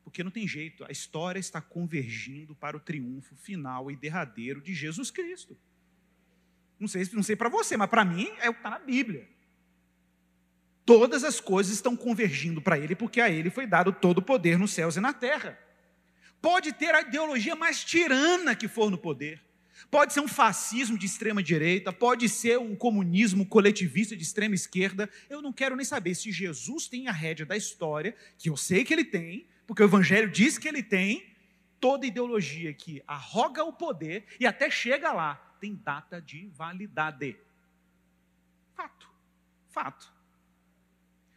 [0.04, 4.72] Porque não tem jeito, a história está convergindo para o triunfo final e derradeiro de
[4.72, 5.58] Jesus Cristo.
[6.78, 9.28] Não sei, não sei para você, mas para mim é o que está na Bíblia.
[10.84, 14.58] Todas as coisas estão convergindo para Ele, porque a Ele foi dado todo o poder
[14.58, 15.58] nos céus e na terra.
[16.40, 19.42] Pode ter a ideologia mais tirana que for no poder.
[19.90, 25.08] Pode ser um fascismo de extrema direita, pode ser um comunismo coletivista de extrema esquerda.
[25.28, 28.84] Eu não quero nem saber se Jesus tem a rédea da história, que eu sei
[28.84, 31.34] que ele tem, porque o Evangelho diz que ele tem.
[31.78, 37.36] Toda ideologia que arroga o poder e até chega lá, tem data de validade.
[38.74, 39.08] Fato.
[39.68, 40.12] Fato.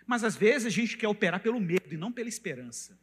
[0.08, 2.98] Mas às vezes a gente quer operar pelo medo e não pela esperança.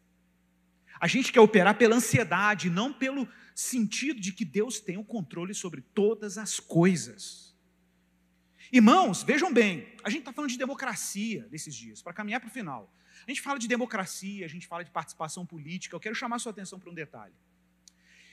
[0.99, 5.55] A gente quer operar pela ansiedade, não pelo sentido de que Deus tem o controle
[5.55, 7.57] sobre todas as coisas.
[8.71, 12.53] Irmãos, vejam bem, a gente está falando de democracia nesses dias, para caminhar para o
[12.53, 12.93] final.
[13.27, 15.97] A gente fala de democracia, a gente fala de participação política.
[15.97, 17.33] Eu quero chamar sua atenção para um detalhe.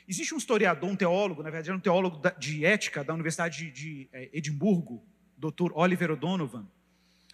[0.06, 4.30] Existe um historiador, um teólogo, na verdade, um teólogo de ética da Universidade de é,
[4.34, 5.02] Edimburgo,
[5.38, 5.72] Dr.
[5.74, 6.68] Oliver O'Donovan.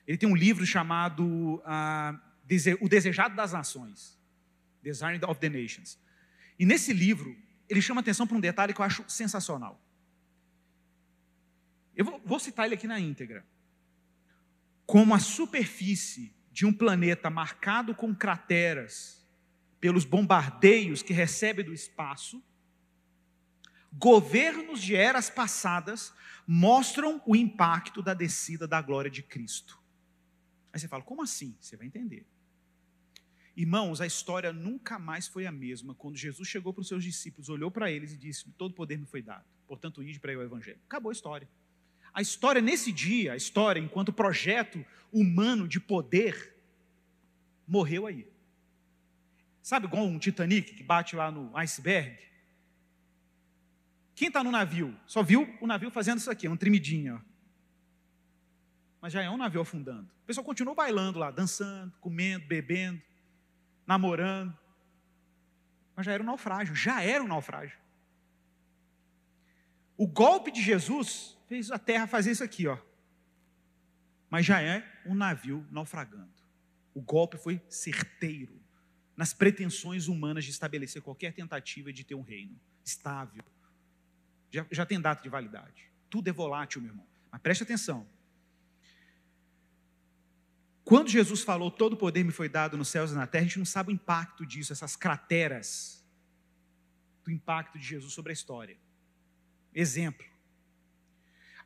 [0.06, 2.20] Ele tem um livro chamado uh,
[2.82, 4.20] O Desejado das Nações,
[4.84, 5.98] Design of the Nations.
[6.60, 7.36] E nesse livro,
[7.70, 9.80] ele chama atenção para um detalhe que eu acho sensacional.
[11.96, 13.46] Eu vou, vou citar ele aqui na íntegra.
[14.86, 19.26] Como a superfície de um planeta marcado com crateras
[19.80, 22.44] pelos bombardeios que recebe do espaço,
[23.94, 26.14] governos de eras passadas
[26.48, 29.80] mostram o impacto da descida da glória de Cristo.
[30.74, 31.56] Aí você fala, como assim?
[31.60, 32.26] Você vai entender.
[33.60, 37.50] Irmãos, a história nunca mais foi a mesma quando Jesus chegou para os seus discípulos,
[37.50, 40.80] olhou para eles e disse: Todo poder me foi dado, portanto, ide para o Evangelho.
[40.86, 41.46] Acabou a história.
[42.14, 46.56] A história nesse dia, a história enquanto projeto humano de poder,
[47.68, 48.26] morreu aí.
[49.62, 52.18] Sabe igual um Titanic que bate lá no iceberg?
[54.16, 54.98] Quem está no navio?
[55.06, 57.22] Só viu o navio fazendo isso aqui, um trimidinho.
[59.02, 60.10] Mas já é um navio afundando.
[60.24, 63.02] O pessoal continuou bailando lá, dançando, comendo, bebendo,
[63.90, 64.56] namorando.
[65.96, 67.76] Mas já era um naufrágio, já era um naufrágio.
[69.98, 72.78] O golpe de Jesus fez a terra fazer isso aqui, ó.
[74.30, 76.32] Mas já é um navio naufragando.
[76.94, 78.62] O golpe foi certeiro
[79.18, 83.44] nas pretensões humanas de estabelecer qualquer tentativa de ter um reino estável.
[84.52, 85.92] Já, já tem data de validade.
[86.12, 87.08] Tudo é volátil, meu irmão.
[87.32, 88.08] Mas preste atenção.
[90.90, 93.60] Quando Jesus falou, todo poder me foi dado nos céus e na terra, a gente
[93.60, 96.04] não sabe o impacto disso, essas crateras
[97.24, 98.78] do impacto de Jesus sobre a história.
[99.74, 100.26] Exemplo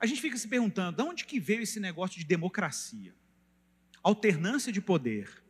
[0.03, 3.15] a gente fica se perguntando, de onde que veio esse negócio de democracia?
[4.03, 5.41] Alternância de poder,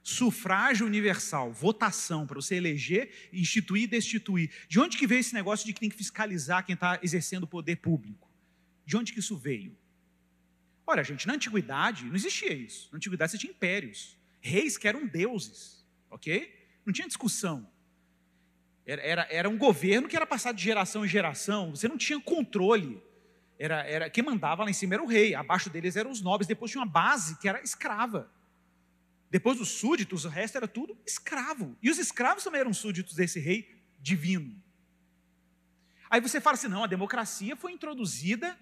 [0.00, 4.48] sufrágio universal, votação para você eleger, instituir e destituir.
[4.68, 7.48] De onde que veio esse negócio de que tem que fiscalizar quem está exercendo o
[7.48, 8.30] poder público?
[8.84, 9.76] De onde que isso veio?
[10.86, 12.88] Olha, gente, na antiguidade não existia isso.
[12.92, 16.54] Na antiguidade você tinha impérios, reis que eram deuses, ok?
[16.84, 17.68] Não tinha discussão.
[18.86, 22.20] Era, era, era um governo que era passado de geração em geração, você não tinha
[22.20, 23.02] controle
[23.58, 26.46] era, era quem mandava lá em cima era o rei, abaixo deles eram os nobres,
[26.46, 28.30] depois tinha uma base que era escrava.
[29.30, 31.76] Depois dos súditos, o resto era tudo escravo.
[31.82, 34.62] E os escravos também eram súditos desse rei divino.
[36.08, 38.56] Aí você fala assim: não, a democracia foi introduzida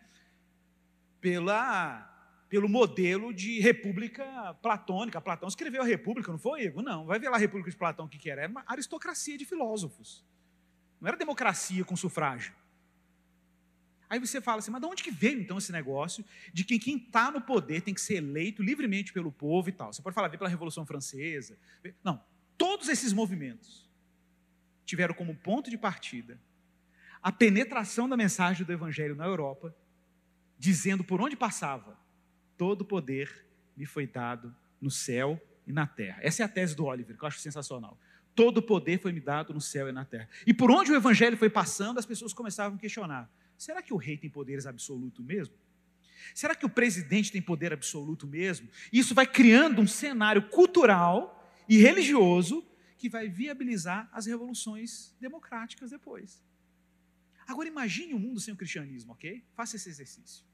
[1.20, 2.13] pela,
[2.54, 5.20] pelo modelo de república platônica.
[5.20, 6.84] Platão escreveu a república, não foi, Igor?
[6.84, 8.42] Não, vai ver lá a república de Platão o que, que era.
[8.42, 10.24] Era uma aristocracia de filósofos.
[11.00, 12.54] Não era democracia com sufrágio.
[14.08, 16.96] Aí você fala assim, mas de onde que veio então esse negócio de que quem
[16.96, 19.92] está no poder tem que ser eleito livremente pelo povo e tal?
[19.92, 21.58] Você pode falar, veio pela Revolução Francesa.
[22.04, 22.24] Não,
[22.56, 23.90] todos esses movimentos
[24.86, 26.40] tiveram como ponto de partida
[27.20, 29.74] a penetração da mensagem do Evangelho na Europa,
[30.56, 32.03] dizendo por onde passava,
[32.56, 33.46] todo poder
[33.76, 36.18] me foi dado no céu e na terra.
[36.22, 37.98] Essa é a tese do Oliver, que eu acho sensacional.
[38.34, 40.28] Todo poder foi me dado no céu e na terra.
[40.46, 43.96] E por onde o Evangelho foi passando, as pessoas começavam a questionar Será que o
[43.96, 45.54] rei tem poderes absolutos mesmo?
[46.34, 48.68] Será que o presidente tem poder absoluto mesmo?
[48.92, 52.66] Isso vai criando um cenário cultural e religioso
[52.98, 56.42] que vai viabilizar as revoluções democráticas depois.
[57.46, 59.44] Agora imagine um mundo sem o cristianismo, ok?
[59.54, 60.44] Faça esse exercício.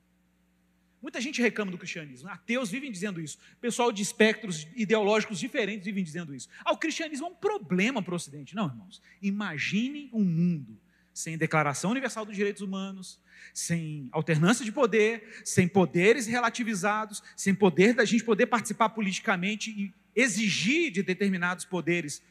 [1.03, 2.29] Muita gente reclama do cristianismo.
[2.29, 3.39] Ateus vivem dizendo isso.
[3.61, 6.49] Pessoal de espectros ideológicos diferentes vivem dizendo isso.
[6.65, 8.55] Ah, o cristianismo é um problema para o Ocidente.
[8.55, 9.01] Não, irmãos.
[9.23, 10.79] Imagine um mundo
[11.13, 13.19] sem Declaração Universal dos Direitos Humanos,
[13.53, 19.93] sem alternância de poder, sem poderes relativizados, sem poder da gente poder participar politicamente e
[20.15, 22.23] exigir de determinados poderes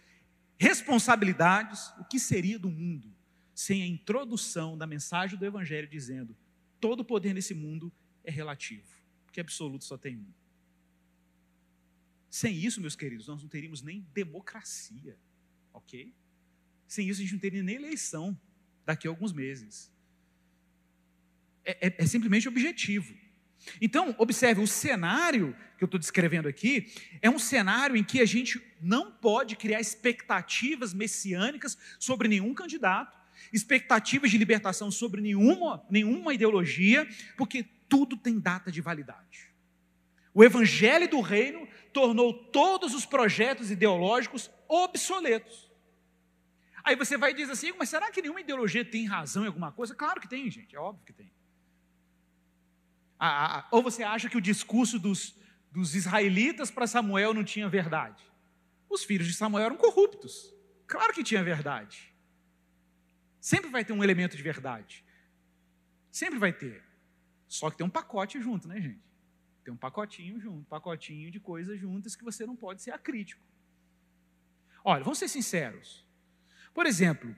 [0.57, 3.13] responsabilidades, o que seria do mundo
[3.59, 6.33] sem a introdução da mensagem do Evangelho dizendo:
[6.79, 7.91] todo poder nesse mundo
[8.23, 8.87] é relativo,
[9.25, 10.33] porque absoluto só tem um.
[12.29, 15.17] Sem isso, meus queridos, nós não teríamos nem democracia,
[15.73, 16.13] ok?
[16.87, 18.39] Sem isso, a gente não teria nem eleição
[18.85, 19.91] daqui a alguns meses.
[21.63, 23.13] É, é, é simplesmente objetivo.
[23.81, 26.91] Então, observe, o cenário que eu estou descrevendo aqui
[27.21, 33.17] é um cenário em que a gente não pode criar expectativas messiânicas sobre nenhum candidato,
[33.51, 37.07] expectativas de libertação sobre nenhuma, nenhuma ideologia,
[37.37, 39.49] porque tudo tem data de validade.
[40.33, 45.69] O evangelho do reino tornou todos os projetos ideológicos obsoletos.
[46.83, 49.71] Aí você vai e diz assim, mas será que nenhuma ideologia tem razão em alguma
[49.71, 49.93] coisa?
[49.95, 51.31] Claro que tem, gente, é óbvio que tem.
[53.19, 53.67] Ah, ah, ah.
[53.71, 55.35] ou você acha que o discurso dos,
[55.71, 58.23] dos israelitas para Samuel não tinha verdade?
[58.89, 60.53] Os filhos de Samuel eram corruptos.
[60.87, 62.15] Claro que tinha verdade.
[63.41, 65.03] Sempre vai ter um elemento de verdade.
[66.11, 66.88] Sempre vai ter.
[67.49, 69.01] Só que tem um pacote junto, né, gente?
[69.63, 73.43] Tem um pacotinho junto, pacotinho de coisas juntas que você não pode ser acrítico.
[74.85, 76.05] Olha, vamos ser sinceros.
[76.73, 77.35] Por exemplo,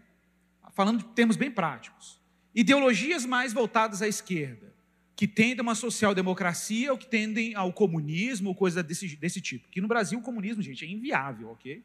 [0.73, 2.21] falando de termos bem práticos,
[2.53, 4.71] ideologias mais voltadas à esquerda,
[5.15, 9.69] que tendem a uma social-democracia ou que tendem ao comunismo coisa desse, desse tipo.
[9.69, 11.83] Que no Brasil o comunismo, gente, é inviável, ok?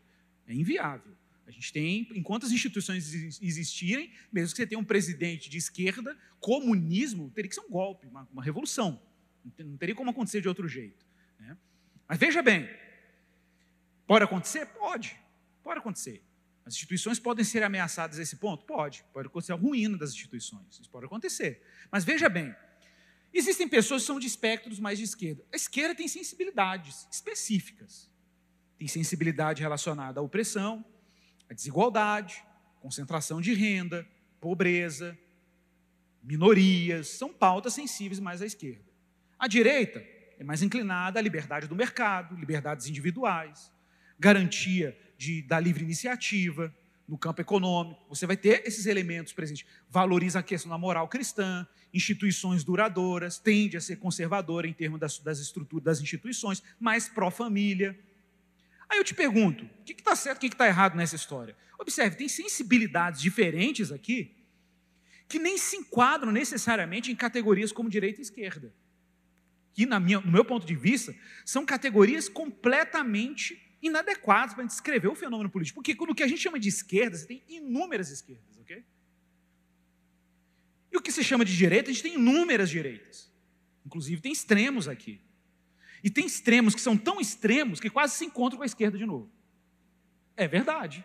[0.48, 1.16] É inviável.
[1.46, 6.18] A gente tem, enquanto as instituições existirem, mesmo que você tenha um presidente de esquerda,
[6.40, 9.00] comunismo teria que ser um golpe, uma, uma revolução.
[9.58, 11.06] Não teria como acontecer de outro jeito.
[11.38, 11.56] Né?
[12.08, 12.68] Mas veja bem,
[14.08, 14.66] pode acontecer?
[14.66, 15.16] Pode,
[15.62, 16.20] pode acontecer.
[16.64, 18.66] As instituições podem ser ameaçadas a esse ponto?
[18.66, 19.04] Pode.
[19.12, 20.80] Pode acontecer a ruína das instituições.
[20.80, 21.62] Isso pode acontecer.
[21.92, 22.52] Mas veja bem,
[23.32, 25.44] existem pessoas que são de espectros mais de esquerda.
[25.52, 28.10] A esquerda tem sensibilidades específicas.
[28.76, 30.84] Tem sensibilidade relacionada à opressão,
[31.48, 32.44] a desigualdade,
[32.80, 34.06] concentração de renda,
[34.40, 35.16] pobreza,
[36.22, 38.84] minorias, são pautas sensíveis mais à esquerda.
[39.38, 40.02] A direita
[40.38, 43.72] é mais inclinada à liberdade do mercado, liberdades individuais,
[44.18, 46.74] garantia de, da livre iniciativa
[47.06, 48.04] no campo econômico.
[48.08, 49.66] Você vai ter esses elementos presentes.
[49.88, 55.18] Valoriza a questão da moral cristã, instituições duradouras, tende a ser conservadora em termos das,
[55.18, 57.98] das estruturas das instituições, mais pró-família.
[58.88, 61.56] Aí eu te pergunto, o que está certo, o que está errado nessa história?
[61.78, 64.34] Observe, tem sensibilidades diferentes aqui
[65.28, 68.72] que nem se enquadram necessariamente em categorias como direita e esquerda.
[69.74, 71.14] Que, na minha, no meu ponto de vista,
[71.44, 75.82] são categorias completamente inadequadas para descrever o fenômeno político.
[75.82, 78.84] Porque no que a gente chama de esquerda, você tem inúmeras esquerdas, ok?
[80.92, 83.30] E o que se chama de direita, a gente tem inúmeras direitas.
[83.84, 85.20] Inclusive, tem extremos aqui.
[86.06, 89.04] E tem extremos que são tão extremos que quase se encontram com a esquerda de
[89.04, 89.28] novo.
[90.36, 91.04] É verdade.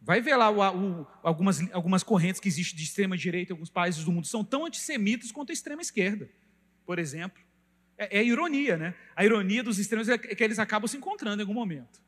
[0.00, 3.68] Vai ver lá o, o, algumas, algumas correntes que existem de extrema direita em alguns
[3.68, 6.30] países do mundo, são tão antissemitas quanto a extrema esquerda,
[6.86, 7.42] por exemplo.
[7.98, 8.94] É, é ironia, né?
[9.14, 12.00] A ironia dos extremos é que eles acabam se encontrando em algum momento.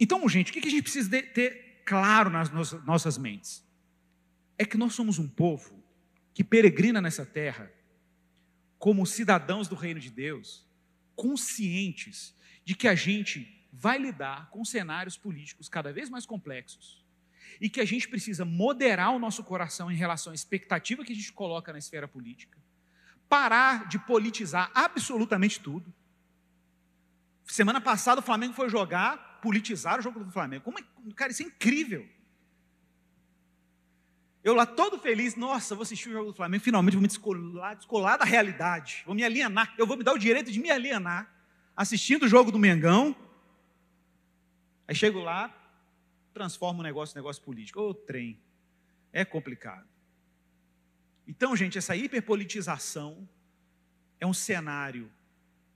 [0.00, 2.50] Então, gente, o que a gente precisa ter claro nas
[2.84, 3.64] nossas mentes?
[4.58, 5.80] É que nós somos um povo
[6.34, 7.77] que peregrina nessa terra
[8.78, 10.66] como cidadãos do reino de Deus,
[11.16, 17.04] conscientes de que a gente vai lidar com cenários políticos cada vez mais complexos
[17.60, 21.16] e que a gente precisa moderar o nosso coração em relação à expectativa que a
[21.16, 22.58] gente coloca na esfera política,
[23.28, 25.92] parar de politizar absolutamente tudo.
[27.44, 30.64] Semana passada o Flamengo foi jogar, politizar o jogo do Flamengo.
[30.64, 30.82] Como é,
[31.16, 32.08] cara, isso é incrível.
[34.48, 37.76] Eu lá todo feliz, nossa, vou assistir o jogo do Flamengo, finalmente vou me descolar,
[37.76, 41.30] descolar da realidade, vou me alienar, eu vou me dar o direito de me alienar,
[41.76, 43.14] assistindo o jogo do Mengão.
[44.86, 45.54] Aí chego lá,
[46.32, 47.78] transformo o negócio em negócio político.
[47.78, 48.40] Ô trem,
[49.12, 49.86] é complicado.
[51.26, 53.28] Então, gente, essa hiperpolitização
[54.18, 55.12] é um cenário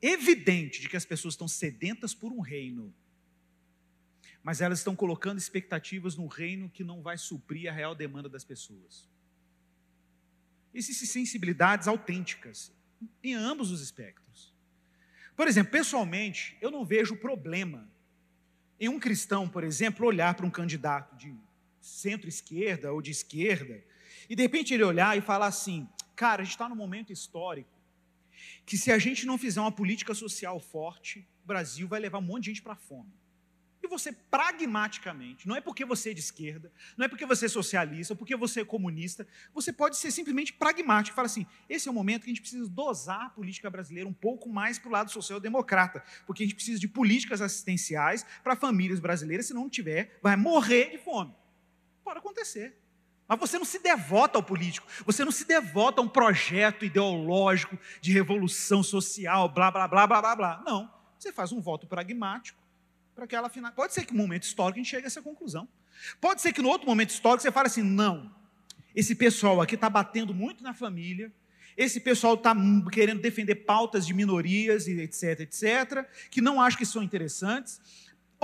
[0.01, 2.91] evidente de que as pessoas estão sedentas por um reino
[4.43, 8.45] mas elas estão colocando expectativas num reino que não vai suprir a real demanda das
[8.45, 9.09] pessoas.
[10.75, 12.73] Existem sensibilidades autênticas
[13.23, 14.55] em ambos os espectros.
[15.37, 17.89] Por exemplo, pessoalmente, eu não vejo problema
[18.81, 21.35] em um cristão, por exemplo, olhar para um candidato de
[21.81, 23.83] centro-esquerda ou de esquerda
[24.29, 27.71] e de repente ele olhar e falar assim: cara, a gente está num momento histórico
[28.65, 32.23] que se a gente não fizer uma política social forte, o Brasil vai levar um
[32.23, 33.13] monte de gente para a fome.
[33.93, 37.49] E você pragmaticamente, não é porque você é de esquerda, não é porque você é
[37.49, 41.15] socialista, ou porque você é comunista, você pode ser simplesmente pragmático.
[41.15, 44.13] Fala assim: esse é o momento que a gente precisa dosar a política brasileira um
[44.15, 48.99] pouco mais para o lado social-democrata, porque a gente precisa de políticas assistenciais para famílias
[48.99, 51.35] brasileiras, se não tiver, vai morrer de fome.
[52.03, 52.75] Pode acontecer.
[53.29, 57.79] Mas você não se devota ao político, você não se devota a um projeto ideológico
[58.01, 60.63] de revolução social, blá, blá, blá, blá, blá, blá.
[60.65, 60.91] Não.
[61.19, 62.62] Você faz um voto pragmático
[63.15, 63.73] para aquela final.
[63.73, 65.69] Pode ser que no momento histórico a gente chegue a essa conclusão.
[66.21, 68.35] Pode ser que no outro momento histórico você fale assim: não,
[68.95, 71.33] esse pessoal aqui está batendo muito na família,
[71.77, 72.55] esse pessoal está
[72.91, 77.81] querendo defender pautas de minorias e etc, etc, que não acho que são interessantes.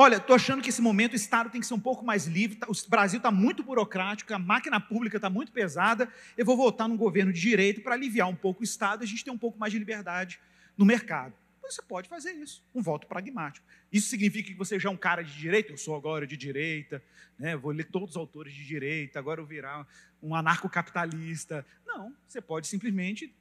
[0.01, 2.57] Olha, estou achando que esse momento o Estado tem que ser um pouco mais livre,
[2.57, 6.89] tá, o Brasil está muito burocrático, a máquina pública está muito pesada, eu vou votar
[6.89, 9.39] num governo de direito para aliviar um pouco o Estado e a gente ter um
[9.39, 10.39] pouco mais de liberdade
[10.77, 11.35] no mercado.
[11.71, 13.67] Você pode fazer isso, um voto pragmático.
[13.93, 15.73] Isso significa que você já é um cara de direita?
[15.73, 17.03] Eu sou agora de direita,
[17.39, 17.57] né?
[17.57, 19.87] vou ler todos os autores de direita, agora eu virar
[20.23, 21.67] um anarcocapitalista.
[21.87, 23.35] Não, você pode simplesmente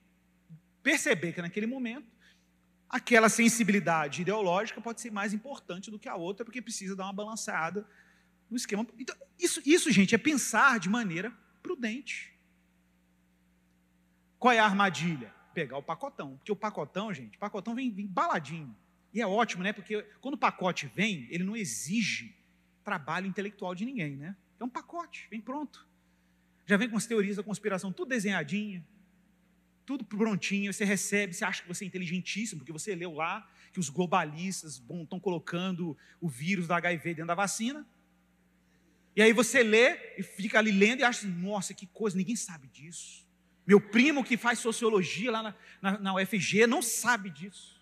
[0.84, 2.08] perceber que naquele momento
[2.90, 7.14] aquela sensibilidade ideológica pode ser mais importante do que a outra, porque precisa dar uma
[7.14, 7.86] balanceada
[8.50, 8.88] No esquema.
[8.98, 12.34] Então, isso, isso, gente, é pensar de maneira prudente.
[14.40, 15.34] Qual é a armadilha?
[15.58, 16.38] Pegar o pacotão.
[16.38, 18.78] Porque o pacotão, gente, pacotão vem, vem baladinho.
[19.12, 19.74] E é ótimo, né?
[19.74, 22.36] Porque quando o pacote vem, ele não exige
[22.84, 24.36] trabalho intelectual de ninguém, né?
[24.60, 25.88] É um pacote, vem pronto.
[26.64, 28.86] Já vem com as teorias da conspiração, tudo desenhadinho,
[29.84, 33.80] tudo prontinho, você recebe, você acha que você é inteligentíssimo, porque você leu lá que
[33.80, 37.84] os globalistas estão colocando o vírus da HIV dentro da vacina.
[39.16, 42.68] E aí você lê e fica ali lendo e acha, nossa, que coisa, ninguém sabe
[42.68, 43.27] disso.
[43.68, 47.80] Meu primo que faz sociologia lá na, na, na UFG não sabe disso.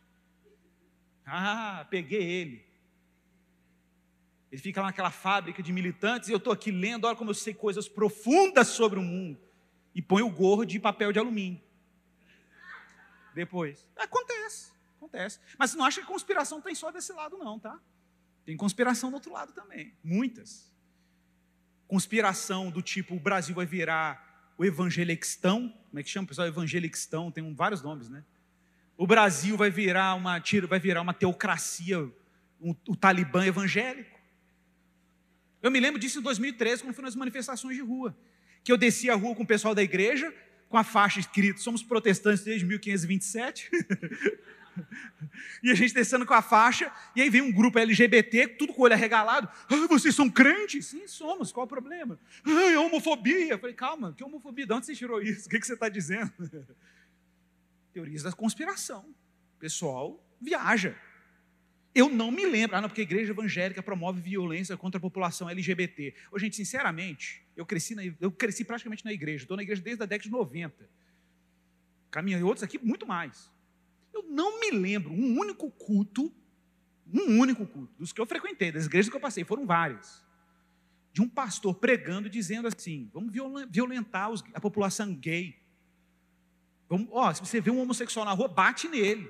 [1.26, 2.66] Ah, peguei ele.
[4.52, 7.36] Ele fica lá naquela fábrica de militantes e eu estou aqui lendo, olha como eu
[7.36, 9.40] sei coisas profundas sobre o mundo.
[9.94, 11.62] E põe o gorro de papel de alumínio
[13.36, 13.86] depois.
[13.98, 15.40] Acontece, acontece.
[15.60, 17.80] Mas não acha que conspiração tem só desse lado, não, tá?
[18.46, 20.72] Tem conspiração do outro lado também, muitas.
[21.88, 24.25] Conspiração do tipo o Brasil vai virar
[24.58, 26.48] o evangelixtão, como é que chama, pessoal?
[26.48, 28.24] Evangelixtão, tem vários nomes, né?
[28.98, 32.00] O Brasil vai virar uma, vai virar uma teocracia,
[32.62, 34.18] um, o Talibã evangélico.
[35.62, 38.16] Eu me lembro disso em 2013, quando fui nas manifestações de rua.
[38.64, 40.34] Que eu descia a rua com o pessoal da igreja,
[40.70, 43.70] com a faixa escrita: somos protestantes desde 1527.
[45.64, 48.82] e a gente descendo com a faixa, e aí vem um grupo LGBT, tudo com
[48.82, 49.50] o olho arregalado.
[49.70, 50.88] Ah, vocês são crentes?
[50.88, 52.20] Sim, somos, qual o problema?
[52.46, 53.54] Ah, é homofobia.
[53.54, 54.66] Eu falei, calma, que homofobia?
[54.66, 55.48] De onde você tirou isso?
[55.48, 56.32] O que, que você está dizendo?
[57.94, 59.06] Teorias da conspiração.
[59.60, 60.96] Pessoal viaja.
[61.94, 65.50] Eu não me lembro, ah, não, porque a igreja evangélica promove violência contra a população
[65.50, 66.14] LGBT.
[66.30, 70.04] Ô, gente, sinceramente, eu cresci, na, eu cresci praticamente na igreja, estou na igreja desde
[70.04, 70.90] a década de 90.
[72.12, 73.50] Caminhei outros aqui muito mais.
[74.16, 76.34] Eu não me lembro um único culto,
[77.06, 80.26] um único culto, dos que eu frequentei, das igrejas que eu passei, foram várias,
[81.12, 83.34] de um pastor pregando, dizendo assim: vamos
[83.70, 85.62] violentar a população gay.
[86.88, 89.30] Vamos, ó, se você vê um homossexual na rua, bate nele.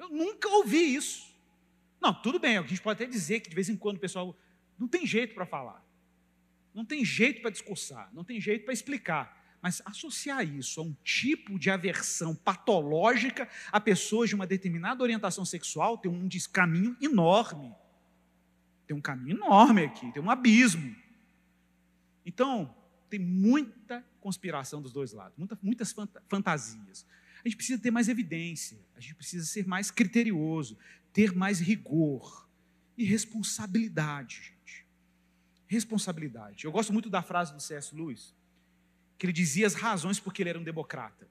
[0.00, 1.30] Eu nunca ouvi isso.
[2.00, 4.36] Não, tudo bem, a gente pode até dizer que de vez em quando o pessoal
[4.76, 5.86] não tem jeito para falar,
[6.74, 9.39] não tem jeito para discursar, não tem jeito para explicar.
[9.62, 15.44] Mas associar isso a um tipo de aversão patológica a pessoas de uma determinada orientação
[15.44, 17.74] sexual tem um caminho enorme.
[18.86, 20.96] Tem um caminho enorme aqui, tem um abismo.
[22.24, 22.74] Então,
[23.08, 25.94] tem muita conspiração dos dois lados, muita, muitas
[26.28, 27.06] fantasias.
[27.44, 30.78] A gente precisa ter mais evidência, a gente precisa ser mais criterioso,
[31.12, 32.48] ter mais rigor
[32.96, 34.86] e responsabilidade, gente.
[35.66, 36.64] Responsabilidade.
[36.64, 37.94] Eu gosto muito da frase do C.S.
[37.94, 38.34] Lewis,
[39.20, 41.28] que ele dizia as razões por que ele era um democrata.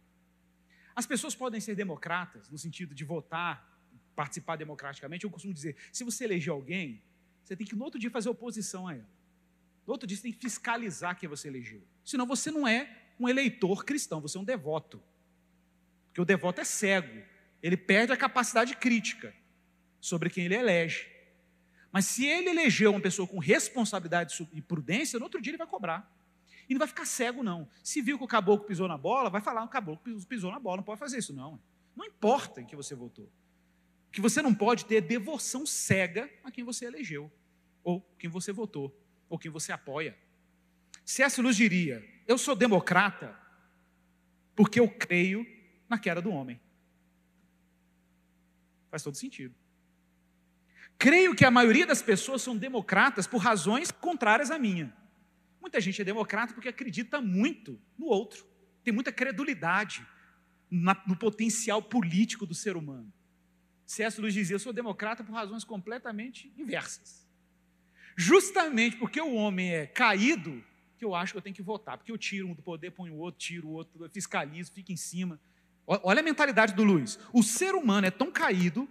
[0.95, 3.67] As pessoas podem ser democratas no sentido de votar,
[4.15, 5.23] participar democraticamente.
[5.23, 7.01] Eu costumo dizer, se você eleger alguém,
[7.43, 9.09] você tem que no outro dia fazer oposição a ela.
[9.87, 11.81] No outro dia você tem que fiscalizar quem você elegeu.
[12.05, 15.01] Senão você não é um eleitor cristão, você é um devoto.
[16.09, 17.23] Porque o devoto é cego,
[17.59, 19.33] ele perde a capacidade crítica
[19.99, 21.07] sobre quem ele elege.
[21.91, 25.65] Mas se ele elegeu uma pessoa com responsabilidade e prudência, no outro dia ele vai
[25.65, 26.18] cobrar.
[26.69, 27.67] E não vai ficar cego, não.
[27.83, 30.77] Se viu que o caboclo pisou na bola, vai falar: o caboclo pisou na bola,
[30.77, 31.59] não pode fazer isso, não.
[31.95, 33.27] Não importa em que você votou.
[34.11, 37.31] Que você não pode ter devoção cega a quem você elegeu,
[37.83, 38.95] ou quem você votou,
[39.27, 40.15] ou quem você apoia.
[41.03, 41.41] C.S.
[41.41, 43.35] Luz diria: Eu sou democrata
[44.55, 45.45] porque eu creio
[45.87, 46.61] na queda do homem.
[48.91, 49.55] Faz todo sentido.
[50.99, 54.93] Creio que a maioria das pessoas são democratas por razões contrárias à minha.
[55.61, 58.45] Muita gente é democrata porque acredita muito no outro,
[58.83, 60.05] tem muita credulidade
[60.71, 63.11] no potencial político do ser humano.
[63.85, 64.21] C.S.
[64.21, 67.27] Lewis dizia: Eu sou democrata por razões completamente inversas.
[68.15, 70.63] Justamente porque o homem é caído,
[70.97, 73.13] que eu acho que eu tenho que votar, porque eu tiro um do poder, ponho
[73.13, 75.39] o outro, tiro o outro, fiscalizo, fico em cima.
[75.87, 77.17] Olha a mentalidade do Luiz.
[77.33, 78.87] O ser humano é tão caído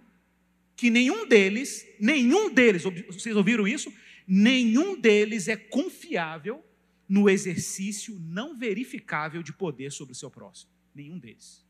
[0.75, 3.93] que nenhum deles, nenhum deles, vocês ouviram isso?
[4.31, 6.63] Nenhum deles é confiável
[7.07, 10.71] no exercício não verificável de poder sobre o seu próximo.
[10.93, 11.65] Nenhum deles.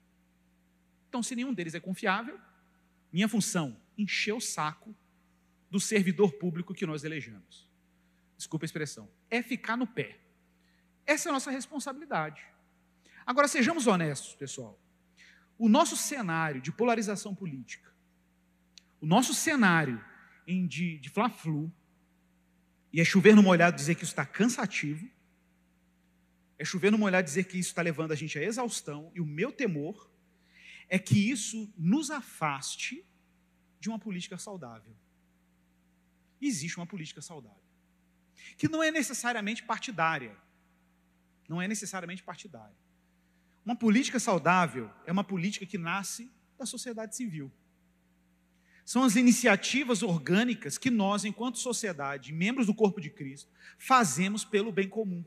[1.08, 2.38] Então, se nenhum deles é confiável,
[3.14, 4.94] minha função, encher o saco
[5.72, 7.66] do servidor público que nós elegemos.
[8.36, 9.10] Desculpa a expressão.
[9.30, 10.20] É ficar no pé.
[11.06, 12.46] Essa é a nossa responsabilidade.
[13.26, 14.78] Agora, sejamos honestos, pessoal.
[15.58, 17.90] O nosso cenário de polarização política,
[19.00, 20.04] o nosso cenário
[20.46, 21.72] de, de fla-flu,
[22.92, 25.10] e é chover no molhado dizer que isso está cansativo,
[26.58, 29.26] é chover no molhado dizer que isso está levando a gente à exaustão, e o
[29.26, 30.12] meu temor
[30.90, 33.06] é que isso nos afaste
[33.80, 34.96] de uma política saudável.
[36.42, 37.58] Existe uma política saudável.
[38.58, 40.36] que não é necessariamente partidária.
[41.48, 42.76] Não é necessariamente partidária.
[43.66, 47.52] Uma política saudável é uma política que nasce da sociedade civil.
[48.90, 54.72] São as iniciativas orgânicas que nós, enquanto sociedade, membros do corpo de Cristo, fazemos pelo
[54.72, 55.24] bem comum.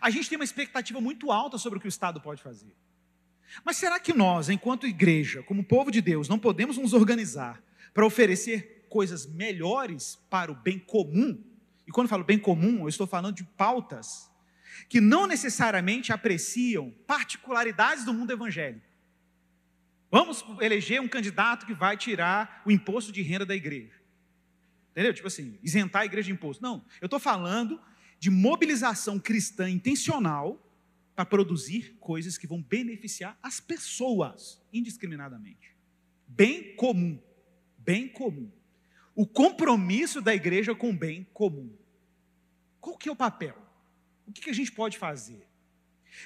[0.00, 2.74] A gente tem uma expectativa muito alta sobre o que o Estado pode fazer.
[3.62, 7.62] Mas será que nós, enquanto igreja, como povo de Deus, não podemos nos organizar
[7.92, 11.38] para oferecer coisas melhores para o bem comum?
[11.86, 14.30] E quando falo bem comum, eu estou falando de pautas
[14.88, 18.93] que não necessariamente apreciam particularidades do mundo evangélico.
[20.14, 24.00] Vamos eleger um candidato que vai tirar o imposto de renda da igreja.
[24.92, 25.12] Entendeu?
[25.12, 26.62] Tipo assim, isentar a igreja de imposto.
[26.62, 27.80] Não, eu estou falando
[28.20, 30.64] de mobilização cristã intencional
[31.16, 35.74] para produzir coisas que vão beneficiar as pessoas indiscriminadamente.
[36.28, 37.20] Bem comum.
[37.76, 38.52] Bem comum.
[39.16, 41.76] O compromisso da igreja com o bem comum.
[42.80, 43.58] Qual que é o papel?
[44.28, 45.44] O que, que a gente pode fazer?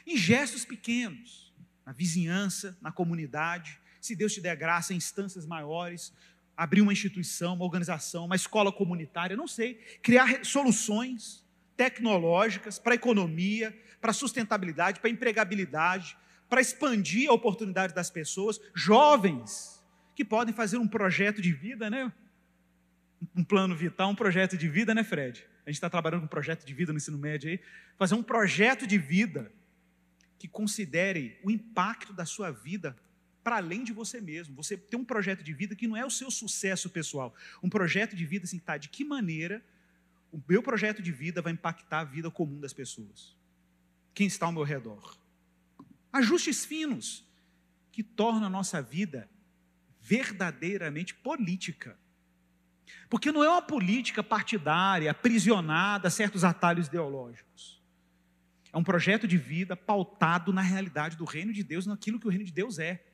[0.07, 1.48] Em gestos pequenos,
[1.89, 6.13] na vizinhança, na comunidade, se Deus te der graça em instâncias maiores,
[6.55, 11.43] abrir uma instituição, uma organização, uma escola comunitária, não sei, criar soluções
[11.79, 16.15] tecnológicas para a economia, para a sustentabilidade, para a empregabilidade,
[16.47, 19.83] para expandir a oportunidade das pessoas, jovens
[20.15, 22.13] que podem fazer um projeto de vida, né?
[23.35, 25.43] Um plano vital, um projeto de vida, né, Fred?
[25.65, 27.59] A gente está trabalhando com um projeto de vida no ensino médio aí.
[27.97, 29.51] Fazer um projeto de vida
[30.39, 32.97] que considere o impacto da sua vida
[33.43, 34.55] para além de você mesmo.
[34.57, 37.35] Você tem um projeto de vida que não é o seu sucesso pessoal.
[37.63, 39.65] Um projeto de vida assim, tá, de que maneira
[40.31, 43.37] o meu projeto de vida vai impactar a vida comum das pessoas?
[44.15, 45.17] Quem está ao meu redor?
[46.13, 47.25] Ajustes finos
[47.91, 49.29] que tornam a nossa vida
[50.01, 51.99] verdadeiramente política.
[53.09, 57.78] Porque não é uma política partidária, aprisionada a certos atalhos ideológicos.
[58.79, 62.45] Um projeto de vida pautado na realidade do reino de Deus, naquilo que o reino
[62.45, 63.05] de Deus é.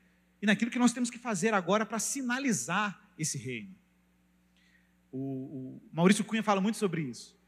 [0.43, 3.75] E naquilo que nós temos que fazer agora para sinalizar esse reino.
[5.11, 7.39] O, o, Maurício Cunha fala muito sobre isso.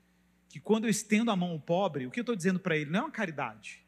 [0.48, 2.90] Que quando eu estendo a mão ao pobre, o que eu estou dizendo para ele
[2.90, 3.84] não é uma caridade.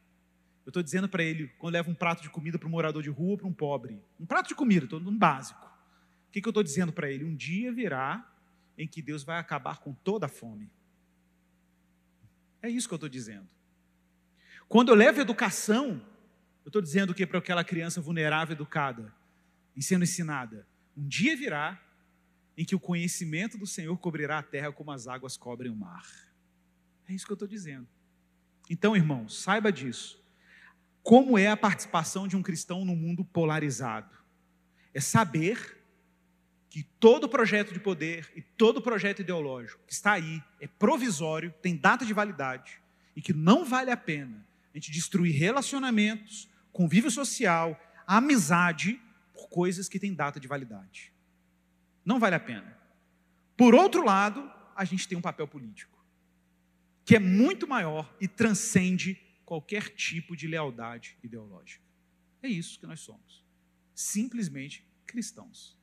[0.66, 3.08] Eu estou dizendo para ele, quando leva um prato de comida para um morador de
[3.08, 5.64] rua, para um pobre, um prato de comida, um básico.
[6.28, 7.24] O que, que eu estou dizendo para ele?
[7.24, 8.30] Um dia virá
[8.76, 10.70] em que Deus vai acabar com toda a fome.
[12.60, 13.48] É isso que eu estou dizendo.
[14.68, 16.02] Quando eu levo educação,
[16.62, 19.14] eu estou dizendo que para aquela criança vulnerável educada
[19.74, 21.82] e sendo ensinada, um dia virá
[22.54, 26.04] em que o conhecimento do Senhor cobrirá a terra como as águas cobrem o mar.
[27.08, 27.88] É isso que eu estou dizendo.
[28.68, 30.22] Então, irmãos, saiba disso.
[31.02, 34.14] Como é a participação de um cristão no mundo polarizado?
[34.92, 35.82] É saber
[36.68, 41.74] que todo projeto de poder e todo projeto ideológico que está aí é provisório, tem
[41.74, 42.82] data de validade
[43.16, 44.46] e que não vale a pena
[44.78, 49.00] gente destruir relacionamentos, convívio social, amizade
[49.32, 51.12] por coisas que têm data de validade.
[52.04, 52.76] Não vale a pena.
[53.56, 55.98] Por outro lado, a gente tem um papel político,
[57.04, 61.84] que é muito maior e transcende qualquer tipo de lealdade ideológica.
[62.42, 63.44] É isso que nós somos.
[63.94, 65.76] Simplesmente cristãos.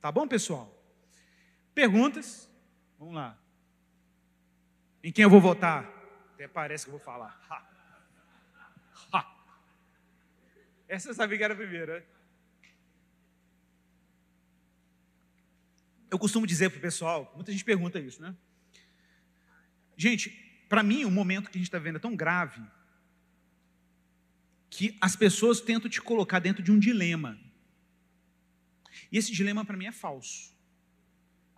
[0.00, 0.72] Tá bom, pessoal?
[1.74, 2.48] Perguntas?
[2.98, 3.38] Vamos lá.
[5.02, 5.84] Em quem eu vou votar?
[6.34, 7.40] Até parece que eu vou falar.
[7.50, 7.72] Ha.
[9.12, 9.36] Ha.
[10.88, 12.06] Essa eu sabia que era a primeira.
[16.10, 18.34] Eu costumo dizer para o pessoal, muita gente pergunta isso, né?
[19.96, 20.30] Gente,
[20.68, 22.62] para mim, o momento que a gente está vendo é tão grave
[24.68, 27.38] que as pessoas tentam te colocar dentro de um dilema.
[29.10, 30.54] E esse dilema, para mim, é falso.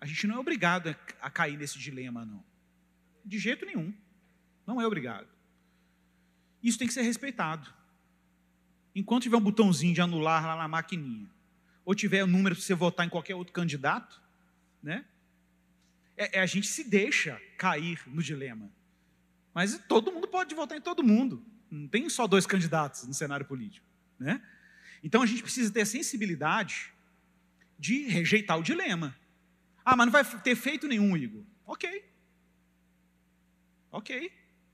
[0.00, 2.44] A gente não é obrigado a cair nesse dilema, não.
[3.24, 3.92] De jeito nenhum.
[4.66, 5.28] Não é obrigado.
[6.62, 7.77] Isso tem que ser respeitado.
[8.98, 11.30] Enquanto tiver um botãozinho de anular lá na maquininha,
[11.84, 14.20] ou tiver o um número para você votar em qualquer outro candidato,
[14.82, 15.04] né?
[16.16, 18.68] É, é, a gente se deixa cair no dilema.
[19.54, 21.46] Mas todo mundo pode votar em todo mundo.
[21.70, 23.86] Não tem só dois candidatos no cenário político,
[24.18, 24.42] né?
[25.00, 26.92] Então a gente precisa ter a sensibilidade
[27.78, 29.16] de rejeitar o dilema.
[29.84, 31.44] Ah, mas não vai ter feito nenhum, Igor.
[31.64, 32.04] Ok.
[33.92, 34.32] Ok.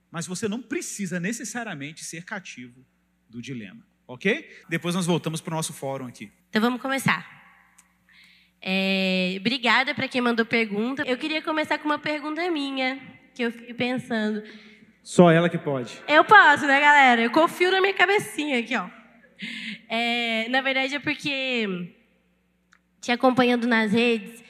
[0.09, 2.83] Mas você não precisa necessariamente ser cativo
[3.29, 3.85] do dilema.
[4.07, 4.47] Ok?
[4.69, 6.31] Depois nós voltamos para o nosso fórum aqui.
[6.49, 7.35] Então vamos começar.
[8.61, 11.03] É, obrigada para quem mandou pergunta.
[11.03, 12.99] Eu queria começar com uma pergunta minha,
[13.33, 14.43] que eu fiquei pensando.
[15.03, 16.01] Só ela que pode.
[16.07, 17.21] Eu posso, né, galera?
[17.21, 18.89] Eu confio na minha cabecinha aqui, ó.
[19.87, 21.93] É, na verdade é porque,
[23.01, 24.43] te acompanhando nas redes,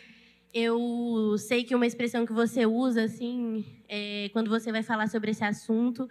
[0.54, 5.32] eu sei que uma expressão que você usa, assim, é, quando você vai falar sobre
[5.32, 6.08] esse assunto,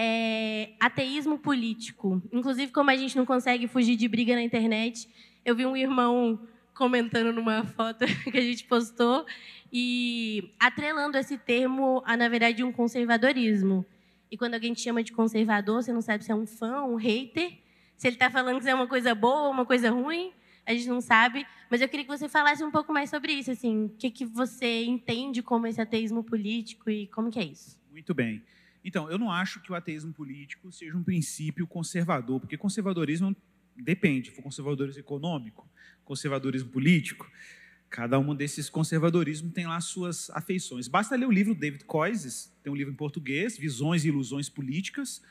[0.00, 2.22] é ateísmo político.
[2.32, 5.08] Inclusive, como a gente não consegue fugir de briga na internet,
[5.44, 6.38] eu vi um irmão
[6.72, 9.26] comentando numa foto que a gente postou
[9.72, 13.84] e atrelando esse termo a, na verdade, um conservadorismo.
[14.30, 16.94] E quando alguém te chama de conservador, você não sabe se é um fã, um
[16.94, 17.58] hater,
[17.96, 20.30] se ele está falando que é uma coisa boa ou uma coisa ruim,
[20.64, 21.44] a gente não sabe.
[21.68, 24.24] Mas eu queria que você falasse um pouco mais sobre isso, assim, o que, que
[24.24, 27.76] você entende como esse ateísmo político e como que é isso?
[27.90, 28.44] Muito bem.
[28.84, 33.36] Então, eu não acho que o ateísmo político seja um princípio conservador, porque conservadorismo
[33.76, 35.68] depende, for conservadorismo econômico,
[36.04, 37.30] conservadorismo político,
[37.90, 40.88] cada um desses conservadorismos tem lá suas afeições.
[40.88, 45.22] Basta ler o livro David Coises, tem um livro em português, Visões e Ilusões Políticas,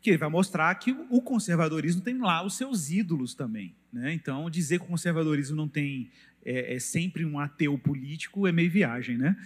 [0.00, 3.74] que ele vai mostrar que o conservadorismo tem lá os seus ídolos também.
[3.92, 4.12] Né?
[4.12, 6.10] Então, dizer que o conservadorismo não tem
[6.44, 9.36] é, é sempre um ateu político é meio viagem, né?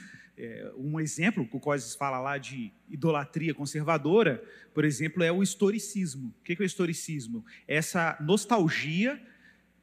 [0.44, 4.42] É, um exemplo que o Coises fala lá de idolatria conservadora,
[4.74, 6.34] por exemplo, é o historicismo.
[6.40, 7.44] O que é o historicismo?
[7.68, 9.22] Essa nostalgia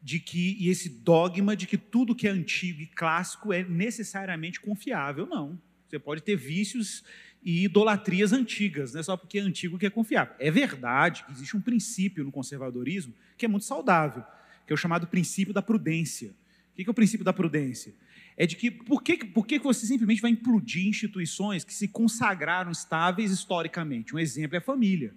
[0.04, 4.60] de que e esse dogma de que tudo que é antigo e clássico é necessariamente
[4.60, 5.26] confiável.
[5.26, 5.58] Não.
[5.88, 7.06] Você pode ter vícios
[7.42, 10.36] e idolatrias antigas, não é só porque é antigo que é confiável.
[10.40, 14.26] É verdade que existe um princípio no conservadorismo que é muito saudável,
[14.68, 16.32] que é o chamado princípio da prudência.
[16.74, 17.94] O que é o princípio da prudência?
[18.40, 22.72] É de que por que, por que você simplesmente vai implodir instituições que se consagraram
[22.72, 24.16] estáveis historicamente?
[24.16, 25.14] Um exemplo é a família.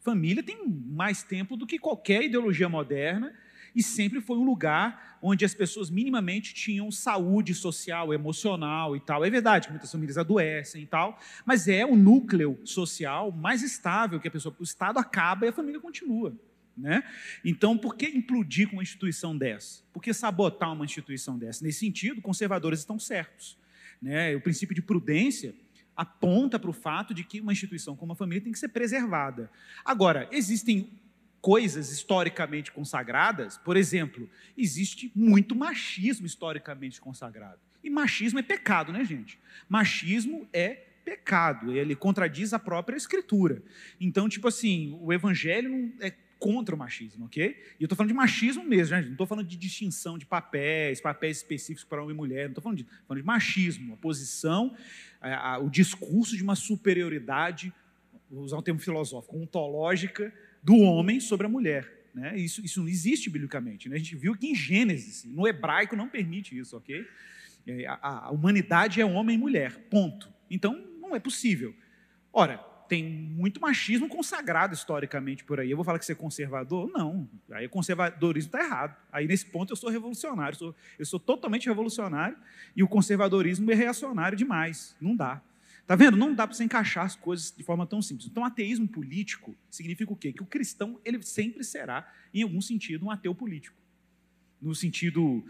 [0.00, 3.34] Família tem mais tempo do que qualquer ideologia moderna
[3.76, 9.22] e sempre foi um lugar onde as pessoas minimamente tinham saúde social, emocional e tal.
[9.22, 14.18] É verdade que muitas famílias adoecem e tal, mas é o núcleo social mais estável
[14.18, 16.34] que a pessoa, o Estado acaba e a família continua.
[16.76, 17.02] Né?
[17.44, 19.82] Então, por que implodir com uma instituição dessa?
[19.92, 21.64] Por que sabotar uma instituição dessa?
[21.64, 23.58] Nesse sentido, conservadores estão certos.
[24.00, 24.34] Né?
[24.34, 25.54] O princípio de prudência
[25.94, 29.50] aponta para o fato de que uma instituição como a família tem que ser preservada.
[29.84, 30.90] Agora, existem
[31.40, 37.58] coisas historicamente consagradas, por exemplo, existe muito machismo historicamente consagrado.
[37.82, 39.38] E machismo é pecado, né, gente?
[39.68, 43.60] Machismo é pecado, ele contradiz a própria escritura.
[44.00, 46.12] Então, tipo assim, o evangelho é
[46.42, 47.56] contra o machismo, ok?
[47.78, 49.02] E eu estou falando de machismo mesmo, né?
[49.02, 52.62] não estou falando de distinção de papéis, papéis específicos para homem e mulher, não estou
[52.62, 54.76] falando de, falando de machismo, a posição,
[55.20, 57.72] a, a, o discurso de uma superioridade,
[58.28, 62.08] vou usar um termo filosófico, ontológica do homem sobre a mulher.
[62.12, 62.36] Né?
[62.36, 63.88] Isso, isso não existe biblicamente.
[63.88, 63.94] Né?
[63.94, 67.06] A gente viu que em Gênesis, no hebraico, não permite isso, ok?
[67.68, 70.28] É, a, a humanidade é homem e mulher, ponto.
[70.50, 71.72] Então, não é possível.
[72.32, 75.70] Ora, tem muito machismo consagrado historicamente por aí.
[75.70, 76.90] Eu vou falar que você é conservador?
[76.92, 77.26] Não.
[77.50, 78.94] Aí o conservadorismo está errado.
[79.10, 80.54] Aí nesse ponto eu sou revolucionário.
[80.54, 82.36] Eu sou, eu sou totalmente revolucionário
[82.76, 84.94] e o conservadorismo é reacionário demais.
[85.00, 85.40] Não dá.
[85.86, 86.18] Tá vendo?
[86.18, 88.28] Não dá para você encaixar as coisas de forma tão simples.
[88.30, 90.30] Então, ateísmo político significa o quê?
[90.30, 93.74] Que o cristão ele sempre será, em algum sentido, um ateu político.
[94.60, 95.42] No sentido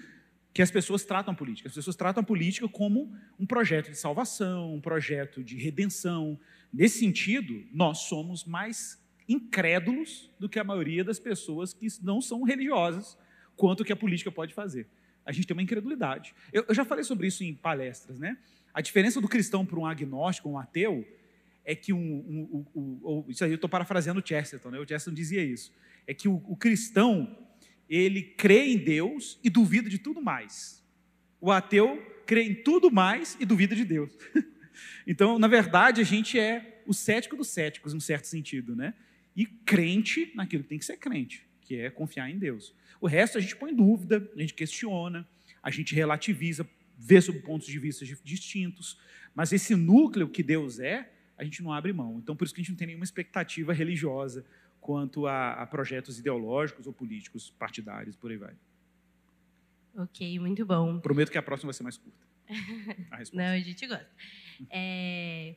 [0.52, 1.68] que as pessoas tratam a política.
[1.68, 6.38] As pessoas tratam a política como um projeto de salvação, um projeto de redenção.
[6.72, 12.42] Nesse sentido, nós somos mais incrédulos do que a maioria das pessoas que não são
[12.42, 13.16] religiosas
[13.56, 14.86] quanto que a política pode fazer.
[15.24, 16.34] A gente tem uma incredulidade.
[16.52, 18.36] Eu, eu já falei sobre isso em palestras, né?
[18.74, 21.06] A diferença do cristão para um agnóstico, um ateu,
[21.64, 24.78] é que um, um, um, um isso aí eu estou parafraseando o Chesterton, né?
[24.78, 25.72] O Chesterton dizia isso.
[26.06, 27.38] É que o, o cristão
[27.88, 30.82] ele crê em Deus e duvida de tudo mais.
[31.40, 34.16] O ateu crê em tudo mais e duvida de Deus.
[35.06, 38.94] então, na verdade, a gente é o cético dos céticos, em um certo sentido, né?
[39.34, 42.74] E crente naquilo que tem que ser crente, que é confiar em Deus.
[43.00, 45.26] O resto a gente põe em dúvida, a gente questiona,
[45.62, 46.68] a gente relativiza,
[46.98, 48.98] vê sob pontos de vista distintos,
[49.34, 52.18] mas esse núcleo que Deus é, a gente não abre mão.
[52.22, 54.44] Então, por isso que a gente não tem nenhuma expectativa religiosa
[54.82, 58.54] quanto a, a projetos ideológicos ou políticos partidários, por aí vai.
[59.96, 60.98] Ok, muito bom.
[60.98, 62.26] Prometo que a próxima vai ser mais curta.
[63.10, 64.10] A Não, a gente gosta.
[64.68, 65.54] É,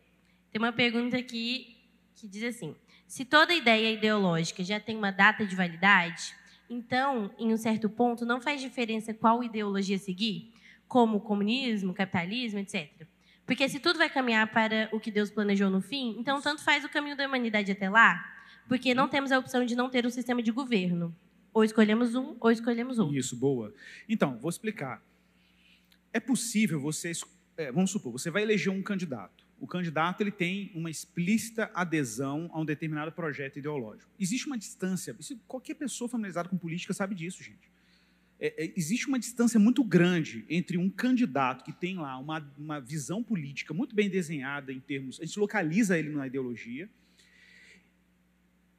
[0.51, 1.75] tem uma pergunta aqui
[2.15, 2.75] que diz assim:
[3.07, 6.35] se toda ideia ideológica já tem uma data de validade,
[6.69, 10.53] então, em um certo ponto, não faz diferença qual ideologia seguir,
[10.87, 13.07] como comunismo, capitalismo, etc.
[13.45, 16.85] Porque se tudo vai caminhar para o que Deus planejou no fim, então tanto faz
[16.85, 18.34] o caminho da humanidade até lá,
[18.67, 21.15] porque não temos a opção de não ter um sistema de governo.
[21.53, 23.15] Ou escolhemos um, ou escolhemos outro.
[23.15, 23.73] Isso, boa.
[24.09, 25.01] Então, vou explicar.
[26.11, 27.11] É possível você,
[27.57, 29.45] é, vamos supor, você vai eleger um candidato.
[29.57, 34.11] O candidato ele tem uma explícita adesão a um determinado projeto ideológico.
[34.19, 35.15] Existe uma distância.
[35.47, 37.69] Qualquer pessoa familiarizada com política sabe disso, gente.
[38.39, 42.79] é, é, existe uma distância muito grande entre um candidato que tem lá uma, uma
[42.81, 45.19] visão política muito bem desenhada em termos.
[45.21, 46.89] A gente localiza ele na ideologia.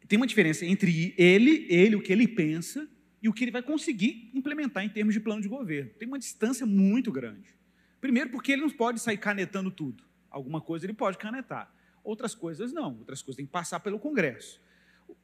[0.09, 2.89] Tem uma diferença entre ele, ele, o que ele pensa,
[3.23, 5.91] e o que ele vai conseguir implementar em termos de plano de governo.
[5.99, 7.57] Tem uma distância muito grande.
[8.01, 10.05] Primeiro, porque ele não pode sair canetando tudo.
[10.31, 11.75] Alguma coisa ele pode canetar,
[12.05, 12.99] outras coisas não.
[12.99, 14.61] Outras coisas tem que passar pelo Congresso.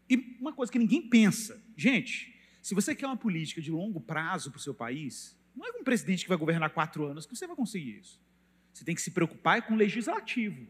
[0.09, 4.51] E uma coisa que ninguém pensa, gente, se você quer uma política de longo prazo
[4.51, 7.47] para o seu país, não é um presidente que vai governar quatro anos que você
[7.47, 8.21] vai conseguir isso.
[8.73, 10.67] Você tem que se preocupar com o legislativo,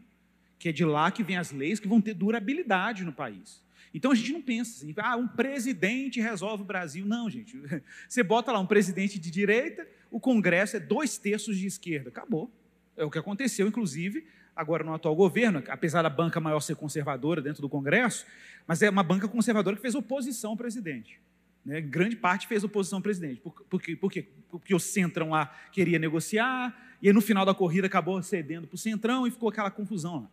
[0.59, 3.62] que é de lá que vem as leis que vão ter durabilidade no país.
[3.93, 7.05] Então a gente não pensa assim, ah, um presidente resolve o Brasil.
[7.05, 7.61] Não, gente.
[8.09, 12.09] Você bota lá um presidente de direita, o Congresso é dois terços de esquerda.
[12.09, 12.51] Acabou.
[12.97, 14.25] É o que aconteceu, inclusive,
[14.55, 18.25] agora no atual governo, apesar da banca maior ser conservadora dentro do Congresso,
[18.67, 21.19] mas é uma banca conservadora que fez oposição ao presidente.
[21.65, 21.81] Né?
[21.81, 23.41] Grande parte fez oposição ao presidente.
[23.41, 23.95] Por, por, quê?
[23.95, 24.27] por quê?
[24.49, 28.75] Porque o Centrão lá queria negociar, e aí no final da corrida acabou cedendo para
[28.75, 30.29] o Centrão e ficou aquela confusão lá.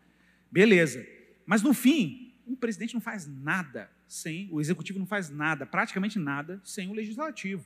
[0.51, 1.07] Beleza.
[1.47, 6.19] Mas no fim, o presidente não faz nada sem, o executivo não faz nada, praticamente
[6.19, 7.65] nada, sem o legislativo.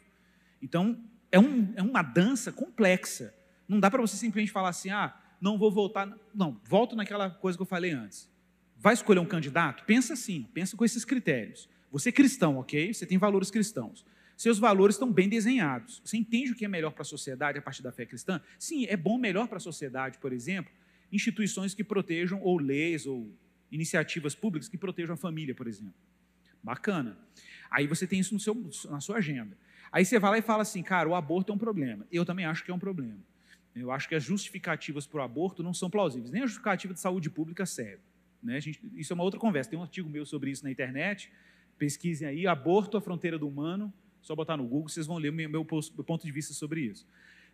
[0.61, 3.35] Então, é, um, é uma dança complexa.
[3.67, 6.11] Não dá para você simplesmente falar assim, ah, não vou voltar.
[6.35, 8.31] Não, volto naquela coisa que eu falei antes.
[8.77, 9.85] Vai escolher um candidato?
[9.85, 11.69] Pensa assim, pensa com esses critérios.
[11.91, 12.93] Você é cristão, ok?
[12.93, 14.05] Você tem valores cristãos.
[14.37, 16.03] Seus valores estão bem desenhados.
[16.05, 18.41] Você entende o que é melhor para a sociedade a partir da fé cristã?
[18.59, 20.73] Sim, é bom melhor para a sociedade, por exemplo,
[21.13, 23.33] instituições que protejam, ou leis, ou
[23.75, 25.95] iniciativas públicas que protejam a família, por exemplo.
[26.63, 27.19] Bacana.
[27.71, 28.55] Aí você tem isso no seu,
[28.89, 29.57] na sua agenda.
[29.91, 32.07] Aí você vai lá e fala assim, cara, o aborto é um problema.
[32.11, 33.19] Eu também acho que é um problema.
[33.75, 37.01] Eu acho que as justificativas para o aborto não são plausíveis, nem a justificativa de
[37.01, 38.03] saúde pública serve.
[38.41, 38.61] Né?
[38.61, 39.71] Gente, isso é uma outra conversa.
[39.71, 41.33] Tem um artigo meu sobre isso na internet.
[41.77, 43.93] Pesquisem aí, aborto à fronteira do humano.
[44.23, 47.07] Só botar no Google, vocês vão ler meu, meu, meu ponto de vista sobre isso.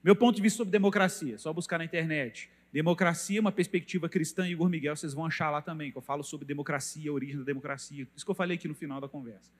[0.05, 2.51] Meu ponto de vista sobre democracia, só buscar na internet.
[2.73, 6.47] Democracia, uma perspectiva cristã, Igor Miguel, vocês vão achar lá também, que eu falo sobre
[6.47, 8.07] democracia, a origem da democracia.
[8.15, 9.51] Isso que eu falei aqui no final da conversa.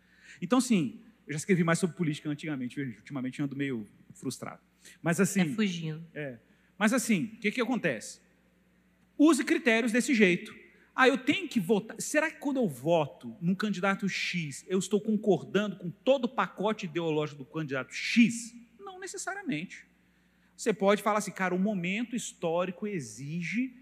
[0.41, 4.61] Então, sim, eu já escrevi mais sobre política antigamente, ultimamente ando meio frustrado.
[5.03, 5.41] Mas assim.
[5.41, 6.05] É fugindo.
[6.15, 6.39] É.
[6.79, 8.21] Mas assim, o que, que acontece?
[9.19, 10.55] Use critérios desse jeito.
[10.95, 12.01] Ah, eu tenho que votar.
[12.01, 16.87] Será que quando eu voto num candidato X, eu estou concordando com todo o pacote
[16.87, 18.55] ideológico do candidato X?
[18.79, 19.87] Não necessariamente.
[20.61, 23.75] Você pode falar assim, cara, o momento histórico exige,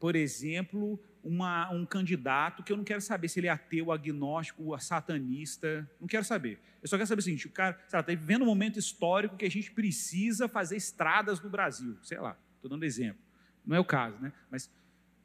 [0.00, 4.74] por exemplo, uma, um candidato que eu não quero saber se ele é ateu, agnóstico,
[4.80, 6.58] satanista, não quero saber.
[6.82, 9.50] Eu só quero saber o seguinte: o cara está vivendo um momento histórico que a
[9.50, 13.20] gente precisa fazer estradas no Brasil, sei lá, estou dando exemplo.
[13.62, 14.32] Não é o caso, né?
[14.50, 14.70] Mas,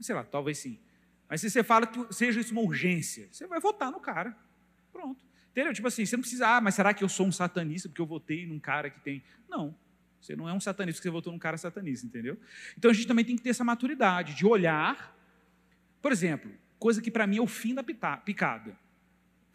[0.02, 0.78] sei lá, talvez sim.
[1.30, 4.36] Mas se você fala que seja isso uma urgência, você vai votar no cara.
[4.92, 5.26] Pronto.
[5.52, 5.74] Entendeu?
[5.74, 8.06] Tipo assim, você não precisa, ah, mas será que eu sou um satanista porque eu
[8.06, 9.24] votei num cara que tem.
[9.48, 9.74] Não.
[10.20, 12.38] Você não é um satanista porque você votou num cara satanista, entendeu?
[12.78, 15.16] Então a gente também tem que ter essa maturidade de olhar.
[16.02, 18.78] Por exemplo, coisa que para mim é o fim da picada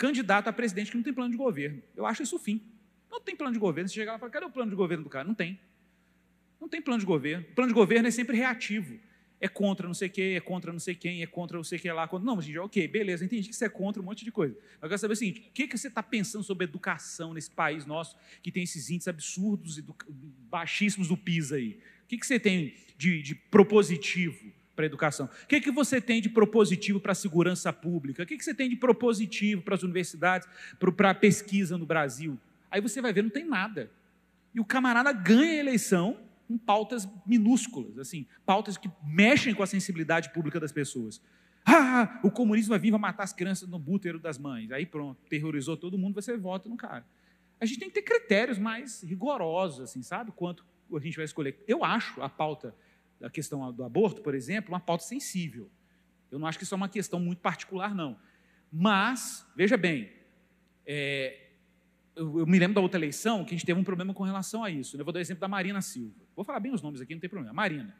[0.02, 1.80] candidato a presidente que não tem plano de governo.
[1.94, 2.60] Eu acho isso o fim.
[3.08, 3.88] Não tem plano de governo.
[3.88, 5.24] Você chega lá e fala, cadê o plano de governo do cara?
[5.24, 5.60] Não tem.
[6.60, 7.46] Não tem plano de governo.
[7.52, 8.98] O plano de governo é sempre reativo.
[9.44, 11.90] É contra não sei quem, é contra não sei quem, é contra não sei que
[11.90, 12.06] lá.
[12.06, 12.24] Contra...
[12.24, 14.56] Não, mas gente, ok, beleza, entendi que você é contra um monte de coisa.
[14.80, 17.84] Eu quero saber o seguinte: o que, que você está pensando sobre educação nesse país
[17.84, 19.84] nosso, que tem esses índices absurdos e
[20.48, 21.80] baixíssimos do PISA aí?
[22.04, 24.52] O que, que você tem de, de propositivo?
[24.76, 25.26] para a educação?
[25.26, 28.22] O que, que você tem de propositivo para a segurança pública?
[28.22, 30.48] O que, que você tem de propositivo para as universidades,
[30.96, 32.38] para a pesquisa no Brasil?
[32.70, 33.90] Aí você vai ver, não tem nada.
[34.54, 36.16] E o camarada ganha a eleição
[36.52, 41.22] com pautas minúsculas, assim, pautas que mexem com a sensibilidade pública das pessoas.
[41.64, 44.70] Ah, o comunismo vai vir vai matar as crianças no bútero das mães.
[44.70, 47.06] Aí pronto, terrorizou todo mundo, você vota no cara.
[47.60, 50.32] A gente tem que ter critérios mais rigorosos, assim, sabe?
[50.32, 51.62] Quanto a gente vai escolher.
[51.66, 52.74] Eu acho a pauta
[53.22, 55.70] a questão do aborto, por exemplo, uma pauta sensível.
[56.30, 58.18] Eu não acho que isso é uma questão muito particular, não.
[58.70, 60.10] Mas, veja bem,
[60.84, 61.50] é,
[62.16, 64.64] eu, eu, me lembro da outra eleição que a gente teve um problema com relação
[64.64, 64.96] a isso.
[64.96, 66.21] Eu vou dar o exemplo da Marina Silva.
[66.34, 67.52] Vou falar bem os nomes aqui, não tem problema.
[67.52, 67.96] Marina.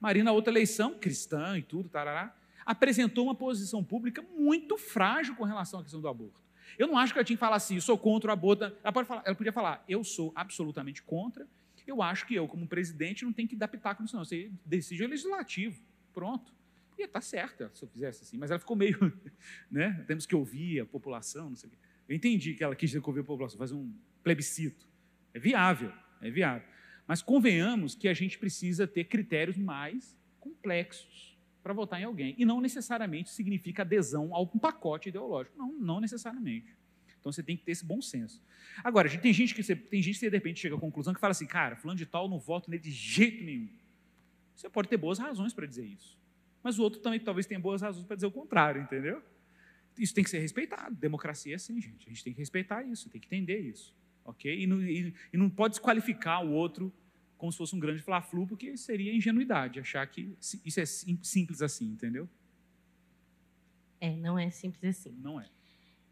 [0.00, 2.34] Marina, outra eleição, cristã e tudo, tarará,
[2.64, 6.40] apresentou uma posição pública muito frágil com relação à questão do aborto.
[6.78, 8.64] Eu não acho que ela tinha que falar assim, eu sou contra o aborto.
[8.64, 11.46] Ela, pode falar, ela podia falar, eu sou absolutamente contra
[11.86, 14.24] eu acho que eu, como presidente, não tenho que dar pitaco nisso, não.
[14.24, 15.80] Você decide o legislativo.
[16.12, 16.52] Pronto.
[16.98, 18.36] E está certa se eu fizesse assim.
[18.36, 18.98] Mas ela ficou meio.
[19.70, 20.04] Né?
[20.06, 21.78] Temos que ouvir a população, não sei o quê.
[22.08, 23.92] Eu entendi que ela quis ouvir a população, fazer um
[24.22, 24.88] plebiscito.
[25.34, 26.66] É viável, é viável.
[27.06, 32.34] Mas convenhamos que a gente precisa ter critérios mais complexos para votar em alguém.
[32.38, 35.56] E não necessariamente significa adesão a um pacote ideológico.
[35.58, 36.76] Não, não necessariamente.
[37.20, 38.40] Então você tem que ter esse bom senso.
[38.84, 41.46] Agora, tem gente que tem gente que de repente chega à conclusão que fala assim,
[41.46, 43.68] cara, fulano de tal, não voto nele de jeito nenhum.
[44.54, 46.16] Você pode ter boas razões para dizer isso.
[46.62, 49.22] Mas o outro também talvez tenha boas razões para dizer o contrário, entendeu?
[49.98, 50.94] Isso tem que ser respeitado.
[50.94, 52.06] Democracia é assim, gente.
[52.06, 53.92] A gente tem que respeitar isso, tem que entender isso.
[54.26, 54.62] Ok?
[54.62, 56.92] E não, e, e não pode desqualificar o outro
[57.38, 61.86] como se fosse um grande fla-flu, porque seria ingenuidade achar que isso é simples assim,
[61.86, 62.28] entendeu?
[64.00, 65.12] É, não é simples assim.
[65.22, 65.48] Não é.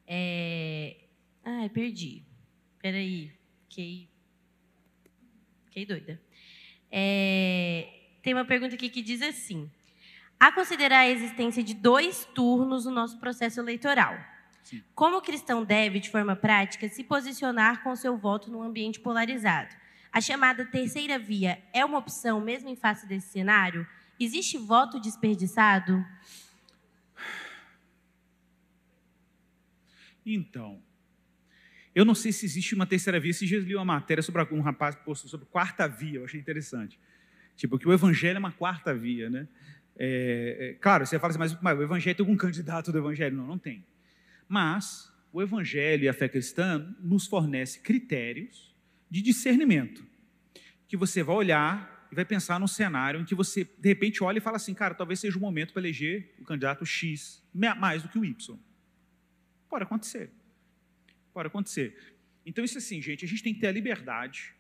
[0.07, 0.97] é...
[1.43, 2.25] Ai, perdi.
[2.79, 3.33] Peraí.
[3.69, 4.09] Fiquei.
[5.67, 6.21] Fiquei doida.
[6.91, 7.89] É...
[8.23, 9.71] Tem uma pergunta aqui que diz assim:
[10.39, 14.15] a considerar a existência de dois turnos no nosso processo eleitoral.
[14.65, 14.83] Sim.
[14.95, 19.75] Como o cristão deve, de forma prática, se posicionar com seu voto num ambiente polarizado?
[20.11, 23.87] A chamada terceira via é uma opção, mesmo em face desse cenário?
[24.19, 26.05] Existe voto desperdiçado?
[30.25, 30.81] Então,
[31.95, 33.35] eu não sei se existe uma terceira via.
[33.35, 36.41] Se dias li uma matéria sobre um rapaz que postou sobre quarta via, eu achei
[36.41, 36.99] interessante.
[37.55, 39.47] Tipo, que o evangelho é uma quarta via, né?
[39.97, 43.37] É, é, claro, você fala assim, mas, mas o evangelho tem algum candidato do evangelho?
[43.37, 43.85] Não, não tem.
[44.49, 48.75] Mas o evangelho e a fé cristã nos fornece critérios
[49.11, 50.07] de discernimento,
[50.87, 54.39] que você vai olhar e vai pensar num cenário em que você, de repente, olha
[54.39, 58.09] e fala assim, cara, talvez seja o momento para eleger o candidato X mais do
[58.09, 58.59] que o Y.
[59.69, 60.31] Pode acontecer.
[61.33, 62.17] Pode acontecer.
[62.47, 64.55] Então, isso assim, gente, a gente tem que ter a liberdade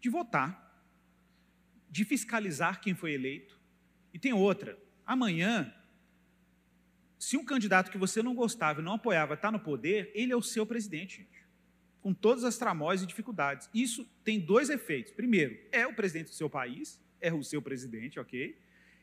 [0.00, 0.86] de votar,
[1.90, 3.58] de fiscalizar quem foi eleito.
[4.14, 4.78] E tem outra.
[5.04, 5.74] Amanhã,
[7.22, 10.36] se um candidato que você não gostava e não apoiava está no poder, ele é
[10.36, 11.46] o seu presidente, gente.
[12.00, 13.70] Com todas as tramóias e dificuldades.
[13.72, 15.12] Isso tem dois efeitos.
[15.12, 18.58] Primeiro, é o presidente do seu país, é o seu presidente, ok?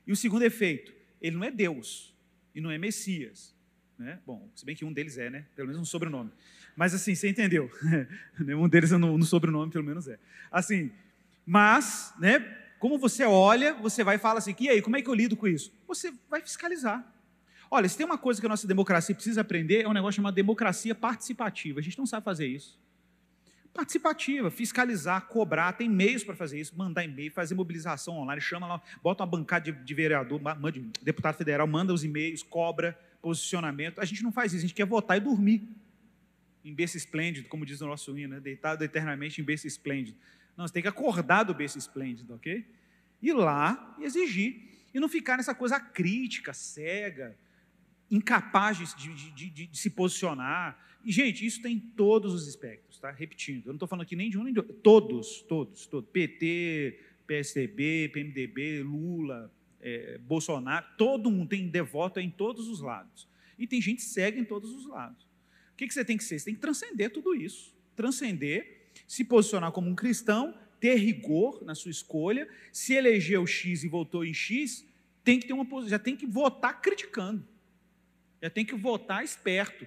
[0.06, 2.14] E o segundo efeito, ele não é Deus
[2.54, 3.56] e não é Messias.
[3.98, 4.20] Né?
[4.28, 5.46] Bom, se bem que um deles é, né?
[5.56, 6.30] Pelo menos um sobrenome.
[6.76, 7.72] Mas assim, você entendeu.
[8.38, 10.20] um deles no, no sobrenome, pelo menos é.
[10.52, 10.92] Assim,
[11.46, 12.40] mas, né?
[12.80, 15.38] Como você olha, você vai e fala assim, e aí, como é que eu lido
[15.38, 15.74] com isso?
[15.88, 17.16] Você vai fiscalizar.
[17.72, 20.34] Olha, se tem uma coisa que a nossa democracia precisa aprender, é um negócio chamado
[20.34, 21.80] democracia participativa.
[21.80, 22.80] A gente não sabe fazer isso.
[23.72, 28.82] Participativa, fiscalizar, cobrar, tem meios para fazer isso, mandar e-mail, fazer mobilização online, chama lá,
[29.04, 30.42] bota uma bancada de, de vereador,
[30.72, 34.00] de deputado federal, manda os e-mails, cobra, posicionamento.
[34.00, 35.70] A gente não faz isso, a gente quer votar e dormir.
[36.66, 38.40] Em berço esplêndido, como diz o nosso hino, né?
[38.40, 40.18] deitado eternamente em berço esplêndido.
[40.58, 42.66] Não, você tem que acordar do berço esplêndido, ok?
[43.22, 44.68] Ir lá e exigir.
[44.94, 47.38] E não ficar nessa coisa crítica, cega,
[48.12, 50.78] incapaz de, de, de, de se posicionar.
[51.04, 53.12] E, gente, isso tem todos os espectros, tá?
[53.12, 54.74] Repetindo, eu não estou falando aqui nem de um nem de outro.
[54.76, 56.10] Todos, todos, todos.
[56.10, 63.28] PT, PSDB, PMDB, Lula, é, Bolsonaro, todo mundo tem devoto em todos os lados.
[63.58, 65.24] E tem gente cega em todos os lados.
[65.74, 66.40] O que, que você tem que ser?
[66.40, 67.74] Você tem que transcender tudo isso.
[67.96, 72.48] Transcender, se posicionar como um cristão, ter rigor na sua escolha.
[72.72, 74.86] Se elegeu X e votou em X,
[75.24, 77.46] tem que ter uma já tem que votar criticando.
[78.42, 79.86] Já tem que votar esperto.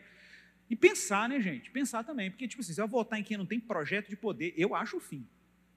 [0.68, 1.70] E pensar, né, gente?
[1.70, 2.30] Pensar também.
[2.30, 4.96] Porque, tipo assim, se eu votar em quem não tem projeto de poder, eu acho
[4.96, 5.26] o fim.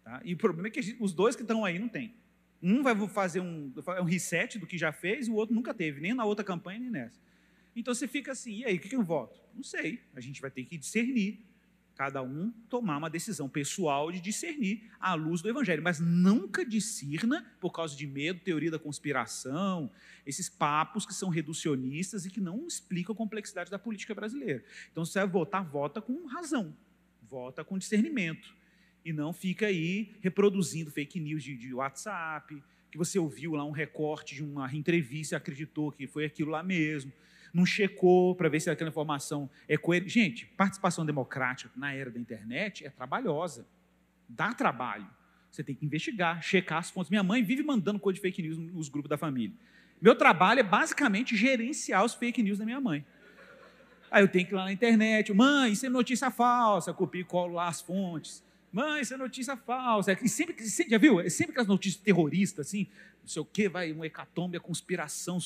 [0.04, 0.22] Tá?
[0.24, 2.16] E o problema é que os dois que estão aí não têm.
[2.62, 6.14] Um vai fazer um, um reset do que já fez o outro nunca teve, nem
[6.14, 7.20] na outra campanha, nem nessa.
[7.76, 9.40] Então você fica assim, e aí, o que eu voto?
[9.54, 10.02] Não sei.
[10.14, 11.46] A gente vai ter que discernir.
[11.96, 15.82] Cada um tomar uma decisão pessoal de discernir à luz do Evangelho.
[15.82, 19.90] Mas nunca discerna por causa de medo, teoria da conspiração,
[20.26, 24.64] esses papos que são reducionistas e que não explicam a complexidade da política brasileira.
[24.92, 26.76] Então, se você vai votar, vota com razão,
[27.24, 28.54] vota com discernimento
[29.06, 32.62] e não fica aí reproduzindo fake news de, de WhatsApp,
[32.92, 36.64] que você ouviu lá um recorte de uma entrevista e acreditou que foi aquilo lá
[36.64, 37.12] mesmo,
[37.56, 40.10] não checou para ver se aquela informação é coerente.
[40.14, 43.66] Gente, participação democrática na era da internet é trabalhosa,
[44.28, 45.08] dá trabalho.
[45.50, 47.10] Você tem que investigar, checar as fontes.
[47.10, 49.56] Minha mãe vive mandando coisa de fake news nos grupos da família.
[50.02, 53.06] Meu trabalho é basicamente gerenciar os fake news da minha mãe.
[54.12, 57.24] Aí eu tenho que ir lá na internet, mãe, isso é notícia falsa, copio e
[57.24, 58.44] colo lá as fontes.
[58.70, 60.12] Mãe, isso é notícia falsa.
[60.22, 60.58] E sempre,
[60.90, 61.22] já viu?
[61.22, 62.88] É sempre aquelas notícias terroristas, assim,
[63.22, 65.40] não sei o quê, vai, um hecatombe, a conspiração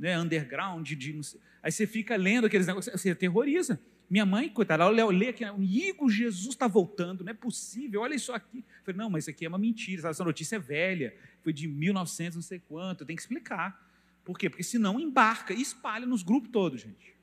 [0.00, 0.88] né, underground.
[0.88, 1.20] De,
[1.62, 3.78] aí você fica lendo aqueles negócios, você terroriza.
[4.08, 8.32] Minha mãe, coitada, ela lê aqui, amigo, Jesus está voltando, não é possível, olha isso
[8.32, 8.58] aqui.
[8.58, 11.14] Eu falei, não, mas isso aqui é uma mentira, essa notícia é velha,
[11.44, 13.88] foi de 1900, não sei quanto, tenho que explicar.
[14.24, 14.50] Por quê?
[14.50, 17.14] Porque senão embarca e espalha nos grupos todos, gente.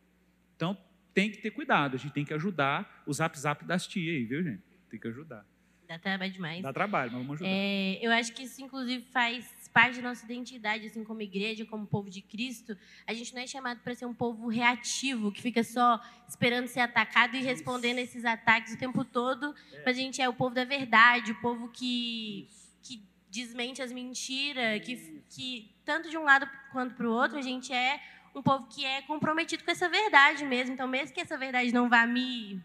[0.56, 0.78] Então,
[1.14, 4.24] tem que ter cuidado, a gente tem que ajudar o zap zap das tias aí,
[4.24, 4.64] viu, gente?
[4.90, 5.46] Tem que ajudar.
[5.88, 6.62] Dá trabalho demais.
[6.62, 7.50] Dá trabalho, mas vamos ajudar.
[7.50, 11.86] É, eu acho que isso, inclusive, faz parte da nossa identidade, assim como igreja, como
[11.86, 15.64] povo de Cristo, a gente não é chamado para ser um povo reativo, que fica
[15.64, 19.84] só esperando ser atacado e respondendo esses ataques o tempo todo, é.
[19.86, 22.50] mas a gente é o povo da verdade, o povo que,
[22.82, 27.42] que desmente as mentiras, que, que tanto de um lado quanto para o outro, a
[27.42, 28.02] gente é
[28.36, 30.74] um povo que é comprometido com essa verdade mesmo.
[30.74, 32.62] Então, mesmo que essa verdade não vá me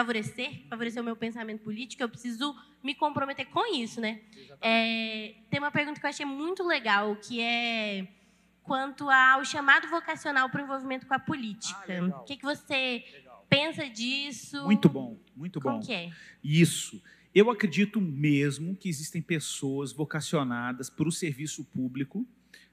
[0.00, 4.20] favorecer, favorecer o meu pensamento político, eu preciso me comprometer com isso, né?
[4.60, 8.08] É, tem uma pergunta que eu achei muito legal, que é
[8.62, 12.00] quanto ao chamado vocacional para o envolvimento com a política.
[12.00, 13.46] Ah, o que, que você legal.
[13.48, 14.64] pensa disso?
[14.64, 15.72] Muito bom, muito bom.
[15.72, 16.10] Como que é?
[16.42, 17.02] Isso.
[17.34, 22.26] Eu acredito mesmo que existem pessoas vocacionadas para o serviço público,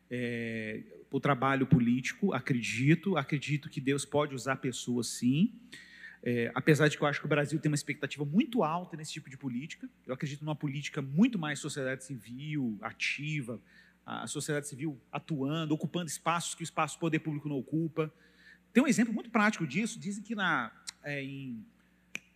[0.09, 2.33] é, para o trabalho político.
[2.33, 5.53] Acredito, acredito que Deus pode usar pessoas sim.
[6.23, 9.13] É, apesar de que eu acho que o Brasil tem uma expectativa muito alta nesse
[9.13, 13.59] tipo de política, eu acredito numa política muito mais sociedade civil, ativa,
[14.05, 18.11] a sociedade civil atuando, ocupando espaços que o espaço poder público não ocupa.
[18.73, 20.71] Tem um exemplo muito prático disso, dizem que na,
[21.03, 21.65] é, em,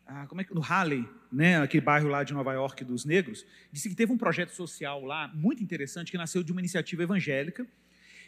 [0.05, 3.45] ah, como é que, no Halley, né, aquele bairro lá de Nova York dos negros,
[3.71, 7.65] disse que teve um projeto social lá muito interessante que nasceu de uma iniciativa evangélica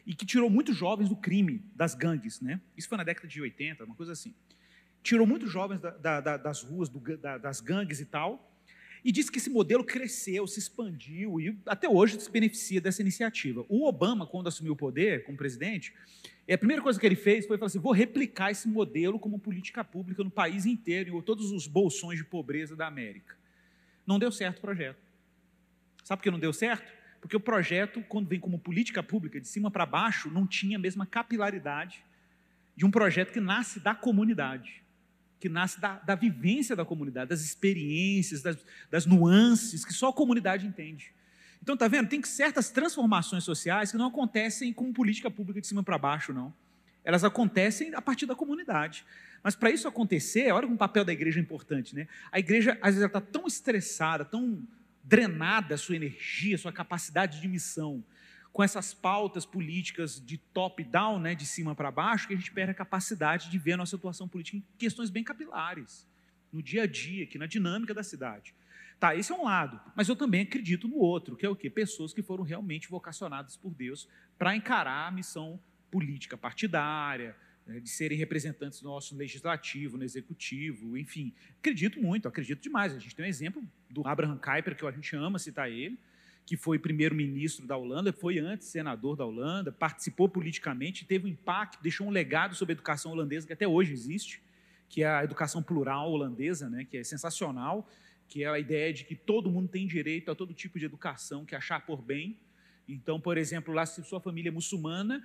[0.06, 2.40] e que tirou muitos jovens do crime, das gangues.
[2.42, 2.60] Né?
[2.78, 4.34] Isso foi na década de 80, uma coisa assim
[5.04, 8.50] tirou muitos jovens da, da, das ruas, do, da, das gangues e tal,
[9.04, 13.66] e disse que esse modelo cresceu, se expandiu e até hoje se beneficia dessa iniciativa.
[13.68, 15.94] O Obama, quando assumiu o poder como presidente,
[16.50, 19.84] a primeira coisa que ele fez foi falar assim: vou replicar esse modelo como política
[19.84, 23.36] pública no país inteiro, em todos os bolsões de pobreza da América.
[24.08, 25.00] Não deu certo o projeto.
[26.04, 26.90] Sabe por que não deu certo?
[27.20, 30.82] Porque o projeto, quando vem como política pública, de cima para baixo, não tinha a
[30.82, 32.04] mesma capilaridade
[32.76, 34.83] de um projeto que nasce da comunidade
[35.44, 38.56] que nasce da, da vivência da comunidade, das experiências, das,
[38.90, 41.12] das nuances que só a comunidade entende.
[41.62, 42.08] Então, tá vendo?
[42.08, 46.54] Tem certas transformações sociais que não acontecem com política pública de cima para baixo, não.
[47.04, 49.06] Elas acontecem a partir da comunidade.
[49.44, 52.08] Mas para isso acontecer, olha como o papel da igreja é importante, né?
[52.32, 54.66] A igreja, às vezes, está tão estressada, tão
[55.04, 58.02] drenada a sua energia, a sua capacidade de missão,
[58.54, 62.72] com essas pautas políticas de top-down, né, de cima para baixo, que a gente perde
[62.72, 66.08] a capacidade de ver a nossa atuação política em questões bem capilares,
[66.52, 68.54] no dia a dia, aqui na dinâmica da cidade.
[69.00, 71.68] Tá, esse é um lado, mas eu também acredito no outro, que é o quê?
[71.68, 74.08] Pessoas que foram realmente vocacionadas por Deus
[74.38, 75.60] para encarar a missão
[75.90, 77.36] política partidária,
[77.66, 81.34] né, de serem representantes no nosso legislativo, no executivo, enfim.
[81.60, 82.94] Acredito muito, acredito demais.
[82.94, 85.98] A gente tem um exemplo do Abraham Kuyper, que a gente ama citar ele,
[86.46, 91.82] que foi primeiro-ministro da Holanda, foi antes senador da Holanda, participou politicamente, teve um impacto,
[91.82, 94.42] deixou um legado sobre a educação holandesa que até hoje existe,
[94.90, 97.90] que é a educação plural holandesa, né, que é sensacional,
[98.28, 101.46] que é a ideia de que todo mundo tem direito a todo tipo de educação
[101.46, 102.38] que achar por bem.
[102.88, 105.24] Então, por exemplo, lá se sua família é muçulmana,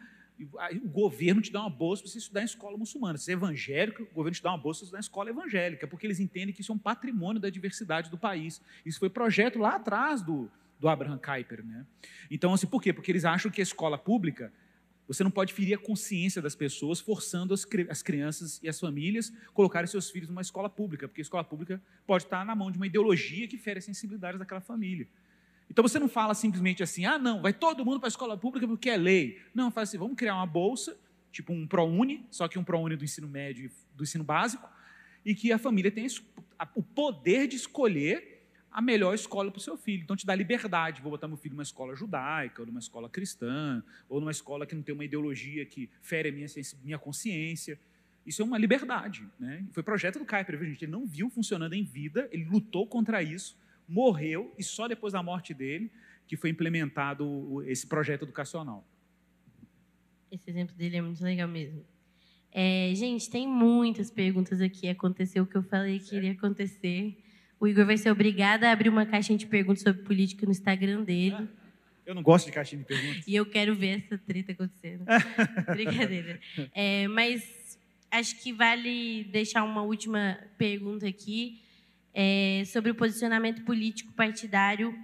[0.84, 3.18] o governo te dá uma bolsa para você estudar em escola muçulmana.
[3.18, 6.06] Se é evangélico, o governo te dá uma bolsa para estudar em escola evangélica, porque
[6.06, 8.62] eles entendem que isso é um patrimônio da diversidade do país.
[8.86, 10.48] Isso foi projeto lá atrás do,
[10.78, 11.64] do Abraham Kuyper.
[11.64, 11.86] Né?
[12.30, 12.92] Então, assim, por quê?
[12.92, 14.52] Porque eles acham que a escola pública,
[15.06, 19.32] você não pode ferir a consciência das pessoas forçando as, as crianças e as famílias
[19.52, 22.78] colocarem seus filhos numa escola pública, porque a escola pública pode estar na mão de
[22.78, 25.08] uma ideologia que fere a sensibilidade daquela família.
[25.70, 28.66] Então você não fala simplesmente assim, ah, não, vai todo mundo para a escola pública
[28.66, 29.40] porque é lei.
[29.54, 30.96] Não, faz assim, vamos criar uma bolsa,
[31.30, 34.68] tipo um ProUni, só que um ProUni do ensino médio e do ensino básico,
[35.24, 36.08] e que a família tenha
[36.74, 38.37] o poder de escolher
[38.78, 40.04] a melhor escola para o seu filho.
[40.04, 41.02] Então, te dá liberdade.
[41.02, 44.72] Vou botar meu filho numa escola judaica, ou numa escola cristã, ou numa escola que
[44.72, 46.46] não tem uma ideologia que fere a minha,
[46.84, 47.76] minha consciência.
[48.24, 49.26] Isso é uma liberdade.
[49.36, 49.66] Né?
[49.72, 50.84] Foi projeto do Kuyper, gente.
[50.84, 55.24] Ele não viu funcionando em vida, ele lutou contra isso, morreu, e só depois da
[55.24, 55.90] morte dele
[56.28, 58.86] que foi implementado esse projeto educacional.
[60.30, 61.84] Esse exemplo dele é muito legal mesmo.
[62.52, 64.88] É, gente, tem muitas perguntas aqui.
[64.88, 67.18] Aconteceu o que eu falei que iria acontecer.
[67.60, 71.02] O Igor vai ser obrigado a abrir uma caixinha de perguntas sobre política no Instagram
[71.02, 71.48] dele.
[72.06, 73.26] Eu não gosto de caixinha de perguntas.
[73.26, 75.04] E eu quero ver essa treta acontecendo.
[75.74, 76.40] Brincadeira.
[76.74, 77.78] É, mas
[78.10, 81.60] acho que vale deixar uma última pergunta aqui
[82.14, 84.96] é, sobre o posicionamento político partidário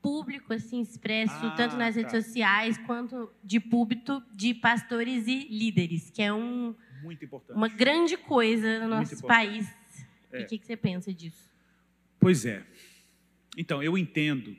[0.00, 2.00] público, assim, expresso, ah, tanto nas tá.
[2.00, 6.74] redes sociais quanto de púlpito de pastores e líderes, que é um,
[7.50, 9.68] uma grande coisa no nosso país.
[10.32, 10.40] É.
[10.40, 11.49] E o que, que você pensa disso?
[12.20, 12.62] Pois é.
[13.56, 14.54] Então, eu entendo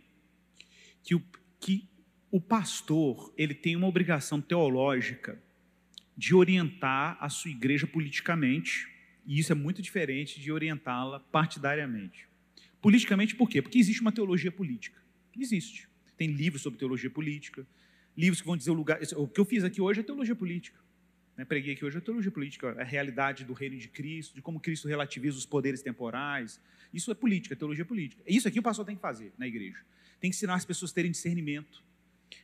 [1.04, 1.24] que o,
[1.60, 1.88] que
[2.32, 5.42] o pastor ele tem uma obrigação teológica
[6.18, 8.90] de orientar a sua igreja politicamente,
[9.26, 12.28] e isso é muito diferente de orientá-la partidariamente.
[12.82, 13.62] Politicamente por quê?
[13.62, 15.00] Porque existe uma teologia política.
[15.38, 15.88] Existe.
[16.18, 17.66] tem livros sobre teologia política,
[18.18, 19.00] livros que vão dizer o lugar.
[19.16, 20.80] O que eu fiz aqui hoje é teologia política.
[21.38, 21.46] Né?
[21.46, 24.88] Preguei aqui hoje é teologia política, a realidade do reino de Cristo, de como Cristo
[24.88, 26.60] relativiza os poderes temporais.
[26.94, 28.22] Isso é política, é teologia política.
[28.28, 29.84] Isso aqui o pastor tem que fazer na igreja.
[30.20, 31.84] Tem que ensinar as pessoas a terem discernimento,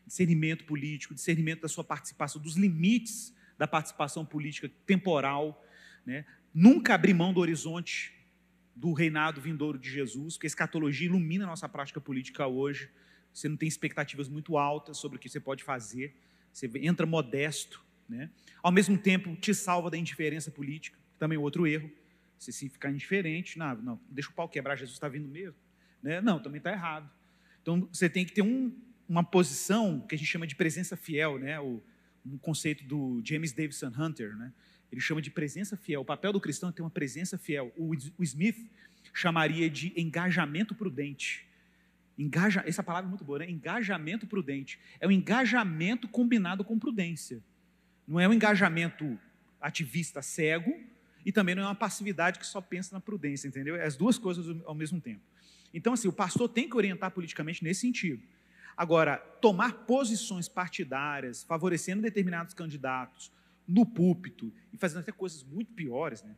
[0.05, 5.64] discernimento político, discernimento da sua participação, dos limites da participação política temporal,
[6.05, 6.26] né?
[6.53, 8.14] Nunca abrir mão do horizonte
[8.76, 12.89] do reinado vindouro de Jesus, porque a escatologia ilumina a nossa prática política hoje.
[13.34, 16.15] Você não tem expectativas muito altas sobre o que você pode fazer,
[16.51, 18.30] você entra modesto, né?
[18.62, 21.90] Ao mesmo tempo, te salva da indiferença política, também é outro erro.
[22.38, 25.56] Você se ficar indiferente, não, não, deixa o pau quebrar, Jesus está vindo mesmo.
[26.02, 26.22] Né?
[26.22, 27.10] Não, também está errado.
[27.62, 28.72] Então, você tem que ter um,
[29.10, 31.60] uma posição que a gente chama de presença fiel, né?
[31.60, 31.82] o,
[32.26, 34.54] um conceito do James Davison Hunter, né?
[34.92, 36.02] ele chama de presença fiel.
[36.02, 37.74] O papel do cristão é ter uma presença fiel.
[37.76, 38.58] O, o Smith
[39.14, 41.46] chamaria de engajamento prudente.
[42.18, 43.50] Engaja, essa palavra é muito boa, né?
[43.50, 44.80] Engajamento prudente.
[45.00, 47.44] É o engajamento combinado com prudência.
[48.08, 49.20] Não é um engajamento
[49.60, 50.74] ativista cego
[51.26, 53.76] e também não é uma passividade que só pensa na prudência, entendeu?
[53.76, 55.22] É as duas coisas ao mesmo tempo.
[55.74, 58.24] Então, assim, o pastor tem que orientar politicamente nesse sentido.
[58.78, 63.32] Agora, tomar posições partidárias, favorecendo determinados candidatos
[63.68, 66.36] no púlpito e fazendo até coisas muito piores, né?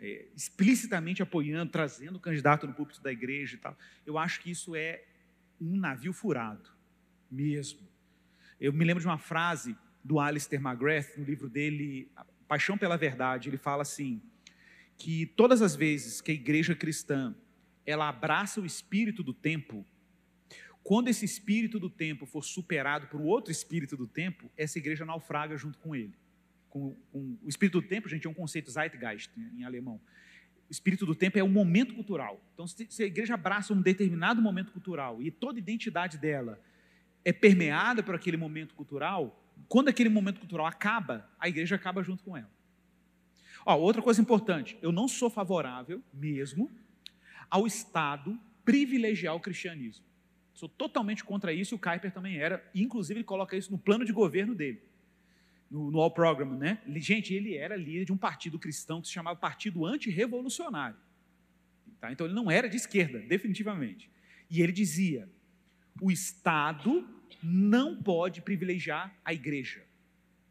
[0.00, 4.50] É, explicitamente apoiando, trazendo o candidato no púlpito da igreja e tal, eu acho que
[4.50, 5.04] isso é
[5.60, 6.68] um navio furado,
[7.30, 7.80] mesmo.
[8.60, 12.10] Eu me lembro de uma frase do Alistair McGrath, no livro dele,
[12.46, 14.20] Paixão pela Verdade, ele fala assim,
[14.98, 17.34] que todas as vezes que a igreja cristã
[17.86, 19.84] ela abraça o espírito do tempo,
[20.82, 25.56] quando esse espírito do tempo for superado por outro espírito do tempo, essa igreja naufraga
[25.56, 26.14] junto com ele.
[26.68, 30.00] Com, com, o espírito do tempo, gente, é um conceito Zeitgeist em alemão.
[30.68, 32.42] O espírito do tempo é um momento cultural.
[32.52, 36.60] Então, se, se a igreja abraça um determinado momento cultural e toda a identidade dela
[37.24, 42.22] é permeada por aquele momento cultural, quando aquele momento cultural acaba, a igreja acaba junto
[42.22, 42.50] com ela.
[43.66, 46.70] Ó, outra coisa importante, eu não sou favorável mesmo
[47.50, 50.04] ao Estado privilegiar o cristianismo.
[50.52, 52.64] Sou totalmente contra isso e o Kuyper também era.
[52.74, 54.82] Inclusive, ele coloca isso no plano de governo dele,
[55.70, 56.56] no, no All Program.
[56.56, 56.80] Né?
[56.96, 60.96] Gente, ele era líder de um partido cristão que se chamava Partido Antirrevolucionário.
[62.00, 62.12] Tá?
[62.12, 64.08] Então, ele não era de esquerda, definitivamente.
[64.48, 65.28] E ele dizia:
[66.00, 67.08] o Estado
[67.42, 69.82] não pode privilegiar a igreja.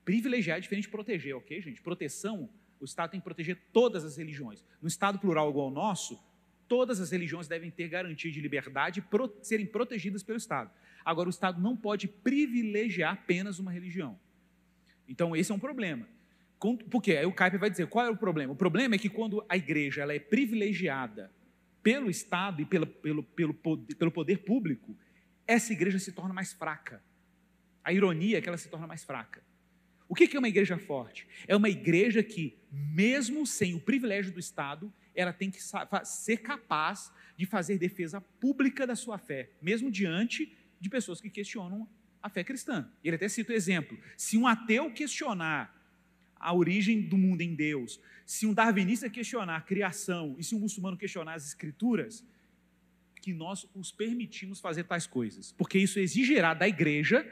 [0.05, 1.81] Privilegiar é diferente de proteger, ok, gente?
[1.81, 2.49] Proteção,
[2.80, 4.64] o Estado tem que proteger todas as religiões.
[4.81, 6.22] No Estado plural igual ao nosso,
[6.68, 10.72] todas as religiões devem ter garantia de liberdade e pro, serem protegidas pelo Estado.
[11.05, 14.19] Agora, o Estado não pode privilegiar apenas uma religião.
[15.07, 16.07] Então, esse é um problema.
[16.89, 17.18] Por quê?
[17.18, 18.53] Aí o Kuyper vai dizer, qual é o problema?
[18.53, 21.30] O problema é que quando a igreja ela é privilegiada
[21.81, 24.95] pelo Estado e pelo, pelo, pelo, pelo poder público,
[25.47, 27.03] essa igreja se torna mais fraca.
[27.83, 29.43] A ironia é que ela se torna mais fraca.
[30.07, 31.27] O que é uma igreja forte?
[31.47, 35.59] É uma igreja que, mesmo sem o privilégio do Estado, ela tem que
[36.03, 41.87] ser capaz de fazer defesa pública da sua fé, mesmo diante de pessoas que questionam
[42.21, 42.89] a fé cristã.
[43.03, 45.75] Ele até cita o exemplo: se um ateu questionar
[46.35, 50.59] a origem do mundo em Deus, se um darwinista questionar a criação e se um
[50.59, 52.23] muçulmano questionar as escrituras,
[53.23, 57.25] que nós os permitimos fazer tais coisas, porque isso exigirá da igreja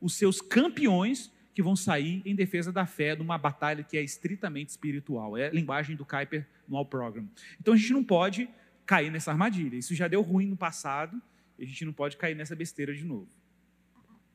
[0.00, 4.70] os seus campeões que vão sair em defesa da fé numa batalha que é estritamente
[4.70, 5.36] espiritual.
[5.36, 7.28] É a linguagem do Kuiper no All Program.
[7.60, 8.48] Então a gente não pode
[8.86, 9.76] cair nessa armadilha.
[9.76, 11.20] Isso já deu ruim no passado,
[11.58, 13.28] e a gente não pode cair nessa besteira de novo.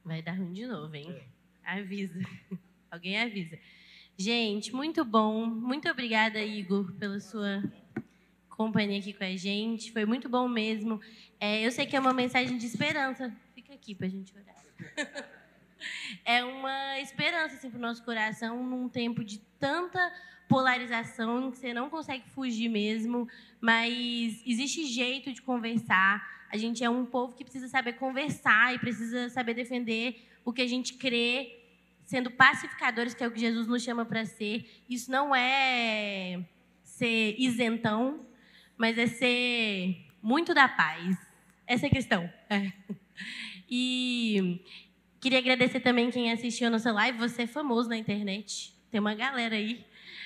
[0.05, 1.09] Vai dar ruim de novo, hein?
[1.09, 1.79] É.
[1.79, 2.19] Avisa.
[2.91, 3.57] Alguém avisa.
[4.15, 5.47] Gente, muito bom.
[5.47, 7.63] Muito obrigada, Igor, pela sua
[8.61, 9.91] companhia aqui com a gente.
[9.91, 11.01] Foi muito bom mesmo.
[11.39, 13.33] É, eu sei que é uma mensagem de esperança.
[13.55, 14.55] Fica aqui para a gente orar.
[16.23, 19.99] é uma esperança assim, para o nosso coração num tempo de tanta
[20.47, 23.27] polarização que você não consegue fugir mesmo,
[23.59, 26.45] mas existe jeito de conversar.
[26.51, 30.61] A gente é um povo que precisa saber conversar e precisa saber defender o que
[30.61, 31.63] a gente crê,
[32.05, 34.69] sendo pacificadores, que é o que Jesus nos chama para ser.
[34.87, 36.43] Isso não é
[36.83, 38.19] ser isentão,
[38.81, 41.15] mas é ser muito da paz.
[41.67, 42.33] Essa é a questão.
[42.49, 42.71] É.
[43.69, 44.59] E
[45.19, 47.19] queria agradecer também quem assistiu a nossa live.
[47.19, 48.73] Você é famoso na internet.
[48.89, 49.85] Tem uma galera aí.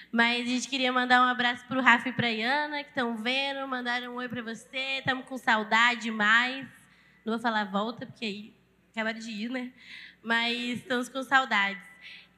[0.10, 2.91] Mas a gente queria mandar um abraço para o Rafa e para a Iana, que
[2.91, 4.99] estão vendo, mandaram um oi para você.
[4.99, 6.65] Estamos com saudade demais.
[7.26, 8.53] Não vou falar volta, porque aí
[8.94, 9.73] acabaram de ir, né?
[10.23, 11.84] Mas estamos com saudades.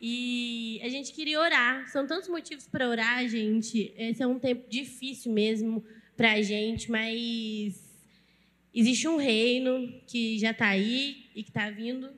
[0.01, 1.87] E a gente queria orar.
[1.89, 3.93] São tantos motivos para orar, gente.
[3.95, 5.85] Esse é um tempo difícil mesmo
[6.17, 7.81] para a gente, mas
[8.73, 12.09] existe um reino que já está aí e que está vindo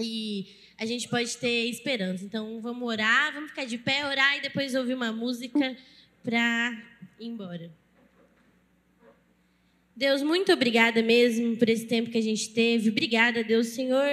[0.00, 0.46] e
[0.78, 2.24] a gente pode ter esperança.
[2.24, 5.76] Então, vamos orar, vamos ficar de pé, orar e depois ouvir uma música
[6.22, 6.80] para
[7.18, 7.70] ir embora.
[9.96, 12.90] Deus, muito obrigada mesmo por esse tempo que a gente teve.
[12.90, 13.66] Obrigada, Deus.
[13.66, 14.06] O Senhor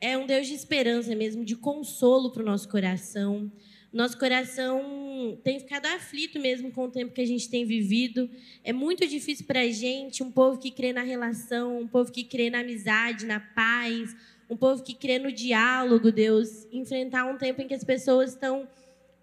[0.00, 3.50] é um Deus de esperança mesmo, de consolo para o nosso coração.
[3.96, 8.28] Nosso coração tem ficado aflito mesmo com o tempo que a gente tem vivido.
[8.62, 12.22] É muito difícil para a gente, um povo que crê na relação, um povo que
[12.22, 14.14] crê na amizade, na paz,
[14.50, 18.68] um povo que crê no diálogo, Deus, enfrentar um tempo em que as pessoas estão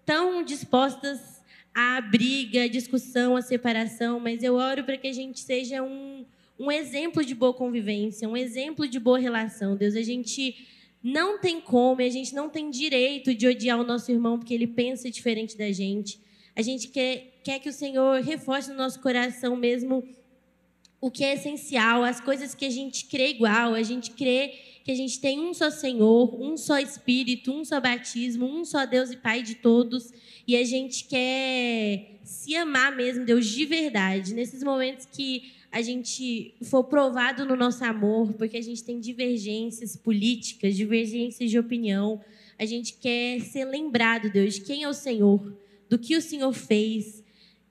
[0.04, 1.20] tão dispostas
[1.72, 6.26] à briga, à discussão, à separação, mas eu oro para que a gente seja um,
[6.58, 9.94] um exemplo de boa convivência, um exemplo de boa relação, Deus.
[9.94, 10.66] A gente
[11.04, 14.66] não tem como, a gente não tem direito de odiar o nosso irmão porque ele
[14.66, 16.18] pensa diferente da gente.
[16.56, 20.02] A gente quer, quer que o Senhor reforce no nosso coração mesmo
[21.02, 24.90] o que é essencial, as coisas que a gente crê igual, a gente crê que
[24.90, 29.10] a gente tem um só Senhor, um só Espírito, um só batismo, um só Deus
[29.10, 30.10] e Pai de todos,
[30.48, 34.32] e a gente quer se amar mesmo, Deus, de verdade.
[34.32, 39.96] Nesses momentos que a gente for provado no nosso amor, porque a gente tem divergências
[39.96, 42.20] políticas, divergências de opinião.
[42.56, 45.52] A gente quer ser lembrado, Deus, de quem é o Senhor,
[45.90, 47.24] do que o Senhor fez,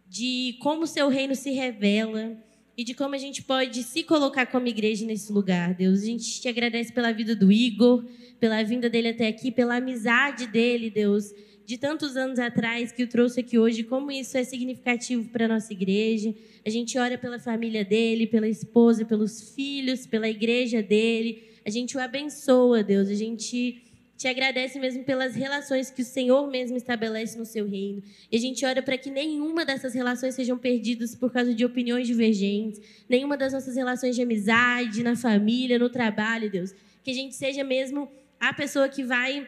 [0.06, 2.38] de como o seu reino se revela
[2.78, 6.02] e de como a gente pode se colocar como igreja nesse lugar, Deus.
[6.02, 8.04] A gente te agradece pela vida do Igor,
[8.38, 11.34] pela vinda dele até aqui, pela amizade dele, Deus
[11.66, 15.48] de tantos anos atrás que o trouxe aqui hoje, como isso é significativo para a
[15.48, 16.34] nossa igreja.
[16.66, 21.44] A gente ora pela família dele, pela esposa, pelos filhos, pela igreja dele.
[21.66, 23.08] A gente o abençoa, Deus.
[23.08, 23.82] A gente
[24.18, 28.04] te agradece mesmo pelas relações que o Senhor mesmo estabelece no seu reino.
[28.32, 32.08] E a gente ora para que nenhuma dessas relações sejam perdidas por causa de opiniões
[32.08, 36.74] divergentes, nenhuma das nossas relações de amizade, na família, no trabalho, Deus.
[37.04, 38.10] Que a gente seja mesmo
[38.40, 39.48] a pessoa que vai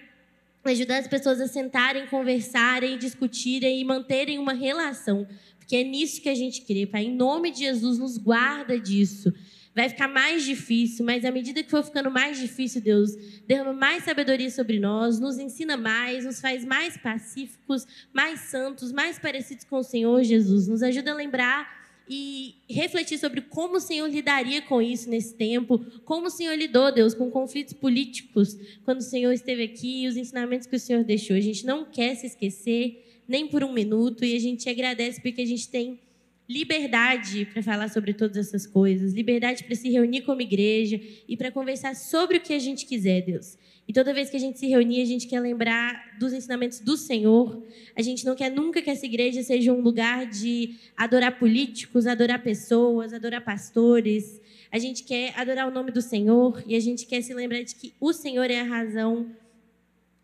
[0.70, 5.28] ajudar as pessoas a sentarem, conversarem, discutirem e manterem uma relação.
[5.58, 7.06] Porque é nisso que a gente crê, Pai.
[7.06, 9.34] Em nome de Jesus, nos guarda disso.
[9.76, 13.12] Vai ficar mais difícil, mas à medida que for ficando mais difícil, Deus,
[13.46, 19.20] derrama mais sabedoria sobre nós, nos ensina mais, nos faz mais pacíficos, mais santos, mais
[19.20, 20.68] parecidos com o Senhor Jesus.
[20.68, 25.80] Nos ajuda a lembrar e refletir sobre como o Senhor lidaria com isso nesse tempo,
[26.04, 30.16] como o Senhor lidou, Deus, com conflitos políticos quando o Senhor esteve aqui e os
[30.16, 31.36] ensinamentos que o Senhor deixou.
[31.36, 35.20] A gente não quer se esquecer nem por um minuto e a gente te agradece
[35.22, 36.00] porque a gente tem
[36.48, 41.52] liberdade para falar sobre todas essas coisas, liberdade para se reunir como igreja e para
[41.52, 43.58] conversar sobre o que a gente quiser, Deus.
[43.88, 46.98] E toda vez que a gente se reunir, a gente quer lembrar dos ensinamentos do
[46.98, 47.64] Senhor.
[47.96, 52.42] A gente não quer nunca que essa igreja seja um lugar de adorar políticos, adorar
[52.42, 54.42] pessoas, adorar pastores.
[54.72, 57.76] A gente quer adorar o nome do Senhor e a gente quer se lembrar de
[57.76, 59.32] que o Senhor é a razão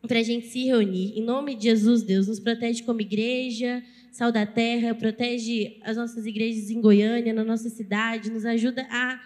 [0.07, 1.17] para a gente se reunir.
[1.17, 6.25] Em nome de Jesus, Deus, nos protege como igreja, sal da terra, protege as nossas
[6.25, 9.19] igrejas em Goiânia, na nossa cidade, nos ajuda a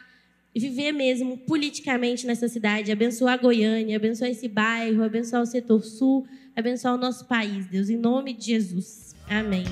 [0.56, 6.26] viver mesmo politicamente nessa cidade, abençoar Goiânia, abençoar esse bairro, abençoar o setor sul,
[6.56, 9.14] abençoar o nosso país, Deus, em nome de Jesus.
[9.28, 9.66] Amém.